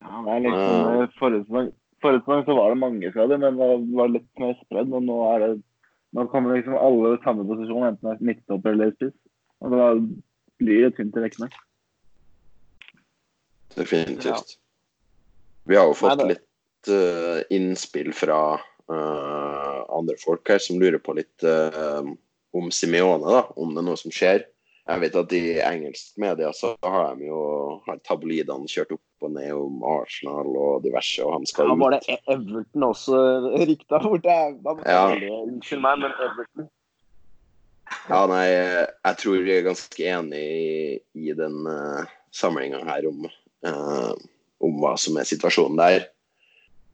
Ja, 0.00 0.22
det 0.24 0.36
er 0.36 0.44
liksom, 0.46 0.86
uh, 0.88 1.72
Forrige 2.00 2.22
sesong 2.24 2.46
så 2.46 2.54
var 2.56 2.72
det 2.72 2.80
mange 2.80 3.10
skader, 3.12 3.40
men 3.40 3.58
det 3.60 3.96
var 3.98 4.14
litt 4.14 4.30
mer 4.40 4.54
spredd. 4.62 4.94
Og 4.96 5.04
nå 5.04 5.18
er 5.34 5.42
det 5.44 5.50
nå 6.16 6.26
kommer 6.26 6.56
liksom 6.56 6.74
alle 6.74 7.14
i 7.14 7.22
samme 7.22 7.44
posisjon, 7.46 7.86
enten 7.86 8.08
det 8.08 8.14
er 8.16 8.24
midtstopper 8.30 8.74
eller 8.74 8.94
spiss. 8.96 9.16
Og 9.62 9.74
da 9.74 9.90
blir 10.60 10.86
det 10.86 10.94
tynt 10.96 11.18
i 11.18 11.22
rekkene. 11.22 11.50
Definitivt. 13.76 14.56
Vi 15.70 15.78
har 15.78 15.86
jo 15.86 15.94
fått 15.94 16.24
litt 16.26 16.90
uh, 16.90 17.44
innspill 17.54 18.10
fra 18.16 18.40
uh, 18.58 19.78
andre 19.86 20.16
folk 20.18 20.50
her 20.50 20.58
som 20.62 20.80
lurer 20.82 20.98
på 20.98 21.14
litt 21.20 21.46
uh, 21.46 22.02
om 22.56 22.72
Simione, 22.74 23.30
da, 23.30 23.44
om 23.54 23.76
det 23.76 23.84
er 23.84 23.86
noe 23.86 24.00
som 24.00 24.14
skjer. 24.14 24.42
Jeg 24.90 25.02
vet 25.04 25.16
at 25.20 25.32
i 25.36 25.44
engelsk 25.62 26.18
media 26.18 26.50
så 26.56 26.72
har 26.82 27.14
de 27.18 27.28
jo 27.28 27.40
har 27.84 28.00
tabloidene 28.06 28.70
kjørt 28.70 28.96
opp 28.96 29.26
og 29.26 29.32
ned 29.36 29.52
om 29.54 29.84
Arsenal 29.86 30.48
og 30.58 30.82
diverse, 30.86 31.22
og 31.22 31.36
han 31.36 31.46
skal 31.46 31.68
ut. 31.68 31.74
Ja, 31.74 31.78
var 31.82 31.94
det 31.94 32.00
e- 32.08 32.34
Everton 32.34 32.86
også 32.88 33.20
rykta 33.70 34.00
bort? 34.02 34.26
Ja. 34.88 35.04
Unnskyld 35.44 35.84
meg, 35.84 36.02
men 36.02 36.16
Everton 36.26 36.70
Ja, 38.06 38.22
nei, 38.30 38.46
jeg 38.46 39.18
tror 39.18 39.44
vi 39.44 39.54
er 39.54 39.66
ganske 39.66 40.10
enig 40.14 40.40
i, 40.40 40.98
i 41.26 41.34
den 41.38 41.66
uh, 41.66 42.06
samlinga 42.34 42.82
her 42.86 43.08
om, 43.10 43.26
uh, 43.66 44.14
om 44.62 44.78
hva 44.82 44.94
som 44.98 45.18
er 45.18 45.28
situasjonen 45.28 45.78
der. 45.80 46.06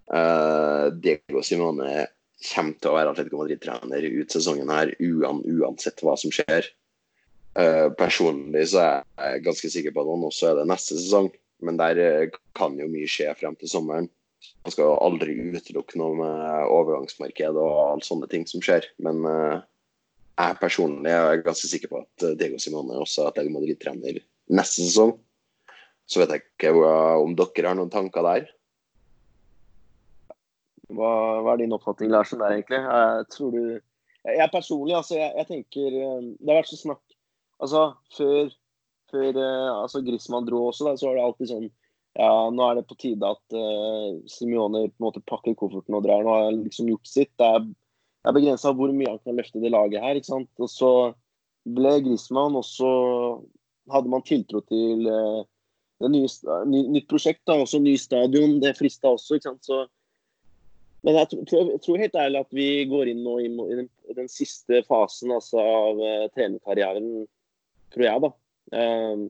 Uh, 0.09 0.89
Diego 1.03 1.43
Simone 1.45 2.07
kommer 2.47 2.81
til 2.81 2.93
å 2.93 2.97
være 2.97 3.13
Atletico 3.13 3.41
Madrid-trener 3.41 4.09
ut 4.09 4.33
sesongen 4.33 4.73
her 4.73 4.93
uansett 5.01 6.05
hva 6.05 6.17
som 6.21 6.33
skjer. 6.35 6.69
Uh, 7.57 7.89
personlig 7.97 8.67
så 8.75 8.83
er 8.85 9.31
jeg 9.31 9.45
ganske 9.47 9.69
sikker 9.73 9.95
på 9.95 10.03
at 10.03 10.09
han 10.13 10.25
også 10.27 10.51
er 10.51 10.59
det 10.59 10.67
neste 10.69 10.99
sesong, 10.99 11.31
men 11.65 11.79
der 11.81 11.97
uh, 11.97 12.35
kan 12.59 12.75
jo 12.77 12.89
mye 12.91 13.09
skje 13.09 13.31
frem 13.39 13.57
til 13.57 13.71
sommeren. 13.73 14.11
Man 14.67 14.75
skal 14.75 14.91
jo 14.91 14.99
aldri 15.01 15.33
utelukke 15.55 15.97
noe 15.97 16.19
med 16.19 16.73
overgangsmarked 16.75 17.57
og 17.57 17.79
alle 17.81 18.05
sånne 18.05 18.29
ting 18.29 18.45
som 18.51 18.61
skjer. 18.61 18.85
Men 19.01 19.25
uh, 19.25 19.65
jeg 20.37 20.59
personlig 20.61 21.15
er 21.17 21.41
ganske 21.47 21.71
sikker 21.71 21.95
på 21.95 22.03
at 22.03 22.27
Diego 22.37 22.61
Simone 22.61 23.01
også 23.01 23.25
er 23.25 23.33
Atletico 23.33 23.57
Madrid-trener 23.57 24.21
neste 24.53 24.85
sesong. 24.85 25.17
Så 26.07 26.21
vet 26.21 26.37
jeg 26.37 26.45
ikke 26.45 26.75
om 26.77 27.33
dere 27.41 27.71
har 27.71 27.81
noen 27.81 27.91
tanker 27.91 28.27
der? 28.27 28.51
Hva, 30.93 31.11
hva 31.41 31.57
er 31.57 31.65
din 31.65 31.75
oppfatning, 31.75 32.13
Larsen, 32.13 32.45
der 32.45 32.53
egentlig? 32.53 32.85
Jeg 32.85 33.27
tror 33.33 33.57
du 33.57 33.63
Jeg 34.27 34.51
personlig, 34.53 34.95
altså, 34.95 35.17
jeg, 35.19 35.33
jeg 35.39 35.47
tenker 35.49 35.91
Det 35.97 36.51
har 36.51 36.61
vært 36.61 36.71
så 36.71 36.79
snakk 36.79 37.06
Altså, 37.63 37.83
før, 38.17 38.53
før 39.13 39.41
uh, 39.41 39.83
altså 39.83 40.03
Griezmann 40.05 40.47
dro 40.49 40.67
også, 40.69 40.89
da, 40.89 40.95
så 40.99 41.09
var 41.09 41.19
det 41.19 41.27
alltid 41.27 41.53
sånn 41.53 41.67
Ja, 42.17 42.31
nå 42.53 42.65
er 42.65 42.79
det 42.79 42.87
på 42.89 42.97
tide 43.01 43.29
at 43.29 43.57
uh, 43.57 44.17
Simione 44.31 44.87
på 44.89 45.01
en 45.01 45.07
måte 45.09 45.25
pakker 45.29 45.57
kofferten 45.59 45.97
og 45.99 46.05
drar. 46.07 46.25
Nå 46.25 46.33
har 46.33 46.47
han 46.51 46.63
liksom 46.65 46.89
gjort 46.89 47.09
sitt. 47.09 47.33
Det 47.37 47.49
er, 47.59 47.67
det 47.67 48.31
er 48.31 48.37
begrensa 48.39 48.73
hvor 48.77 48.93
mye 48.97 49.11
han 49.11 49.21
kan 49.25 49.37
løfte 49.37 49.61
det 49.61 49.73
laget 49.75 50.05
her. 50.05 50.17
ikke 50.17 50.33
sant? 50.33 50.53
Og 50.63 50.73
så 50.73 50.93
ble 51.77 51.93
Griezmann, 52.07 52.57
og 52.57 52.65
så 52.65 52.91
hadde 53.93 54.11
man 54.11 54.25
tiltro 54.27 54.63
til 54.65 55.05
uh, 55.11 55.45
det 56.03 56.11
nye, 56.13 56.31
ny, 56.69 56.83
nytt 56.97 57.09
prosjekt. 57.11 57.45
da, 57.49 57.59
også 57.63 57.81
Ny 57.83 57.97
stadion. 58.01 58.59
Det 58.63 58.77
frista 58.79 59.13
også. 59.13 59.37
ikke 59.37 59.51
sant? 59.51 59.65
Så 59.65 59.87
Men 61.07 61.15
jeg 61.21 61.29
tror, 61.31 61.71
jeg 61.71 61.81
tror, 61.85 61.99
helt 62.03 62.17
ærlig 62.19 62.39
at 62.41 62.55
vi 62.57 62.69
går 62.91 63.13
inn 63.13 63.21
nå 63.23 63.37
i, 63.39 63.47
i, 63.47 63.75
den, 63.79 63.89
den, 64.17 64.29
siste 64.33 64.81
fasen 64.89 65.31
altså, 65.31 65.61
av 65.63 66.01
uh, 66.01 66.25
trenerkarrieren, 66.35 67.27
tror 67.95 68.07
jeg, 68.07 68.23
da. 68.25 68.31
Um, 68.77 69.27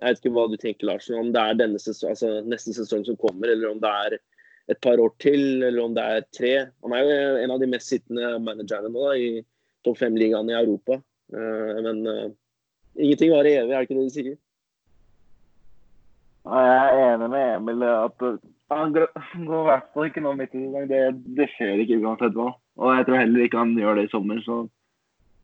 jeg 0.00 0.14
vet 0.14 0.20
ikke 0.22 0.32
hva 0.32 0.46
du 0.48 0.56
tenker, 0.56 0.88
Larsen, 0.88 1.18
om 1.20 1.30
det 1.34 1.40
er 1.42 1.78
sesong, 1.82 2.14
altså, 2.14 2.32
neste 2.48 2.72
sesong 2.76 3.04
som 3.04 3.18
kommer, 3.20 3.50
eller 3.52 3.74
om 3.74 3.80
det 3.82 3.90
er 4.06 4.18
et 4.72 4.80
par 4.80 5.00
år 5.02 5.12
til, 5.20 5.62
eller 5.62 5.82
om 5.82 5.96
det 5.96 6.04
er 6.04 6.28
tre. 6.36 6.52
Han 6.84 6.94
er 6.96 7.04
jo 7.04 7.16
en 7.44 7.54
av 7.56 7.60
de 7.60 7.68
mest 7.68 7.90
sittende 7.92 8.38
managerne 8.44 8.92
nå 8.92 9.08
da, 9.08 9.16
i 9.18 9.42
topp 9.84 9.98
fem-ligaen 10.00 10.52
i 10.52 10.56
Europa. 10.56 11.00
Uh, 11.34 11.76
men 11.84 12.00
uh, 12.08 12.30
ingenting 12.96 13.34
varer 13.34 13.60
evig, 13.60 13.74
er 13.74 13.76
det 13.76 13.88
ikke 13.88 13.98
det 13.98 14.06
de 14.06 14.14
sier? 14.14 14.38
Jeg 16.40 16.80
er 16.80 17.02
enig 17.10 17.28
med 17.28 17.54
Emil 17.58 17.84
at 17.84 18.22
han 18.70 18.92
går 18.94 19.08
i 19.12 19.66
hvert 19.66 19.88
fall 19.92 20.06
ikke 20.08 20.22
nå 20.24 20.32
midt 20.38 20.54
i 20.54 20.62
sesong. 20.62 20.88
Det, 20.88 21.00
det 21.36 21.48
skjer 21.52 21.82
ikke 21.82 22.00
uansett 22.00 22.36
hva. 22.38 22.52
Og 22.80 22.94
jeg 22.96 23.06
tror 23.06 23.20
heller 23.20 23.44
ikke 23.44 23.60
han 23.60 23.74
gjør 23.76 23.98
det 23.98 24.06
i 24.06 24.12
sommer. 24.12 24.40
Så 24.46 24.62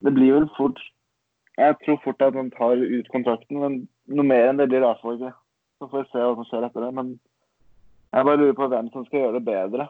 det 0.07 0.13
blir 0.17 0.39
vel 0.39 0.49
fort 0.57 0.81
Jeg 1.57 1.77
tror 1.85 2.01
fort 2.05 2.23
at 2.23 2.37
han 2.37 2.51
tar 2.53 2.77
ut 2.77 3.13
kontrakten, 3.13 3.61
men 3.63 3.77
noe 4.13 4.29
mer 4.29 4.51
enn 4.51 4.59
det 4.61 4.69
blir 4.69 4.85
det 4.85 4.91
i 4.93 5.15
ikke. 5.17 5.33
Så 5.81 5.89
får 5.89 6.03
vi 6.03 6.11
se 6.11 6.25
hva 6.25 6.35
som 6.37 6.49
skjer 6.49 6.67
etter 6.67 6.85
det. 6.85 6.91
Men 6.97 7.15
jeg 8.13 8.29
bare 8.29 8.41
lurer 8.41 8.59
på 8.59 8.69
hvem 8.73 8.91
som 8.93 9.07
skal 9.07 9.23
gjøre 9.23 9.39
det 9.39 9.47
bedre. 9.49 9.89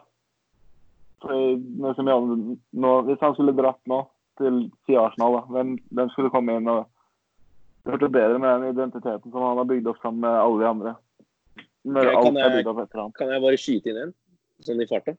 For 1.23 1.57
nå, 1.57 2.93
Hvis 3.07 3.23
han 3.25 3.35
skulle 3.35 3.55
dratt 3.57 3.81
nå 3.89 4.03
til, 4.39 4.67
til 4.87 4.99
Arsenal, 5.01 5.39
da, 5.39 5.43
hvem, 5.55 5.75
hvem 5.91 6.13
skulle 6.13 6.31
komme 6.31 6.55
inn 6.55 6.71
og 6.71 6.85
gjort 7.87 8.03
det 8.05 8.13
bedre 8.15 8.39
med 8.39 8.49
den 8.51 8.75
identiteten 8.75 9.31
som 9.31 9.43
han 9.43 9.61
har 9.61 9.69
bygd 9.69 9.91
opp 9.91 10.01
sammen 10.03 10.23
med 10.23 10.39
alle 10.39 10.63
de 10.63 10.69
andre? 10.71 10.95
Okay, 11.87 12.03
kan, 12.11 12.35
jeg, 12.35 12.65
kan, 13.15 13.29
jeg, 13.31 13.41
bare 13.41 13.59
skyte 13.59 13.91
inn 13.91 14.01
en, 14.01 14.13
sånn 14.65 14.83
i 14.83 14.87
farta? 14.89 15.15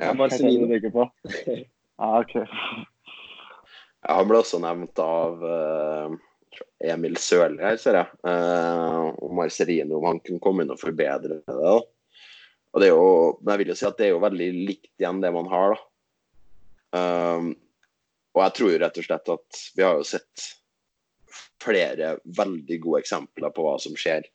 Ja, 0.00 0.10
Marcelino. 0.18 0.66
Jeg 0.74 0.90
på. 0.92 1.06
ah, 2.02 2.18
ok. 2.18 2.34
Han 4.06 4.28
ble 4.28 4.40
også 4.40 4.60
nevnt 4.62 5.00
av 5.02 5.42
uh, 5.42 6.14
Emil 6.84 7.18
Sørli 7.20 7.62
her, 7.62 7.78
ser 7.80 8.00
jeg. 8.00 8.18
Uh, 8.26 9.12
og 9.18 9.34
Marcelino, 9.38 9.98
om 9.98 10.08
han 10.12 10.22
kunne 10.24 10.42
komme 10.42 10.64
inn 10.64 10.74
og 10.74 10.80
forbedre 10.80 11.40
det. 11.40 11.56
da. 11.56 11.76
Og 12.72 12.82
det 12.82 12.90
er 12.90 12.94
jo, 12.94 13.10
men 13.40 13.52
jeg 13.54 13.62
vil 13.62 13.72
jo 13.72 13.78
si 13.80 13.88
at 13.88 13.98
det 13.98 14.08
er 14.08 14.14
jo 14.14 14.24
veldig 14.24 14.50
likt 14.70 14.92
igjen 15.00 15.22
det 15.24 15.32
man 15.34 15.50
har, 15.52 15.76
da. 15.76 15.82
Um, 16.96 17.50
og 18.36 18.44
jeg 18.44 18.56
tror 18.56 18.70
jo 18.70 18.78
rett 18.80 18.98
og 19.00 19.04
slett 19.04 19.30
at 19.32 19.58
vi 19.76 19.84
har 19.84 19.98
jo 19.98 20.06
sett 20.06 20.46
flere 21.60 22.14
veldig 22.36 22.76
gode 22.84 23.00
eksempler 23.02 23.52
på 23.52 23.64
hva 23.64 23.74
som 23.80 23.96
skjer 23.98 24.28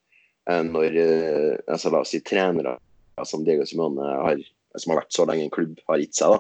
Eh, 0.50 0.64
når 0.64 0.98
eh, 0.98 1.58
altså, 1.68 1.92
la 1.92 2.02
oss 2.02 2.14
si 2.16 2.22
trenere 2.26 2.78
som 3.28 3.44
Diego 3.46 3.66
Simone 3.68 4.08
har, 4.26 4.42
som 4.78 4.94
har 4.94 5.04
vært 5.04 5.14
så 5.14 5.28
lenge 5.30 5.46
i 5.46 5.50
en 5.50 5.54
klubb, 5.54 5.78
har 5.90 6.02
gitt 6.02 6.18
seg. 6.18 6.34
da. 6.34 6.40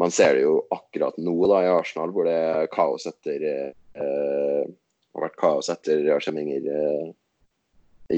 Man 0.00 0.10
ser 0.10 0.34
det 0.34 0.42
jo 0.42 0.56
akkurat 0.74 1.18
nå 1.22 1.34
da, 1.50 1.60
i 1.62 1.70
Arsenal, 1.70 2.10
hvor 2.14 2.26
det 2.26 2.34
er 2.34 2.72
kaos 2.72 3.06
etter 3.06 3.44
eh, 3.46 4.64
har 5.14 5.26
vært 5.28 5.38
kaos 5.38 5.70
etter 5.70 6.08
Arsemenger 6.16 6.66
eh, 6.74 7.12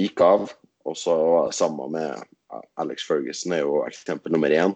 gikk 0.01 0.23
av. 0.25 0.49
Og 0.87 0.97
så 0.97 1.17
samme 1.55 1.91
med 1.93 2.63
Alex 2.81 3.05
Ferguson 3.09 3.53
er 3.57 3.65
jo 3.65 3.83
eksempel 3.85 4.33
nummer 4.33 4.53
én. 4.55 4.75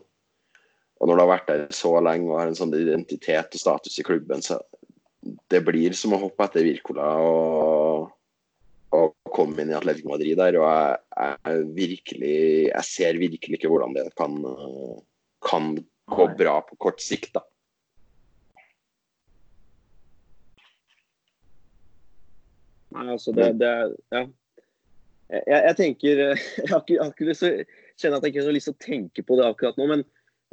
Og 1.01 1.09
når 1.09 1.17
du 1.17 1.23
har 1.23 1.33
vært 1.33 1.49
der 1.49 1.67
så 1.73 1.95
lenge 2.05 2.29
og 2.29 2.41
har 2.43 2.51
en 2.51 2.59
sånn 2.59 2.75
identitet 2.77 3.57
og 3.57 3.63
status 3.63 3.97
i 4.03 4.05
klubben, 4.05 4.43
så 4.45 4.59
det 5.53 5.63
blir 5.65 5.95
som 5.97 6.13
å 6.17 6.21
hoppe 6.21 6.49
etter 6.49 6.67
Wirkola. 6.67 7.13
og 7.25 8.11
å 8.91 9.05
komme 9.31 9.63
inn 9.63 9.71
i 9.71 9.77
Atletico 9.79 10.11
Madrid 10.13 10.39
der. 10.41 10.59
Og 10.59 10.67
jeg, 10.67 10.99
jeg, 11.15 11.65
virkelig, 11.77 12.41
jeg 12.73 12.87
ser 12.89 13.21
virkelig 13.23 13.61
ikke 13.61 13.71
hvordan 13.71 13.95
det 13.97 14.07
kan, 14.19 14.37
kan 15.47 15.73
gå 16.11 16.27
bra 16.39 16.59
på 16.67 16.77
kort 16.87 17.01
sikt. 17.03 17.33
da. 17.37 17.45
Nei, 22.97 23.09
altså 23.15 23.35
det, 23.37 23.53
det 23.63 23.73
Ja. 24.11 24.27
Jeg, 25.31 25.61
jeg, 25.63 25.75
tenker 25.79 26.21
Jeg 26.59 26.71
har 26.73 26.83
ikke, 26.83 27.29
lyst 27.29 27.45
til 27.45 27.61
å 27.61 27.67
kjenne 28.01 28.19
at 28.19 28.25
jeg 28.25 28.33
ikke 28.33 28.47
har 28.49 28.57
lyst 28.57 28.67
til 28.71 28.75
å 28.75 28.83
tenke 28.83 29.23
på 29.23 29.37
det 29.39 29.47
akkurat 29.47 29.77
nå, 29.79 29.87
men 29.93 30.03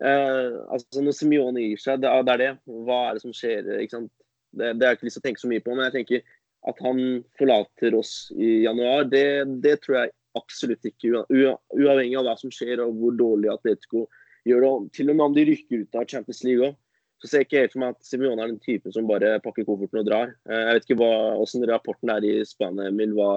eh, 0.05 0.57
altså 0.69 1.01
når 1.01 1.15
Simione 1.17 1.63
gir 1.63 1.81
seg, 1.81 2.03
det, 2.03 2.11
det, 2.27 2.35
er 2.35 2.43
det. 2.43 2.49
Hva 2.85 2.99
er 3.07 3.17
det 3.17 3.23
som 3.23 3.33
skjer? 3.33 3.71
ikke 3.81 3.95
sant? 3.95 4.11
Det, 4.51 4.75
det 4.77 4.85
har 4.85 4.93
jeg 4.93 4.99
ikke 4.99 5.07
lyst 5.09 5.17
til 5.17 5.23
å 5.23 5.27
tenke 5.27 5.43
så 5.43 5.49
mye 5.49 5.63
på, 5.63 5.73
men 5.73 5.87
jeg 5.87 5.95
tenker 5.95 6.35
at 6.67 6.83
han 6.83 7.01
forlater 7.39 7.95
oss 7.95 8.13
i 8.35 8.51
januar, 8.65 9.07
det, 9.09 9.25
det 9.63 9.77
tror 9.83 10.01
jeg 10.01 10.13
absolutt 10.37 10.85
ikke. 10.85 11.23
Uavhengig 11.31 12.17
av 12.19 12.27
hva 12.27 12.35
som 12.39 12.51
skjer 12.53 12.83
og 12.83 12.97
hvor 12.99 13.15
dårlig 13.17 13.49
Atletico 13.53 14.05
gjør 14.49 14.65
det. 14.65 14.73
Til 14.97 15.11
og 15.11 15.17
med 15.17 15.25
om 15.27 15.35
de 15.37 15.45
rykker 15.51 15.83
ut 15.83 15.97
av 15.97 16.07
Champions 16.09 16.43
League 16.47 16.69
òg, 16.69 16.77
så 17.17 17.29
ser 17.29 17.41
jeg 17.41 17.47
ikke 17.47 17.61
helt 17.63 17.73
for 17.73 17.81
meg 17.81 17.95
at 17.95 18.05
Simione 18.07 18.43
er 18.43 18.51
den 18.51 18.61
typen 18.61 18.93
som 18.93 19.07
bare 19.09 19.37
pakker 19.41 19.65
kofferten 19.65 20.03
og 20.03 20.07
drar. 20.09 20.33
Eh, 20.49 20.63
jeg 20.63 20.77
vet 20.77 20.87
ikke 20.87 20.99
hva, 21.01 21.13
hvordan 21.39 21.67
rapporten 21.71 22.13
er 22.13 22.27
i 22.27 22.33
Spania, 22.45 22.91
Emil. 22.91 23.15
Hva, 23.17 23.31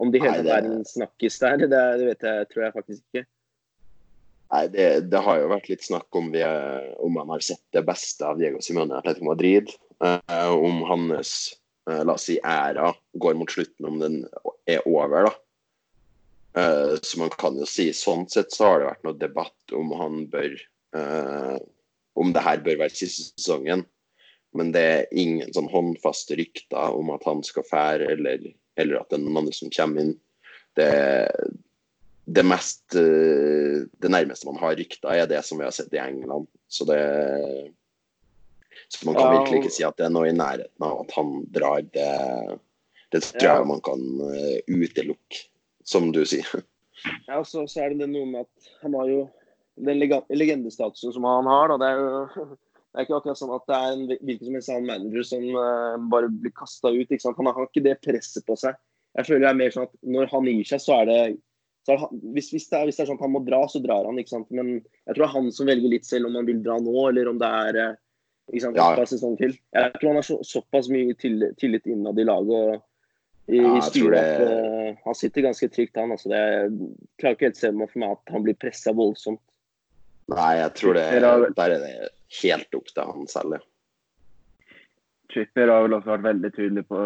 om 0.00 0.10
de 0.10 0.22
hele 0.22 0.42
verden 0.46 0.72
er 0.72 0.80
en 0.80 0.88
snakkis 0.88 1.36
der, 1.42 1.58
det, 1.60 1.70
det, 1.70 2.06
vet 2.08 2.28
jeg, 2.28 2.46
tror 2.52 2.66
jeg 2.66 2.76
faktisk 2.78 3.02
ikke. 3.04 3.26
Nei, 4.54 4.62
det, 4.70 4.86
det, 5.10 5.20
har 5.26 5.40
jo 5.40 5.50
vært 5.50 5.68
litt 5.70 5.84
snakk 5.84 6.16
om, 6.18 6.30
vi, 6.32 6.42
om 7.02 7.20
han 7.20 7.32
har 7.34 7.44
sett 7.44 7.62
det 7.74 7.82
beste 7.86 8.24
av 8.26 8.40
Diego 8.40 8.62
Simone 8.62 8.94
i 8.94 8.98
Atletico 9.00 9.28
Madrid. 9.30 9.72
Uh, 10.02 10.52
om 10.52 10.82
hans 10.88 11.54
Eh, 11.90 12.04
la 12.04 12.16
oss 12.16 12.28
si 12.28 12.38
æra 12.40 12.94
går 13.12 13.34
mot 13.34 13.50
slutten, 13.50 13.86
om 13.86 13.98
den 14.00 14.22
er 14.66 14.84
over, 14.88 15.28
da. 15.28 15.32
Uh, 16.54 16.94
så 17.02 17.18
man 17.18 17.32
kan 17.34 17.56
jo 17.58 17.66
si 17.66 17.88
sånn 17.96 18.28
sett 18.30 18.54
så 18.54 18.68
har 18.68 18.78
det 18.78 18.90
vært 18.92 19.06
noe 19.06 19.18
debatt 19.18 19.72
om 19.74 19.88
han 19.98 20.20
bør 20.30 20.52
uh, 20.94 21.56
Om 22.14 22.30
det 22.30 22.44
her 22.46 22.60
bør 22.62 22.76
være 22.84 22.94
siste 22.94 23.32
sesongen. 23.32 23.80
Men 24.54 24.68
det 24.70 24.82
er 24.86 25.16
ingen 25.18 25.50
sånn 25.50 25.66
håndfaste 25.66 26.36
rykter 26.38 26.94
om 26.94 27.08
at 27.10 27.24
han 27.26 27.40
skal 27.42 27.66
fære, 27.66 28.12
eller, 28.12 28.44
eller 28.78 29.00
at 29.00 29.08
det 29.10 29.16
er 29.18 29.24
noen 29.24 29.40
andre 29.40 29.54
som 29.56 29.72
kommer 29.74 30.04
inn. 30.04 30.12
Det, 30.78 30.92
det, 32.30 32.44
mest, 32.46 32.84
uh, 32.94 33.82
det 33.98 34.12
nærmeste 34.14 34.46
man 34.46 34.60
har 34.62 34.76
rykter, 34.78 35.10
er 35.10 35.26
det 35.26 35.42
som 35.42 35.58
vi 35.58 35.66
har 35.66 35.74
sett 35.74 35.90
i 35.96 36.02
England. 36.04 36.46
Så 36.70 36.86
det 36.86 37.00
så 38.94 39.08
man 39.08 39.18
kan 39.18 39.26
ja, 39.26 39.40
virkelig 39.40 39.64
ikke 39.64 39.74
si 39.74 39.82
at 39.86 39.98
det 39.98 40.06
er 40.06 40.14
noe 40.14 40.30
i 40.30 40.36
nærheten 40.36 40.86
av 40.86 41.02
at 41.02 41.18
han 41.18 41.34
drar. 41.50 41.82
Det, 41.94 42.08
det 43.10 43.24
tror 43.26 43.58
jeg 43.58 43.68
man 43.72 43.82
kan 43.82 44.06
utelukke, 44.70 45.42
som 45.84 46.10
du 46.12 46.22
sier. 46.28 46.48
Ja, 47.26 47.44
så, 47.44 47.66
så, 47.68 47.84
er 47.84 47.94
det 47.94 48.08
noe 48.08 48.28
med 48.28 48.46
at 48.46 48.68
han 48.82 48.94
har 48.96 49.10
jo 49.10 49.24
den 49.84 50.00
legendestatusen 50.00 51.12
som 51.12 51.26
han 51.28 51.48
har. 51.50 51.72
Da, 51.72 51.78
det 51.82 51.90
er 51.90 52.00
jo 52.00 52.46
det 52.94 53.00
er 53.00 53.06
ikke 53.06 53.16
akkurat 53.18 53.40
sånn 53.40 53.54
at 53.56 53.64
det 53.70 53.78
er 53.78 53.92
en 53.92 54.04
hvilken 54.12 54.46
som 54.46 54.58
helst 54.58 54.72
annen 54.72 54.90
manager 54.90 55.26
som 55.26 55.46
uh, 55.58 55.96
bare 56.12 56.30
blir 56.30 56.54
kasta 56.54 56.92
ut. 56.94 57.08
Ikke 57.08 57.24
sant? 57.24 57.40
Han 57.40 57.50
har 57.50 57.66
ikke 57.66 57.82
det 57.88 57.98
presset 58.04 58.46
på 58.46 58.56
seg. 58.60 58.78
Jeg 59.18 59.28
føler 59.28 59.44
det 59.44 59.50
er 59.50 59.58
mer 59.58 59.74
sånn 59.74 59.88
at 59.88 59.98
Når 60.14 60.30
han 60.32 60.48
gir 60.50 60.68
seg, 60.68 60.82
så 60.82 61.00
er 61.00 61.10
det, 61.10 61.18
så 61.86 61.94
er 61.94 62.00
det 62.00 62.20
hvis, 62.36 62.48
hvis, 62.54 62.68
det 62.70 62.78
er, 62.78 62.86
hvis, 62.88 62.96
det 62.98 63.04
er, 63.04 63.10
sånn 63.10 63.18
at 63.20 63.26
han 63.26 63.34
må 63.34 63.42
dra, 63.46 63.60
så 63.70 63.82
drar 63.82 64.06
han. 64.08 64.18
ikke 64.22 64.34
sant? 64.36 64.48
Men 64.54 64.72
jeg 64.78 65.10
tror 65.10 65.24
det 65.24 65.28
er 65.28 65.36
han 65.36 65.52
som 65.58 65.70
velger 65.70 65.94
litt 65.96 66.08
selv 66.08 66.30
om 66.30 66.38
han 66.38 66.48
vil 66.48 66.62
dra 66.64 66.78
nå, 66.82 66.96
eller 67.10 67.30
om 67.30 67.42
det 67.42 67.50
er 67.66 67.80
uh, 67.82 68.00
ikke 68.52 68.64
sant, 68.66 68.78
ja. 68.78 69.06
sesong 69.10 69.36
til. 69.40 69.54
Jeg 69.74 69.94
tror 69.98 70.12
han 70.12 70.20
har 70.20 70.26
så, 70.30 70.38
såpass 70.46 70.90
mye 70.92 71.16
tillit 71.18 71.90
innad 71.90 72.18
i 72.20 72.26
laget 72.28 72.54
og 72.54 72.82
i, 73.46 73.58
ja, 73.58 73.78
i 73.78 73.82
styret 73.82 74.38
det... 74.40 74.96
han 75.04 75.14
sitter 75.14 75.44
ganske 75.44 75.68
trygt, 75.68 75.96
han. 75.96 76.12
Altså, 76.14 76.30
det, 76.32 76.40
jeg 76.40 76.70
klarer 77.20 77.36
ikke 77.36 77.50
helt 77.50 77.60
se 77.60 77.70
for 77.74 78.00
meg 78.00 78.16
at 78.16 78.32
han 78.32 78.46
blir 78.46 78.56
pressa 78.60 78.94
voldsomt. 78.96 79.42
Nei, 80.32 80.50
jeg 80.56 80.72
tror 80.80 80.96
det 80.96 81.04
der 81.20 81.74
er 81.74 81.82
det 81.82 82.10
helt 82.40 82.76
opp 82.78 82.88
til 82.88 83.10
han 83.12 83.28
selv, 83.28 83.58
ja. 83.58 83.66
Tripper 85.34 85.68
har 85.72 85.84
vel 85.84 85.96
også 85.96 86.12
vært 86.14 86.26
veldig 86.28 86.50
tydelig 86.54 86.84
på 86.88 86.98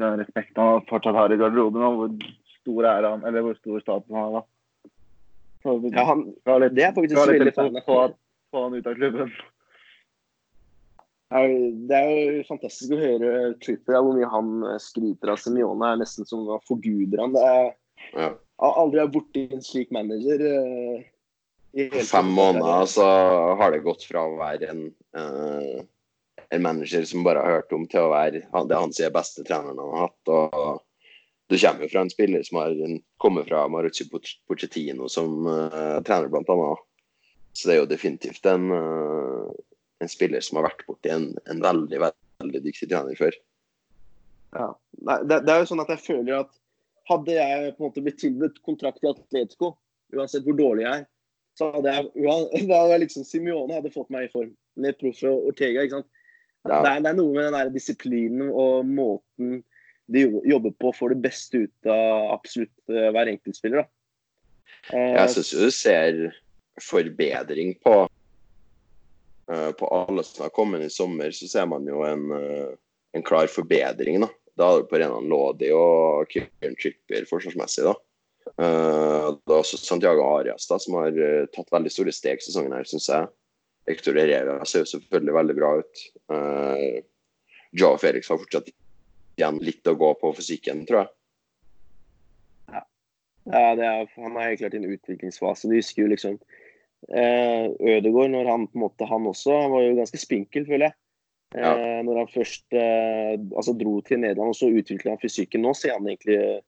den 0.00 0.18
respekten 0.20 0.60
han 0.60 0.84
fortsatt 0.88 1.16
har 1.16 1.32
i 1.32 1.38
garderoben, 1.40 1.84
og 1.86 1.98
hvor 1.98 2.26
stor 2.58 2.88
er 2.90 3.08
han, 3.08 3.24
eller 3.28 3.46
hvor 3.46 3.56
stor 3.58 3.80
staten 3.82 4.18
han 4.18 4.36
har. 4.36 4.42
da. 4.42 4.90
Så, 5.62 5.76
ja, 5.94 6.04
han, 6.08 6.24
litt, 6.62 6.76
det 6.76 6.84
er 6.88 6.94
faktisk 6.94 7.18
veldig. 7.18 7.82
Få 8.52 8.66
han 8.66 8.74
ut 8.76 8.86
av 8.86 8.98
klubben. 8.98 9.32
Det 11.32 11.96
er 11.96 12.10
jo 12.10 12.42
fantastisk 12.48 12.92
å 12.92 13.00
høre 13.00 13.30
Tripper, 13.62 13.96
hvor 14.04 14.16
mye 14.16 14.28
han 14.28 14.66
eh, 14.68 14.80
skryter 14.82 15.32
av 15.32 15.40
Semione. 15.40 15.94
er 15.94 16.02
nesten 16.02 16.28
som 16.28 16.44
å 16.50 16.58
forguder 16.68 17.22
han. 17.24 17.38
Jeg 17.38 18.34
har 18.60 18.78
aldri 18.82 19.00
vært 19.00 19.14
borti 19.14 19.46
en 19.48 19.64
slik 19.64 19.92
manager. 19.94 20.44
På 21.72 22.04
fem 22.04 22.28
måneder 22.36 22.84
så 22.92 23.08
har 23.56 23.72
det 23.72 23.84
gått 23.86 24.04
fra 24.04 24.26
å 24.28 24.36
være 24.36 24.68
en, 24.74 24.82
uh, 25.16 25.80
en 26.52 26.64
manager 26.64 27.06
som 27.08 27.24
bare 27.24 27.40
har 27.40 27.60
hørt 27.62 27.72
om, 27.72 27.86
til 27.88 28.04
å 28.04 28.12
være 28.12 28.42
det 28.44 28.80
han 28.82 28.92
sier 28.92 29.14
beste 29.14 29.44
treneren 29.48 29.80
han 29.80 29.94
har 29.96 30.10
hatt. 30.10 30.32
og 30.36 30.82
Du 31.48 31.56
kommer 31.56 31.86
jo 31.86 31.92
fra 31.94 32.04
en 32.04 32.12
spiller 32.12 32.44
som 32.44 32.60
har 32.60 32.76
kommet 33.24 33.48
fra 33.48 33.64
Marucci 33.72 34.10
Pochettino 34.12 35.08
som 35.08 35.48
uh, 35.48 35.96
trener, 36.04 36.28
annet. 36.28 36.88
Så 37.56 37.68
det 37.68 37.74
er 37.74 37.82
jo 37.82 37.88
definitivt 37.88 38.46
en 38.48 38.68
en 40.02 40.10
spiller 40.10 40.42
som 40.44 40.58
har 40.58 40.68
vært 40.70 40.84
borti 40.88 41.12
en, 41.12 41.30
en 41.50 41.62
veldig 41.62 42.00
veldig 42.02 42.62
dyktig 42.64 42.90
trener 42.90 43.18
før. 43.18 43.36
Ja. 44.52 44.68
Det, 44.92 45.38
det, 45.46 45.52
er 45.52 45.62
jo 45.62 45.70
sånn 45.70 45.82
at 45.84 45.92
jeg 45.94 46.04
føler 46.04 46.42
at 46.42 46.52
hadde 47.08 47.34
jeg 47.34 47.72
på 47.74 47.82
en 47.82 47.88
måte 47.88 48.04
blitt 48.04 48.20
tilbudt 48.22 48.60
kontrakt 48.66 49.02
i 49.02 49.10
Atletico, 49.10 49.74
uansett 50.14 50.44
hvor 50.46 50.58
dårlig 50.58 50.86
jeg 50.86 51.02
er, 51.02 51.06
så 51.58 51.68
hadde 51.74 51.94
jeg 51.94 52.28
hadde 52.62 52.82
jeg 52.94 53.04
liksom 53.06 53.26
Simione 53.28 53.78
hadde 53.78 53.94
fått 53.94 54.12
meg 54.14 54.28
i 54.28 54.32
form. 54.32 54.52
Med 54.80 54.96
Proff 55.00 55.20
og 55.28 55.50
Ortega, 55.50 55.84
ikke 55.84 56.00
sant. 56.00 56.10
Ja. 56.62 56.78
Det, 56.78 56.90
er, 56.92 57.02
det 57.04 57.10
er 57.10 57.18
noe 57.18 57.34
med 57.34 57.48
den 57.48 57.56
der 57.58 57.72
disiplinen 57.74 58.48
og 58.48 58.86
måten 58.88 59.60
de 60.12 60.22
jobber 60.48 60.72
på, 60.82 60.92
får 60.94 61.12
det 61.12 61.24
beste 61.24 61.64
ut 61.64 61.90
av 61.90 62.32
absolutt 62.34 62.92
eh, 62.92 63.10
hver 63.14 63.30
enkeltspiller. 63.32 63.82
da. 63.82 63.90
Jeg 64.92 65.30
syns 65.34 65.52
du 65.54 65.68
ser 65.74 66.18
forbedring 66.82 67.76
på 67.84 67.94
På 69.46 69.88
alle 69.88 70.22
som 70.24 70.44
har 70.44 70.52
kommet 70.54 70.80
i 70.86 70.90
sommer, 70.90 71.30
så 71.34 71.48
ser 71.50 71.66
man 71.66 71.86
jo 71.86 72.04
en, 72.06 72.30
eh, 72.32 72.68
en 73.12 73.24
klar 73.26 73.46
forbedring. 73.50 74.20
Da 74.22 74.28
Da 74.56 74.66
har 74.68 74.80
du 74.80 74.86
på 74.86 74.98
Renan 75.00 75.28
Lodi 75.28 75.70
og 75.72 76.28
Kieran 76.30 76.76
Chipper 76.78 77.24
forsvarsmessig. 77.28 77.84
da. 77.84 77.94
Eh, 78.58 79.32
Det 79.32 79.52
er 79.52 79.58
også 79.58 79.78
Santiago 79.78 80.22
Arias 80.38 80.66
da, 80.66 80.78
som 80.78 80.94
har 80.94 81.08
eh, 81.08 81.46
tatt 81.46 81.70
veldig 81.72 81.90
store 81.90 82.12
steg 82.12 82.38
sesongen 82.40 82.72
her, 82.72 82.84
syns 82.84 83.08
jeg. 83.08 83.28
Hector 83.88 84.14
Herrera 84.14 84.64
ser 84.64 84.84
jo 84.84 84.92
selvfølgelig 84.92 85.34
veldig 85.34 85.56
bra 85.56 85.78
ut. 85.80 87.04
Joe 87.72 87.98
Felix 87.98 88.28
har 88.28 88.38
fortsatt 88.38 88.68
igjen 89.36 89.58
litt 89.58 89.88
å 89.90 89.96
gå 89.98 90.12
på 90.20 90.30
fysikken, 90.36 90.86
tror 90.86 91.02
jeg. 91.02 91.08
Ja, 93.50 93.74
det 93.74 93.84
er, 93.84 94.06
han 94.22 94.36
er 94.36 94.52
helt 94.52 94.60
klart 94.60 94.74
i 94.74 94.78
en 94.78 94.92
utviklingsfase. 94.92 95.66
Du 95.66 95.74
husker 95.74 96.04
jo 96.04 96.12
liksom 96.12 96.36
eh, 97.10 97.68
Ødegaard, 97.80 98.30
når 98.30 98.46
han 98.50 98.66
på 98.68 98.78
en 98.78 98.84
måte 98.84 99.06
Han 99.08 99.26
også 99.26 99.62
han 99.62 99.70
var 99.72 99.82
jo 99.82 99.94
ganske 99.98 100.18
spinkel, 100.20 100.66
føler 100.66 100.86
jeg. 100.90 100.92
Eh, 101.54 101.60
Ja. 101.60 102.00
Når 102.02 102.16
han 102.16 102.28
først 102.32 102.64
eh, 102.72 103.34
altså 103.56 103.74
dro 103.76 104.00
til 104.00 104.20
Nederland, 104.20 104.48
og 104.48 104.56
så 104.56 104.70
utvikla 104.72 105.10
han 105.12 105.18
fysikken. 105.20 105.60
Nå 105.62 105.74
ser 105.76 105.92
han 105.98 106.06
egentlig 106.08 106.60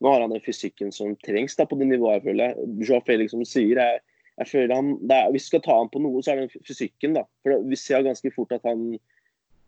Nå 0.00 0.12
har 0.12 0.20
han 0.22 0.30
den 0.30 0.40
fysikken 0.44 0.92
som 0.94 1.16
trengs 1.26 1.56
da 1.58 1.64
på 1.66 1.74
det 1.78 1.88
nivået, 1.88 2.20
jeg 2.20 2.22
føler 2.28 2.52
jeg. 2.54 3.02
Felix, 3.04 3.30
som 3.32 3.42
sier, 3.44 3.80
jeg, 3.82 3.98
jeg 4.38 4.46
føler 4.46 4.74
han 4.76 4.92
det 5.02 5.16
er, 5.16 5.30
Hvis 5.32 5.48
vi 5.48 5.50
skal 5.50 5.60
ta 5.64 5.78
han 5.80 5.88
på 5.90 5.98
noe, 5.98 6.22
så 6.22 6.32
er 6.36 6.44
det 6.46 6.52
fysikken, 6.68 7.14
da. 7.14 7.24
For 7.42 7.50
det- 7.50 7.66
vi 7.68 7.76
ser 7.76 8.02
ganske 8.06 8.30
fort 8.30 8.52
at 8.52 8.62
han 8.62 8.96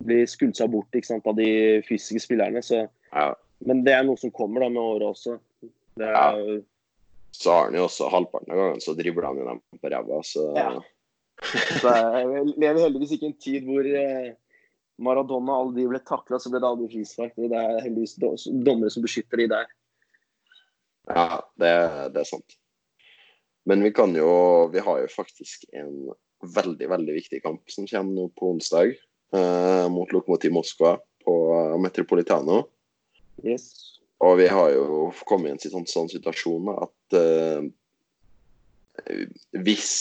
blir 0.07 0.27
skulsa 0.31 0.69
bort 0.71 0.87
ikke 0.95 1.07
sant, 1.07 1.27
av 1.27 1.35
de 1.35 1.83
fysiske 1.83 2.23
spillerne. 2.23 2.63
Så, 2.63 2.89
Ja. 3.13 3.35
men 3.67 3.83
det 3.83 3.93
er 3.93 4.05
noe 4.05 4.17
som 4.17 4.31
kommer 4.31 4.61
da 4.61 4.69
med 4.69 4.81
året 4.81 5.03
også. 5.11 5.41
Det 5.99 6.07
er, 6.07 6.15
Ja. 6.15 6.61
Så 7.33 7.53
har 7.55 7.69
han 7.69 7.77
jo 7.79 7.87
også 7.87 8.11
halvparten 8.13 8.53
av 8.53 8.59
gangene 8.59 8.85
så 8.85 8.95
dribler 8.99 9.29
han 9.31 9.41
jo 9.41 9.49
dem 9.49 9.61
på 9.81 9.93
ræva, 9.93 10.23
så 10.27 10.47
Ja. 10.57 10.71
Så 11.81 11.89
jeg 11.89 12.55
lever 12.61 12.83
heldigvis 12.85 13.15
ikke 13.17 13.25
i 13.25 13.31
en 13.31 13.39
tid 13.41 13.65
hvor 13.65 13.87
eh, 13.87 14.35
Maradona 15.01 15.55
aldri 15.57 15.87
alle 15.87 15.89
de 15.89 15.93
ble 15.95 16.01
takla, 16.05 16.37
så 16.37 16.51
ble 16.53 16.61
det 16.61 16.69
aldri 16.69 16.89
frispark. 16.93 17.33
Det 17.39 17.57
er 17.57 17.79
heldigvis 17.87 18.19
dommere 18.67 18.93
som 18.93 19.05
beskytter 19.07 19.41
de 19.41 19.47
der. 19.49 19.71
Ja, 21.09 21.41
det, 21.57 21.71
det 22.13 22.21
er 22.21 22.29
sant. 22.29 22.59
Men 23.65 23.83
vi 23.85 23.91
kan 23.93 24.13
jo 24.17 24.69
Vi 24.73 24.83
har 24.85 25.01
jo 25.01 25.09
faktisk 25.13 25.65
en 25.77 26.11
veldig, 26.41 26.89
veldig 26.89 27.15
viktig 27.17 27.43
kamp 27.45 27.73
som 27.73 27.89
kommer 27.89 28.17
nå 28.17 28.29
på 28.37 28.53
onsdag. 28.55 28.95
eh, 29.33 29.89
mot 29.89 30.13
Lokomotiv 30.13 30.53
Moskva 30.53 30.99
på 31.25 31.35
Metropolitano. 31.79 32.65
Yes. 33.45 34.00
Og 34.21 34.37
vi 34.41 34.49
har 34.53 34.73
jo 34.75 35.11
kommet 35.29 35.53
i 35.53 35.55
en 35.55 35.75
sånn, 35.77 35.87
sånn 35.89 36.11
situasjon 36.13 36.69
at 36.75 37.17
uh, 37.17 37.63
hvis 39.65 39.93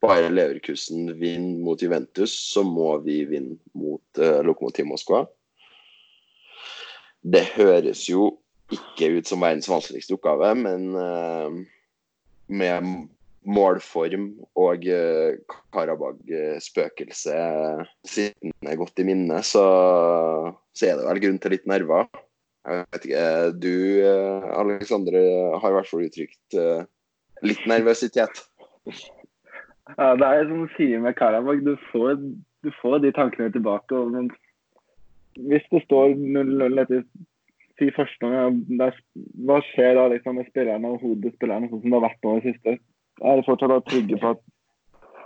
Bayer 0.00 0.32
Leverkusen 0.32 1.08
vinner 1.20 1.60
mot 1.64 1.80
Juventus, 1.80 2.32
så 2.32 2.64
må 2.64 2.94
vi 3.04 3.22
vinne 3.28 3.56
mot 3.76 4.20
uh, 4.20 4.40
Lokomotiv 4.44 4.88
Moskva. 4.88 5.24
Det 7.20 7.44
høres 7.56 8.06
jo 8.08 8.30
ikke 8.72 9.10
ut 9.18 9.28
som 9.28 9.42
verdens 9.42 9.68
vanskeligste 9.68 10.16
oppgave, 10.16 10.52
men 10.56 10.92
uh, 10.96 11.50
med 12.48 12.94
målform 13.48 14.34
og 14.60 14.84
uh, 14.88 15.36
Karabag-spøkelse 15.74 17.36
sittende 18.08 18.76
godt 18.80 19.00
i 19.00 19.08
minne, 19.08 19.40
så, 19.44 19.64
så 20.76 20.88
er 20.88 21.00
det 21.00 21.08
vel 21.08 21.24
grunn 21.24 21.40
til 21.40 21.56
litt 21.56 21.68
nerver. 21.68 22.08
Jeg 22.68 22.84
vet 22.92 23.06
ikke, 23.08 23.52
Du, 23.62 23.72
eh, 24.04 24.58
Alexandre, 24.60 25.20
har 25.60 25.70
i 25.70 25.76
hvert 25.78 25.88
fall 25.88 26.04
uttrykt 26.04 26.56
eh, 26.60 26.84
litt 27.46 27.62
nervøsitet. 27.70 28.42
Ja, 29.96 30.12
det 30.16 30.26
er 30.28 30.44
som 30.48 30.66
du 30.66 30.74
sier 30.76 31.00
med 31.02 31.16
Karabakh, 31.18 31.64
du 31.64 31.72
får, 31.90 32.20
du 32.62 32.70
får 32.82 33.00
de 33.02 33.12
tankene 33.16 33.50
tilbake. 33.52 33.96
og- 33.96 34.12
Men 34.12 34.30
hvis 35.36 35.64
det 35.72 35.82
står 35.86 36.14
0-0 36.14 36.78
etter 36.82 37.04
si 37.78 37.90
første 37.96 38.22
omgang, 38.22 38.60
hva 39.46 39.60
skjer 39.72 39.94
da 39.94 40.08
liksom 40.12 40.36
med 40.36 40.46
spillerne 40.50 40.84
og 40.84 41.00
hodespillerne, 41.00 41.70
sånn 41.70 41.80
som 41.80 41.90
det 41.90 42.00
har 42.00 42.08
vært 42.08 42.22
nå 42.24 42.36
i 42.36 42.52
siste? 42.52 42.78
Er 43.24 43.36
de 43.36 43.42
fortsatt 43.42 43.88
trygge 43.88 44.20
på 44.20 44.30
at 44.30 44.40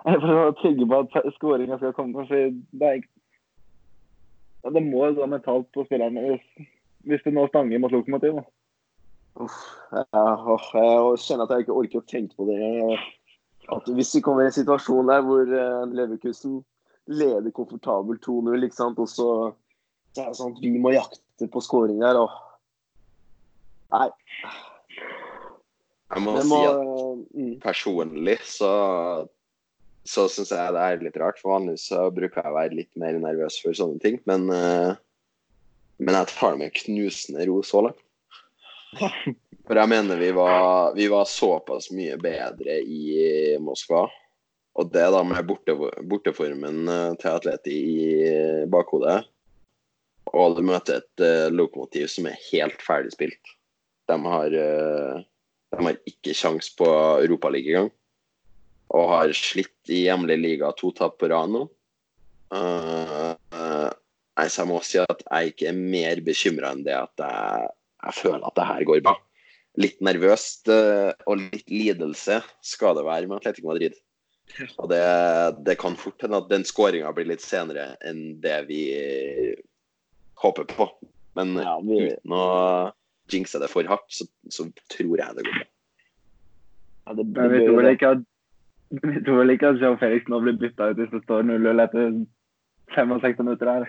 er 0.06 0.52
trygge 0.60 0.86
på 0.86 1.00
at 1.00 1.34
skåringa 1.34 1.78
skal 1.78 1.92
komme? 1.92 2.14
For 2.14 2.50
det, 2.78 2.82
er, 2.82 4.70
det 4.70 4.82
må 4.82 5.10
gå 5.14 5.26
mentalt 5.26 5.66
på 5.72 5.84
spillerne 5.86 6.38
hvis, 7.04 7.22
du 7.24 7.30
det 7.30 7.36
nå 7.36 7.46
stanger 7.50 7.82
mot 7.82 7.92
lokomotiv. 7.92 8.40
Uff, 9.42 9.58
jeg, 9.90 10.06
jeg 10.14 11.18
kjenner 11.24 11.44
at 11.44 11.54
jeg 11.54 11.64
ikke 11.64 11.78
orker 11.80 12.00
å 12.00 12.08
tenke 12.10 12.38
på 12.38 12.46
det. 12.48 12.60
At 13.74 13.88
hvis 13.96 14.12
vi 14.14 14.22
kommer 14.24 14.44
i 14.44 14.50
en 14.50 14.56
situasjon 14.56 15.10
der 15.10 15.24
hvor 15.24 15.48
eh, 15.48 15.84
Leverkusen 15.96 16.60
leder 17.10 17.52
komfortabelt 17.54 18.24
2-0, 18.24 18.66
ikke 18.66 18.76
sant, 18.76 19.00
og 19.00 19.08
så, 19.10 19.28
så 20.14 20.24
er 20.24 20.32
det 20.32 20.38
sånn 20.38 20.54
at 20.56 20.62
vi 20.62 20.72
må 20.80 20.94
jakte 20.94 21.48
på 21.50 21.62
scoring 21.64 22.00
der. 22.04 22.20
og 22.20 22.32
Nei, 23.94 24.08
Jeg 26.14 26.24
må 26.24 26.34
det 26.36 26.44
si 26.48 26.60
at 26.66 26.82
mm. 26.82 27.54
personlig 27.62 28.38
så, 28.48 28.72
så 30.08 30.26
syns 30.32 30.52
jeg 30.54 30.76
det 30.76 30.84
er 30.84 31.04
litt 31.04 31.18
rart. 31.20 31.40
For 31.40 31.56
vanligvis 31.56 31.88
så 31.92 32.08
bruker 32.14 32.42
jeg 32.42 32.52
å 32.52 32.58
være 32.58 32.78
litt 32.80 32.92
mer 33.00 33.18
nervøs 33.22 33.60
for 33.62 33.76
sånne 33.76 34.00
ting. 34.02 34.20
Men, 34.28 34.48
eh, 34.54 34.94
men 35.98 36.16
jeg 36.18 36.30
tar 36.32 36.54
det 36.54 36.62
med 36.64 36.76
knusende 36.80 37.46
ro 37.48 37.60
så 37.66 37.86
langt. 37.88 38.00
For 39.64 39.80
jeg 39.80 39.90
mener 39.90 40.20
vi 40.20 40.30
var, 40.36 40.92
vi 40.96 41.06
var 41.10 41.28
såpass 41.30 41.90
mye 41.94 42.18
bedre 42.20 42.78
i 42.82 43.56
Moskva. 43.62 44.04
Og 44.74 44.90
det 44.90 45.06
da 45.14 45.22
med 45.22 45.46
borte, 45.46 45.76
borteformen 46.10 46.88
eh, 46.90 47.12
til 47.20 47.30
Atleti 47.30 47.76
i 47.78 48.06
bakhodet. 48.70 49.22
Og 50.34 50.56
du 50.56 50.64
møter 50.66 50.98
et 50.98 51.22
uh, 51.22 51.52
lokomotiv 51.52 52.08
som 52.10 52.26
er 52.26 52.40
helt 52.48 52.80
ferdig 52.82 53.12
spilt. 53.14 53.52
De 54.10 54.16
har, 54.24 54.56
uh, 54.56 55.20
de 55.70 55.86
har 55.86 56.00
ikke 56.10 56.34
sjans 56.34 56.72
på 56.74 56.88
Europaligaen 57.22 57.84
engang. 57.84 57.92
Og 58.94 59.10
har 59.12 59.34
slitt 59.36 59.92
i 59.94 60.04
hjemlig 60.08 60.40
liga 60.40 60.72
to 60.78 60.90
tap 60.96 61.20
på 61.20 61.30
rad 61.30 61.52
nå. 61.54 61.64
Uh, 62.54 63.92
nei, 64.38 64.46
så 64.50 64.62
jeg 64.64 64.68
må 64.70 64.80
si 64.82 64.98
at 65.02 65.22
jeg 65.28 65.52
ikke 65.52 65.68
er 65.70 65.78
mer 65.78 66.20
bekymra 66.26 66.72
enn 66.74 66.84
det 66.86 66.96
at 66.98 67.22
jeg, 67.22 67.68
jeg 68.08 68.16
føler 68.22 68.46
at 68.48 68.56
det 68.58 68.66
her 68.70 68.84
går 68.88 69.02
bra. 69.06 69.14
Litt 69.82 70.00
nervøst 70.06 70.68
eh, 70.70 71.12
og 71.26 71.40
litt 71.42 71.70
lidelse 71.70 72.40
skal 72.62 72.94
det 72.98 73.04
være 73.06 73.26
med 73.30 73.40
Atletico 73.40 73.72
Madrid. 73.72 73.96
Og 74.78 74.90
det, 74.92 75.00
det 75.66 75.78
kan 75.80 75.96
fort 75.98 76.20
hende 76.22 76.38
at 76.42 76.50
den 76.50 76.66
skåringa 76.68 77.10
blir 77.16 77.26
litt 77.30 77.42
senere 77.42 77.94
enn 78.06 78.36
det 78.44 78.58
vi 78.68 78.82
håper 80.42 80.68
på. 80.70 80.88
Men 81.34 81.56
Ja, 81.58 81.78
vi- 81.80 82.12
uten 82.12 82.34
å 82.36 82.44
jinxe 83.32 83.58
det 83.62 83.70
for 83.72 83.82
hardt, 83.88 84.06
så, 84.12 84.26
så 84.52 84.66
tror 84.92 85.16
jeg 85.18 85.34
det 85.38 85.44
går 85.46 85.56
bra. 85.58 85.66
ja, 87.06 87.14
det, 87.18 87.24
det 87.34 87.48
vi 87.54 87.62
tror 87.66 87.88
ikke 87.90 88.10
at 88.14 88.24
vi 88.94 89.20
tror 89.24 89.40
vel 89.40 89.50
ikke 89.56 89.70
at 89.72 89.80
Jean 89.80 89.96
Felix 89.98 90.28
nå 90.30 90.38
blir 90.44 90.58
bytta 90.60 90.90
ut 90.92 91.00
hvis 91.00 91.10
det 91.10 91.22
står 91.24 91.42
0-0 91.48 91.82
etter 91.82 92.12
65 92.94 93.40
minutter 93.42 93.70
her. 93.72 93.86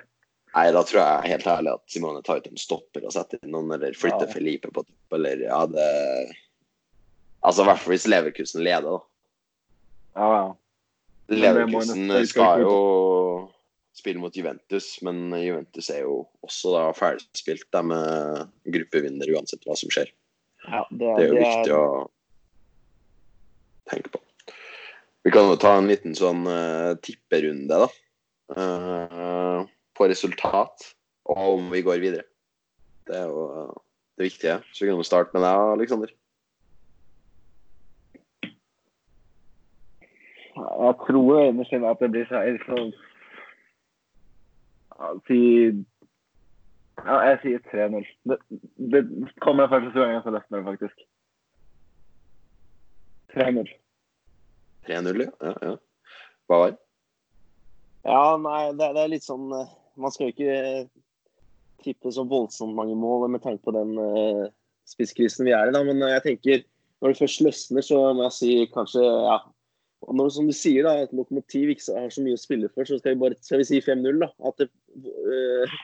Nei, 0.55 0.69
da 0.71 0.81
tror 0.87 1.01
jeg 1.01 1.31
helt 1.33 1.47
ærlig 1.51 1.71
at 1.75 1.83
Simone 1.91 2.21
tar 2.23 2.39
ut 2.39 2.45
en 2.47 2.59
stopper 2.59 3.03
og 3.03 3.11
setter 3.11 3.41
inn 3.43 3.51
noen, 3.51 3.73
eller 3.75 3.97
flytter 3.97 4.29
Ja. 4.29 4.31
Felipe 4.31 4.71
på 4.71 4.85
topp, 4.85 5.17
eller 5.17 5.41
ja, 5.43 5.65
det 5.67 5.87
Altså 7.45 7.61
i 7.61 7.67
hvert 7.67 7.81
fall 7.81 7.93
hvis 7.93 8.07
Leverkusen 8.09 8.63
leder, 8.65 8.95
da. 8.95 9.01
Ja, 10.15 10.29
ja. 10.31 10.45
Det 11.29 11.37
Leverkusen 11.41 12.09
skal 12.29 12.63
jo 12.63 12.77
spille 13.95 14.21
mot 14.21 14.35
Juventus, 14.37 14.87
men 15.05 15.29
Juventus 15.37 15.89
er 15.93 16.05
jo 16.05 16.23
også 16.45 16.73
da 16.73 16.85
ferdigspilt. 16.97 17.67
De 17.73 17.99
er 17.99 18.47
gruppevinner 18.77 19.29
uansett 19.35 19.63
hva 19.67 19.77
som 19.77 19.93
skjer. 19.93 20.09
Ja, 20.65 20.81
det, 20.89 21.05
er, 21.05 21.19
Det 21.19 21.25
er 21.25 21.29
jo 21.29 21.43
viktig 21.43 21.75
å 21.75 21.85
tenke 23.91 24.15
på. 24.15 24.23
Vi 25.25 25.33
kan 25.33 25.49
jo 25.49 25.59
ta 25.61 25.75
en 25.77 25.89
liten 25.89 26.17
sånn 26.17 26.43
uh, 26.49 26.97
tipperunde, 27.05 27.85
da. 27.85 27.87
Eh, 28.55 29.61
på 29.97 30.07
resultat 30.11 30.91
og 31.25 31.41
om 31.57 31.71
vi 31.73 31.81
går 31.85 32.03
videre. 32.03 32.27
Det 33.07 33.17
er 33.17 33.25
jo 33.29 33.73
det 34.17 34.29
viktige. 34.29 34.59
Så 34.73 34.85
vi 34.85 34.89
kan 34.89 35.01
jo 35.01 35.03
starte 35.03 35.33
med 35.33 35.43
deg, 35.45 35.71
Aleksander. 35.75 36.13
Jeg 40.55 40.93
tror 41.07 41.41
innerst 41.41 41.73
inne 41.75 41.91
at 41.91 41.99
det 41.99 42.11
blir 42.13 42.27
seier, 42.29 42.57
så 42.63 42.85
ja, 44.95 45.11
si 45.27 45.39
Ja, 47.05 47.17
jeg 47.27 47.39
sier 47.41 47.59
3-0. 47.71 48.05
Det, 48.23 48.37
det 48.93 49.01
kommer 49.43 49.67
første 49.67 49.99
gang 49.99 50.13
jeg 50.13 50.23
får 50.23 50.31
med 50.31 50.57
det, 50.57 50.65
faktisk. 50.65 51.01
3-0. 53.35 53.73
3-0, 54.87 55.21
ja. 55.21 55.31
ja. 55.41 55.53
ja. 55.61 55.75
Hva 56.47 56.59
var? 56.61 56.71
det? 56.71 56.79
Ja, 58.05 58.37
nei, 58.37 58.61
det, 58.77 58.87
det, 58.95 59.01
er 59.03 59.11
litt 59.11 59.25
sånn 59.25 59.51
eh, 59.57 59.73
Man 59.99 60.13
skal 60.13 60.29
jo 60.29 60.35
ikke 60.35 60.87
tippe 61.85 62.11
så 62.11 62.25
voldsomt 62.27 62.75
mange 62.75 62.95
mål 62.97 63.29
med 63.31 63.43
tanke 63.43 63.63
på 63.65 63.73
den 63.75 63.95
uh, 63.99 64.45
spisskrisen 64.89 65.45
vi 65.47 65.53
er 65.55 65.69
i, 65.69 65.75
da. 65.75 65.83
Men 65.85 66.01
jeg 66.03 66.23
tenker 66.25 66.63
når 67.01 67.11
det 67.11 67.19
først 67.19 67.43
løsner, 67.45 67.85
så 67.85 67.99
må 68.15 68.25
jeg 68.27 68.35
si 68.39 68.53
kanskje 68.73 69.03
ja. 69.03 69.39
Og 70.05 70.13
når, 70.13 70.29
som 70.35 70.45
du 70.45 70.53
sier, 70.53 70.85
da, 70.85 71.05
at 71.05 71.13
Lokomotiv 71.17 71.71
ikke 71.71 71.95
har 71.95 72.11
så 72.13 72.21
mye 72.21 72.37
å 72.37 72.41
spille 72.41 72.69
for, 72.69 72.85
så 72.85 72.99
skal 72.99 73.15
vi 73.15 73.21
bare 73.23 73.37
skal 73.41 73.61
vi 73.61 73.65
si 73.71 73.79
5-0. 73.81 74.19
da, 74.21 74.29
At 74.45 74.61
det 74.61 74.67
uh, 74.69 75.75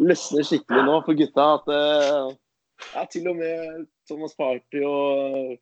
løsner 0.00 0.44
skikkelig 0.44 0.84
nå 0.84 0.98
for 1.06 1.16
gutta. 1.16 1.46
At 1.56 1.70
uh, 1.72 2.34
ja, 2.92 3.06
til 3.12 3.30
og 3.30 3.38
med 3.40 3.86
Thomas 4.08 4.36
Party 4.36 4.82
og 4.84 5.56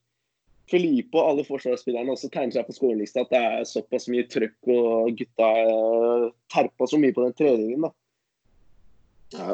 Felipe 0.68 1.18
og 1.18 1.32
alle 1.32 1.44
forsvarsspillerne 1.46 2.12
også 2.12 2.30
tegner 2.32 2.54
seg 2.56 2.66
på 2.68 2.76
skårelista 2.76 3.24
at 3.24 3.32
det 3.32 3.40
er 3.40 3.68
såpass 3.68 4.08
mye 4.12 4.26
trøkk, 4.30 4.56
og 4.74 5.14
gutta 5.18 5.48
uh, 5.68 6.26
terpa 6.52 6.88
så 6.88 7.00
mye 7.00 7.14
på 7.16 7.24
den 7.24 7.36
treningen. 7.38 7.86
da. 7.86 7.92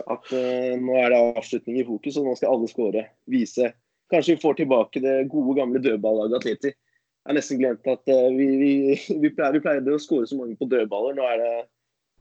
At 0.01 0.31
uh, 0.31 0.73
nå 0.81 0.97
er 1.01 1.13
det 1.13 1.21
avslutning 1.21 1.81
i 1.81 1.87
fokus, 1.87 2.19
og 2.19 2.29
nå 2.29 2.37
skal 2.39 2.55
alle 2.55 2.71
skåre. 2.71 3.05
Vise. 3.31 3.73
Kanskje 4.13 4.37
vi 4.37 4.43
får 4.43 4.59
tilbake 4.61 5.03
det 5.05 5.17
gode, 5.33 5.57
gamle 5.59 5.83
dødballaget 5.83 6.41
Atleti. 6.41 6.75
Jeg 6.75 7.31
har 7.31 7.39
nesten 7.39 7.61
glemt 7.63 7.87
at 7.91 8.11
uh, 8.11 8.27
vi, 8.35 8.49
vi, 8.61 8.73
vi, 9.23 9.31
pleier, 9.31 9.55
vi 9.57 9.63
pleide 9.65 9.95
å 9.95 10.03
skåre 10.03 10.31
så 10.31 10.39
mange 10.41 10.59
på 10.59 10.69
dødballer. 10.71 11.15
Nå 11.19 11.29
er 11.31 11.41
det, 11.43 11.53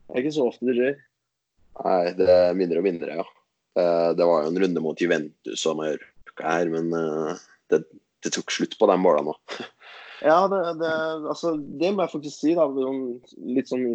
det 0.06 0.18
er 0.18 0.26
ikke 0.26 0.38
så 0.38 0.50
ofte 0.52 0.70
det 0.70 0.78
skjer. 0.78 1.02
Nei, 1.84 2.04
det 2.20 2.30
er 2.30 2.58
mindre 2.58 2.84
og 2.84 2.86
mindre, 2.86 3.18
ja. 3.24 3.28
Det, 3.74 3.84
det 4.20 4.26
var 4.30 4.44
jo 4.44 4.52
en 4.52 4.62
runde 4.62 4.82
mot 4.86 5.00
Juventus 5.02 5.64
og 5.66 5.80
Mallorca 5.80 6.46
her, 6.46 6.70
men 6.70 6.92
det, 7.74 7.80
det 8.24 8.34
tok 8.36 8.54
slutt 8.54 8.78
på 8.80 8.90
de 8.90 8.98
målene 9.02 9.34
òg. 9.34 9.58
ja, 10.30 10.40
det, 10.52 10.62
det, 10.82 10.92
altså, 11.34 11.56
det, 11.58 11.92
må 11.94 12.06
jeg 12.06 12.14
faktisk 12.16 12.38
si. 12.40 12.54
da, 12.58 12.68
Litt 13.56 13.72
sånn 13.72 13.88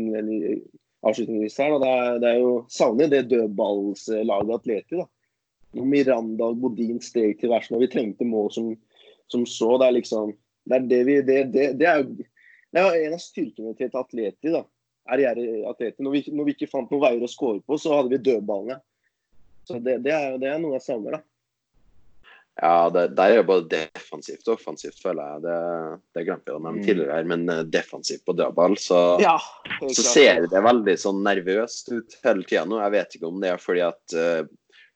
avslutningsvis 1.07 1.61
her. 1.62 1.76
Da, 1.76 1.79
det, 1.83 1.93
er, 1.93 2.18
det 2.22 2.33
er 2.33 2.43
jo 2.43 2.51
savner 2.72 3.12
det 3.12 3.26
dødballslaget 3.33 4.57
Atleti. 4.59 5.01
da. 5.03 5.09
Miranda 5.79 6.49
og 6.49 6.62
Bodin 6.62 7.01
steg 7.05 7.37
til 7.41 7.53
versen, 7.53 7.76
og 7.76 7.85
vi 7.85 7.91
trengte 7.93 8.26
mål 8.26 8.51
som, 8.55 8.72
som 9.33 9.45
så. 9.49 9.76
Det 9.81 9.89
er 9.89 9.99
liksom 10.01 10.35
Det 10.68 10.76
er 10.76 10.89
det 10.89 11.05
vi 11.07 11.20
Det, 11.24 11.39
det, 11.53 11.70
det 11.81 11.89
er 11.89 12.03
jo 12.03 12.26
det 12.68 12.83
er 12.83 12.99
en 13.07 13.14
av 13.16 13.20
styrkene 13.22 13.70
til 13.76 13.89
et 13.89 13.95
Atleti. 13.97 14.51
da, 14.53 14.61
atleti. 15.09 16.03
Når 16.05 16.12
vi, 16.12 16.20
når 16.37 16.45
vi 16.45 16.53
ikke 16.53 16.68
fant 16.68 16.91
noen 16.93 17.01
veier 17.01 17.24
å 17.24 17.31
score 17.31 17.62
på, 17.64 17.79
så 17.81 17.95
hadde 17.97 18.12
vi 18.12 18.20
dødballene. 18.20 18.76
Så 19.64 19.79
det, 19.85 20.03
det, 20.05 20.12
er, 20.12 20.37
det 20.41 20.51
er 20.53 20.61
noe 20.61 20.76
jeg 20.76 20.85
savner. 20.85 21.16
da. 21.16 21.22
Ja, 22.59 22.91
det, 22.91 23.05
der 23.19 23.33
er 23.33 23.41
jo 23.41 23.49
både 23.49 23.69
defensivt 23.71 24.49
og 24.49 24.57
offensivt, 24.57 24.99
føler 25.03 25.35
jeg. 25.35 25.43
Det, 25.45 25.59
det 26.17 26.25
glemte 26.27 26.51
jeg 26.51 26.59
å 26.59 26.63
nevne 26.65 26.83
tidligere 26.83 26.99
tidligere, 26.99 27.25
men 27.25 27.49
eh, 27.49 27.65
defensivt 27.65 28.25
på 28.27 28.33
dødball, 28.33 28.77
så, 28.79 29.19
ja, 29.23 29.37
så 29.81 30.03
ser 30.03 30.47
det 30.51 30.63
veldig 30.65 30.97
sånn 30.99 31.23
nervøst 31.27 31.93
ut 31.93 32.19
hele 32.25 32.47
tida 32.49 32.65
nå. 32.69 32.81
Jeg 32.83 32.95
vet 32.97 33.19
ikke 33.19 33.29
om 33.31 33.43
det 33.43 33.53
er 33.53 33.63
fordi 33.63 33.85
at 33.87 34.17
uh, 34.17 34.47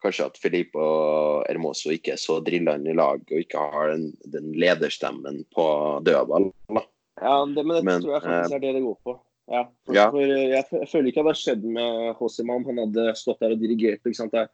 kanskje 0.02 0.28
at 0.28 0.40
Filipe 0.42 0.78
og 0.78 1.44
Hermoso 1.48 1.92
ikke 1.94 2.16
er 2.16 2.22
så 2.22 2.40
drillende 2.44 2.92
i 2.92 2.96
lag 2.98 3.22
og 3.22 3.38
ikke 3.38 3.66
har 3.74 3.92
den, 3.94 4.08
den 4.34 4.52
lederstemmen 4.58 5.44
på 5.54 5.66
dødball. 6.06 6.50
Da. 6.72 6.86
Ja, 7.22 7.36
det, 7.46 7.62
men 7.66 7.76
det 7.78 7.84
men, 7.86 8.02
tror 8.02 8.16
jeg 8.16 8.24
faktisk 8.26 8.56
er 8.56 8.64
det 8.64 8.74
det 8.78 8.86
går 8.88 8.98
på. 9.06 9.20
Ja, 9.52 9.62
for, 9.84 9.94
ja. 9.96 10.08
For 10.14 10.22
jeg, 10.22 10.50
jeg, 10.54 10.88
føler 10.88 11.10
ikke 11.10 11.22
at 11.22 11.26
det 11.26 11.34
har 11.34 11.40
skjedd 11.40 11.64
med 11.76 12.12
Hosiman. 12.18 12.66
Han 12.68 12.78
hadde 12.86 13.14
stått 13.18 13.42
der 13.42 13.54
og 13.56 13.62
dirigert. 13.62 14.00
ikke 14.06 14.16
sant? 14.16 14.34
Det 14.34 14.46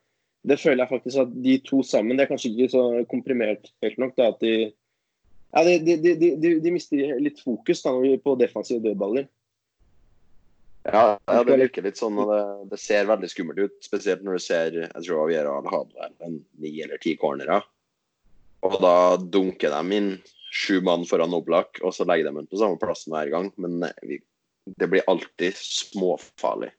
det 0.49 0.59
føler 0.61 0.83
jeg 0.83 0.93
faktisk 0.93 1.23
at 1.23 1.33
de 1.45 1.57
to 1.67 1.81
sammen 1.87 2.19
Det 2.19 2.25
er 2.25 2.31
kanskje 2.33 2.53
ikke 2.53 2.73
så 2.73 2.85
komprimert 3.11 3.73
helt 3.85 3.99
nok. 4.03 4.15
Da, 4.19 4.31
at 4.33 4.41
de, 4.45 4.55
ja, 4.69 5.65
de, 5.65 5.97
de, 6.05 6.15
de, 6.41 6.55
de 6.65 6.73
mister 6.75 7.19
litt 7.23 7.43
fokus 7.45 7.83
da, 7.85 7.95
på 8.25 8.37
defensive 8.41 8.83
dødballer. 8.85 9.29
Ja, 10.89 11.19
ja, 11.19 11.43
det 11.45 11.59
virker 11.61 11.85
litt 11.85 12.01
sånn. 12.01 12.17
og 12.23 12.31
det, 12.33 12.41
det, 12.73 12.81
ser 12.81 13.09
veldig 13.11 13.29
skummelt 13.29 13.61
ut. 13.61 13.77
Spesielt 13.85 14.25
når 14.25 14.39
du 14.39 14.45
ser 14.45 14.79
jeg 14.81 15.05
tror 15.05 15.27
Aviera 15.27 15.59
hadde 15.69 16.11
en 16.25 16.41
ni 16.63 16.73
eller 16.85 17.01
ti 17.03 17.17
cornerer. 17.21 17.67
Og 18.65 18.81
da 18.83 18.97
dunker 19.21 19.75
de 19.75 19.99
inn 19.99 20.11
sju 20.55 20.81
mann 20.83 21.05
foran 21.07 21.37
Oblak, 21.37 21.79
og 21.85 21.93
så 21.95 22.07
legger 22.09 22.31
de 22.31 22.41
den 22.41 22.49
på 22.49 22.59
samme 22.59 22.81
plassen 22.81 23.13
hver 23.15 23.31
gang. 23.35 23.51
Men 23.61 23.85
det 23.85 24.89
blir 24.89 25.05
alltid 25.11 25.57
småfarlig 25.61 26.73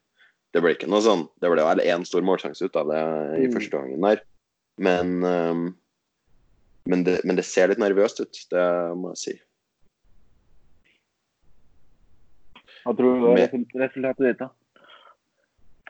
det 0.53 0.61
ble 0.63 0.73
ikke 0.73 0.89
noe 0.89 1.03
sånn 1.05 1.27
Det 1.41 1.51
ble 1.51 1.65
vel 1.65 1.83
én 1.83 2.05
stor 2.07 2.25
målsjanse 2.25 2.65
ut 2.65 2.79
av 2.79 2.89
det 2.89 3.03
i 3.37 3.45
mm. 3.49 3.53
første 3.55 3.75
gangen 3.75 4.05
der. 4.07 4.23
Men, 4.79 5.11
um, 5.23 5.63
men, 6.89 7.03
det, 7.05 7.19
men, 7.27 7.37
det, 7.37 7.45
ser 7.45 7.69
litt 7.69 7.81
nervøst 7.81 8.21
ut, 8.23 8.41
det 8.53 8.65
må 8.97 9.13
jeg 9.13 9.21
si. 9.23 9.35
Hva 12.85 12.95
tror 12.95 13.17
du 13.19 13.25
var 13.27 13.41
resultatet 13.83 14.23
ditt, 14.23 14.39
da? 14.39 14.49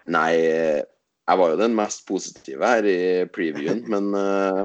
Nei, 0.09 0.31
jeg 0.33 1.37
var 1.37 1.51
jo 1.51 1.59
den 1.59 1.75
mest 1.77 2.01
positive 2.09 2.65
her 2.65 2.87
i 2.89 2.99
previewen, 3.29 3.83
men 3.93 4.09
uh, 4.17 4.63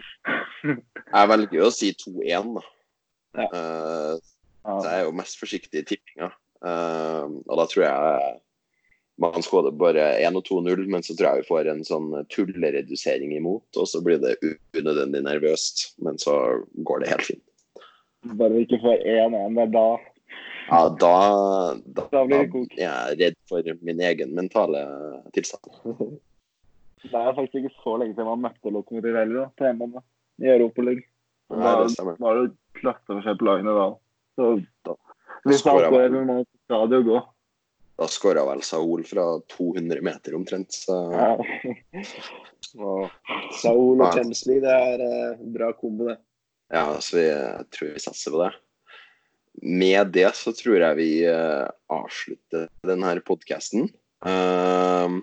jeg 0.64 1.30
velger 1.34 1.59
jo 1.61 1.68
å 1.68 1.74
si 1.74 1.92
2-1, 2.01 2.55
da. 2.57 2.64
Ja. 3.34 3.51
Uh, 3.53 4.32
så 4.64 4.88
jeg 4.88 5.03
er 5.03 5.05
jo 5.05 5.18
mest 5.20 5.36
forsiktig 5.36 5.82
i 5.82 5.86
tippinga. 5.92 6.30
Uh, 6.64 7.28
og 7.45 7.61
da 7.61 7.68
tror 7.68 7.84
jeg 7.84 8.38
man 9.20 9.42
skårer 9.42 9.74
bare 9.78 10.06
1 10.26 10.38
og 10.38 10.46
2-0, 10.48 10.86
men 10.90 11.04
så 11.06 11.14
tror 11.14 11.28
jeg 11.28 11.44
vi 11.44 11.50
får 11.50 11.70
en 11.70 11.84
sånn 11.86 12.08
tulleredusering 12.34 13.34
imot. 13.36 13.66
Og 13.78 13.86
så 13.88 14.02
blir 14.04 14.18
det 14.22 14.36
unødvendig 14.74 15.22
nervøst, 15.26 15.86
men 16.02 16.18
så 16.18 16.34
går 16.86 17.04
det 17.04 17.12
helt 17.12 17.28
fint. 17.30 17.44
Bare 18.34 18.54
vi 18.56 18.64
ikke 18.66 18.80
får 18.82 19.04
1-1, 19.04 19.54
det 19.54 19.64
er 19.66 19.72
da 19.74 19.86
Ja, 20.64 20.78
da, 20.88 21.16
da, 21.84 22.06
da 22.08 22.22
blir 22.24 22.46
det 22.46 22.52
kok. 22.54 22.76
Jeg 22.78 22.88
er 22.88 23.18
redd 23.20 23.40
for 23.50 23.74
min 23.84 24.00
egen 24.00 24.32
mentale 24.34 24.82
tilstand. 25.36 25.68
det 27.04 27.20
er 27.20 27.36
faktisk 27.36 27.60
ikke 27.60 27.82
så 27.82 27.98
lenge 28.00 28.16
siden 28.16 28.30
man 28.30 28.46
møtte 28.46 28.72
Lokomotiv 28.72 29.18
heller, 29.20 29.50
på 29.58 29.68
hjemmebane 29.68 30.02
i 30.42 30.50
Europaligaen. 30.56 31.04
Da 31.52 31.74
var 32.18 32.40
det 32.40 32.54
klasseforskjell 32.80 33.36
på 33.38 33.46
lagene 33.46 33.76
da. 33.76 33.88
Så 34.34 34.48
da, 34.88 34.96
hvis 35.44 35.62
man 35.66 35.84
får 35.92 36.46
skal 36.64 36.88
det 36.90 36.98
jo 37.02 37.06
gå. 37.12 37.20
Da 37.95 38.09
skåra 38.11 38.42
vel 38.49 38.62
Saul 38.66 39.05
fra 39.07 39.24
200 39.55 40.03
meter 40.03 40.34
omtrent. 40.34 40.72
Så... 40.74 40.97
Ja. 41.14 41.36
Saul 43.62 44.01
og 44.03 44.16
Kemsley, 44.16 44.59
det 44.64 44.72
er 44.72 45.05
en 45.05 45.53
bra 45.55 45.70
kombo, 45.78 46.09
det. 46.11 46.18
Ja, 46.74 46.88
så 46.99 47.20
vi, 47.20 47.26
jeg 47.28 47.66
tror 47.76 47.92
vi 47.95 48.03
satser 48.03 48.34
på 48.34 48.40
det. 48.42 48.51
Med 49.62 50.11
det 50.16 50.32
så 50.34 50.51
tror 50.57 50.82
jeg 50.82 50.99
vi 50.99 51.11
uh, 51.30 51.68
avslutter 51.92 52.66
denne 52.88 53.14
podkasten. 53.22 53.86
Uh, 54.26 55.20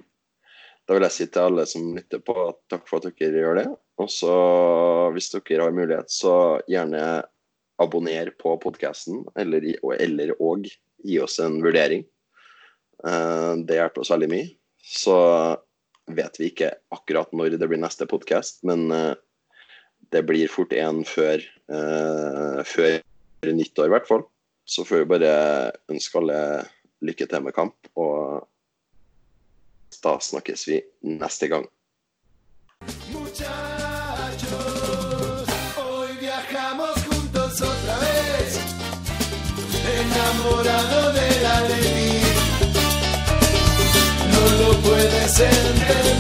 da 0.88 0.96
vil 0.96 1.08
jeg 1.10 1.16
si 1.18 1.28
til 1.28 1.50
alle 1.50 1.68
som 1.68 1.92
lytter 1.98 2.24
på, 2.24 2.38
at 2.54 2.62
takk 2.72 2.88
for 2.88 3.02
at 3.02 3.20
dere 3.20 3.44
gjør 3.44 3.60
det. 3.60 3.68
Og 4.02 4.10
så, 4.10 4.32
hvis 5.12 5.30
dere 5.36 5.68
har 5.68 5.76
mulighet, 5.76 6.12
så 6.14 6.62
gjerne 6.72 7.04
abonner 7.82 8.32
på 8.40 8.56
podkasten, 8.62 9.26
eller, 9.40 9.66
eller 9.98 10.34
og 10.40 10.70
gi 11.04 11.20
oss 11.20 11.40
en 11.44 11.60
vurdering. 11.66 12.06
Eh, 13.08 13.54
det 13.66 13.80
hjelper 13.80 14.04
oss 14.04 14.14
veldig 14.14 14.30
mye. 14.32 14.50
Så 14.82 15.18
vet 16.12 16.40
vi 16.40 16.50
ikke 16.52 16.74
akkurat 16.94 17.32
når 17.36 17.58
det 17.62 17.70
blir 17.70 17.82
neste 17.82 18.08
podkast, 18.10 18.62
men 18.68 18.90
eh, 18.96 19.14
det 20.12 20.26
blir 20.28 20.52
fort 20.52 20.74
en 20.76 21.06
før, 21.08 21.44
uh, 21.72 22.60
før 22.68 22.98
nyttår, 23.48 23.88
i 23.88 23.94
hvert 23.94 24.10
fall. 24.10 24.26
Så 24.68 24.84
får 24.84 25.06
vi 25.06 25.12
bare 25.14 25.36
ønske 25.94 26.20
alle 26.20 26.40
lykke 27.06 27.28
til 27.32 27.46
med 27.46 27.56
kamp, 27.56 27.78
og 27.96 28.44
da 30.04 30.18
snakkes 30.20 30.66
vi 30.68 30.82
neste 31.08 31.48
gang. 31.54 31.64
presente. 45.32 46.11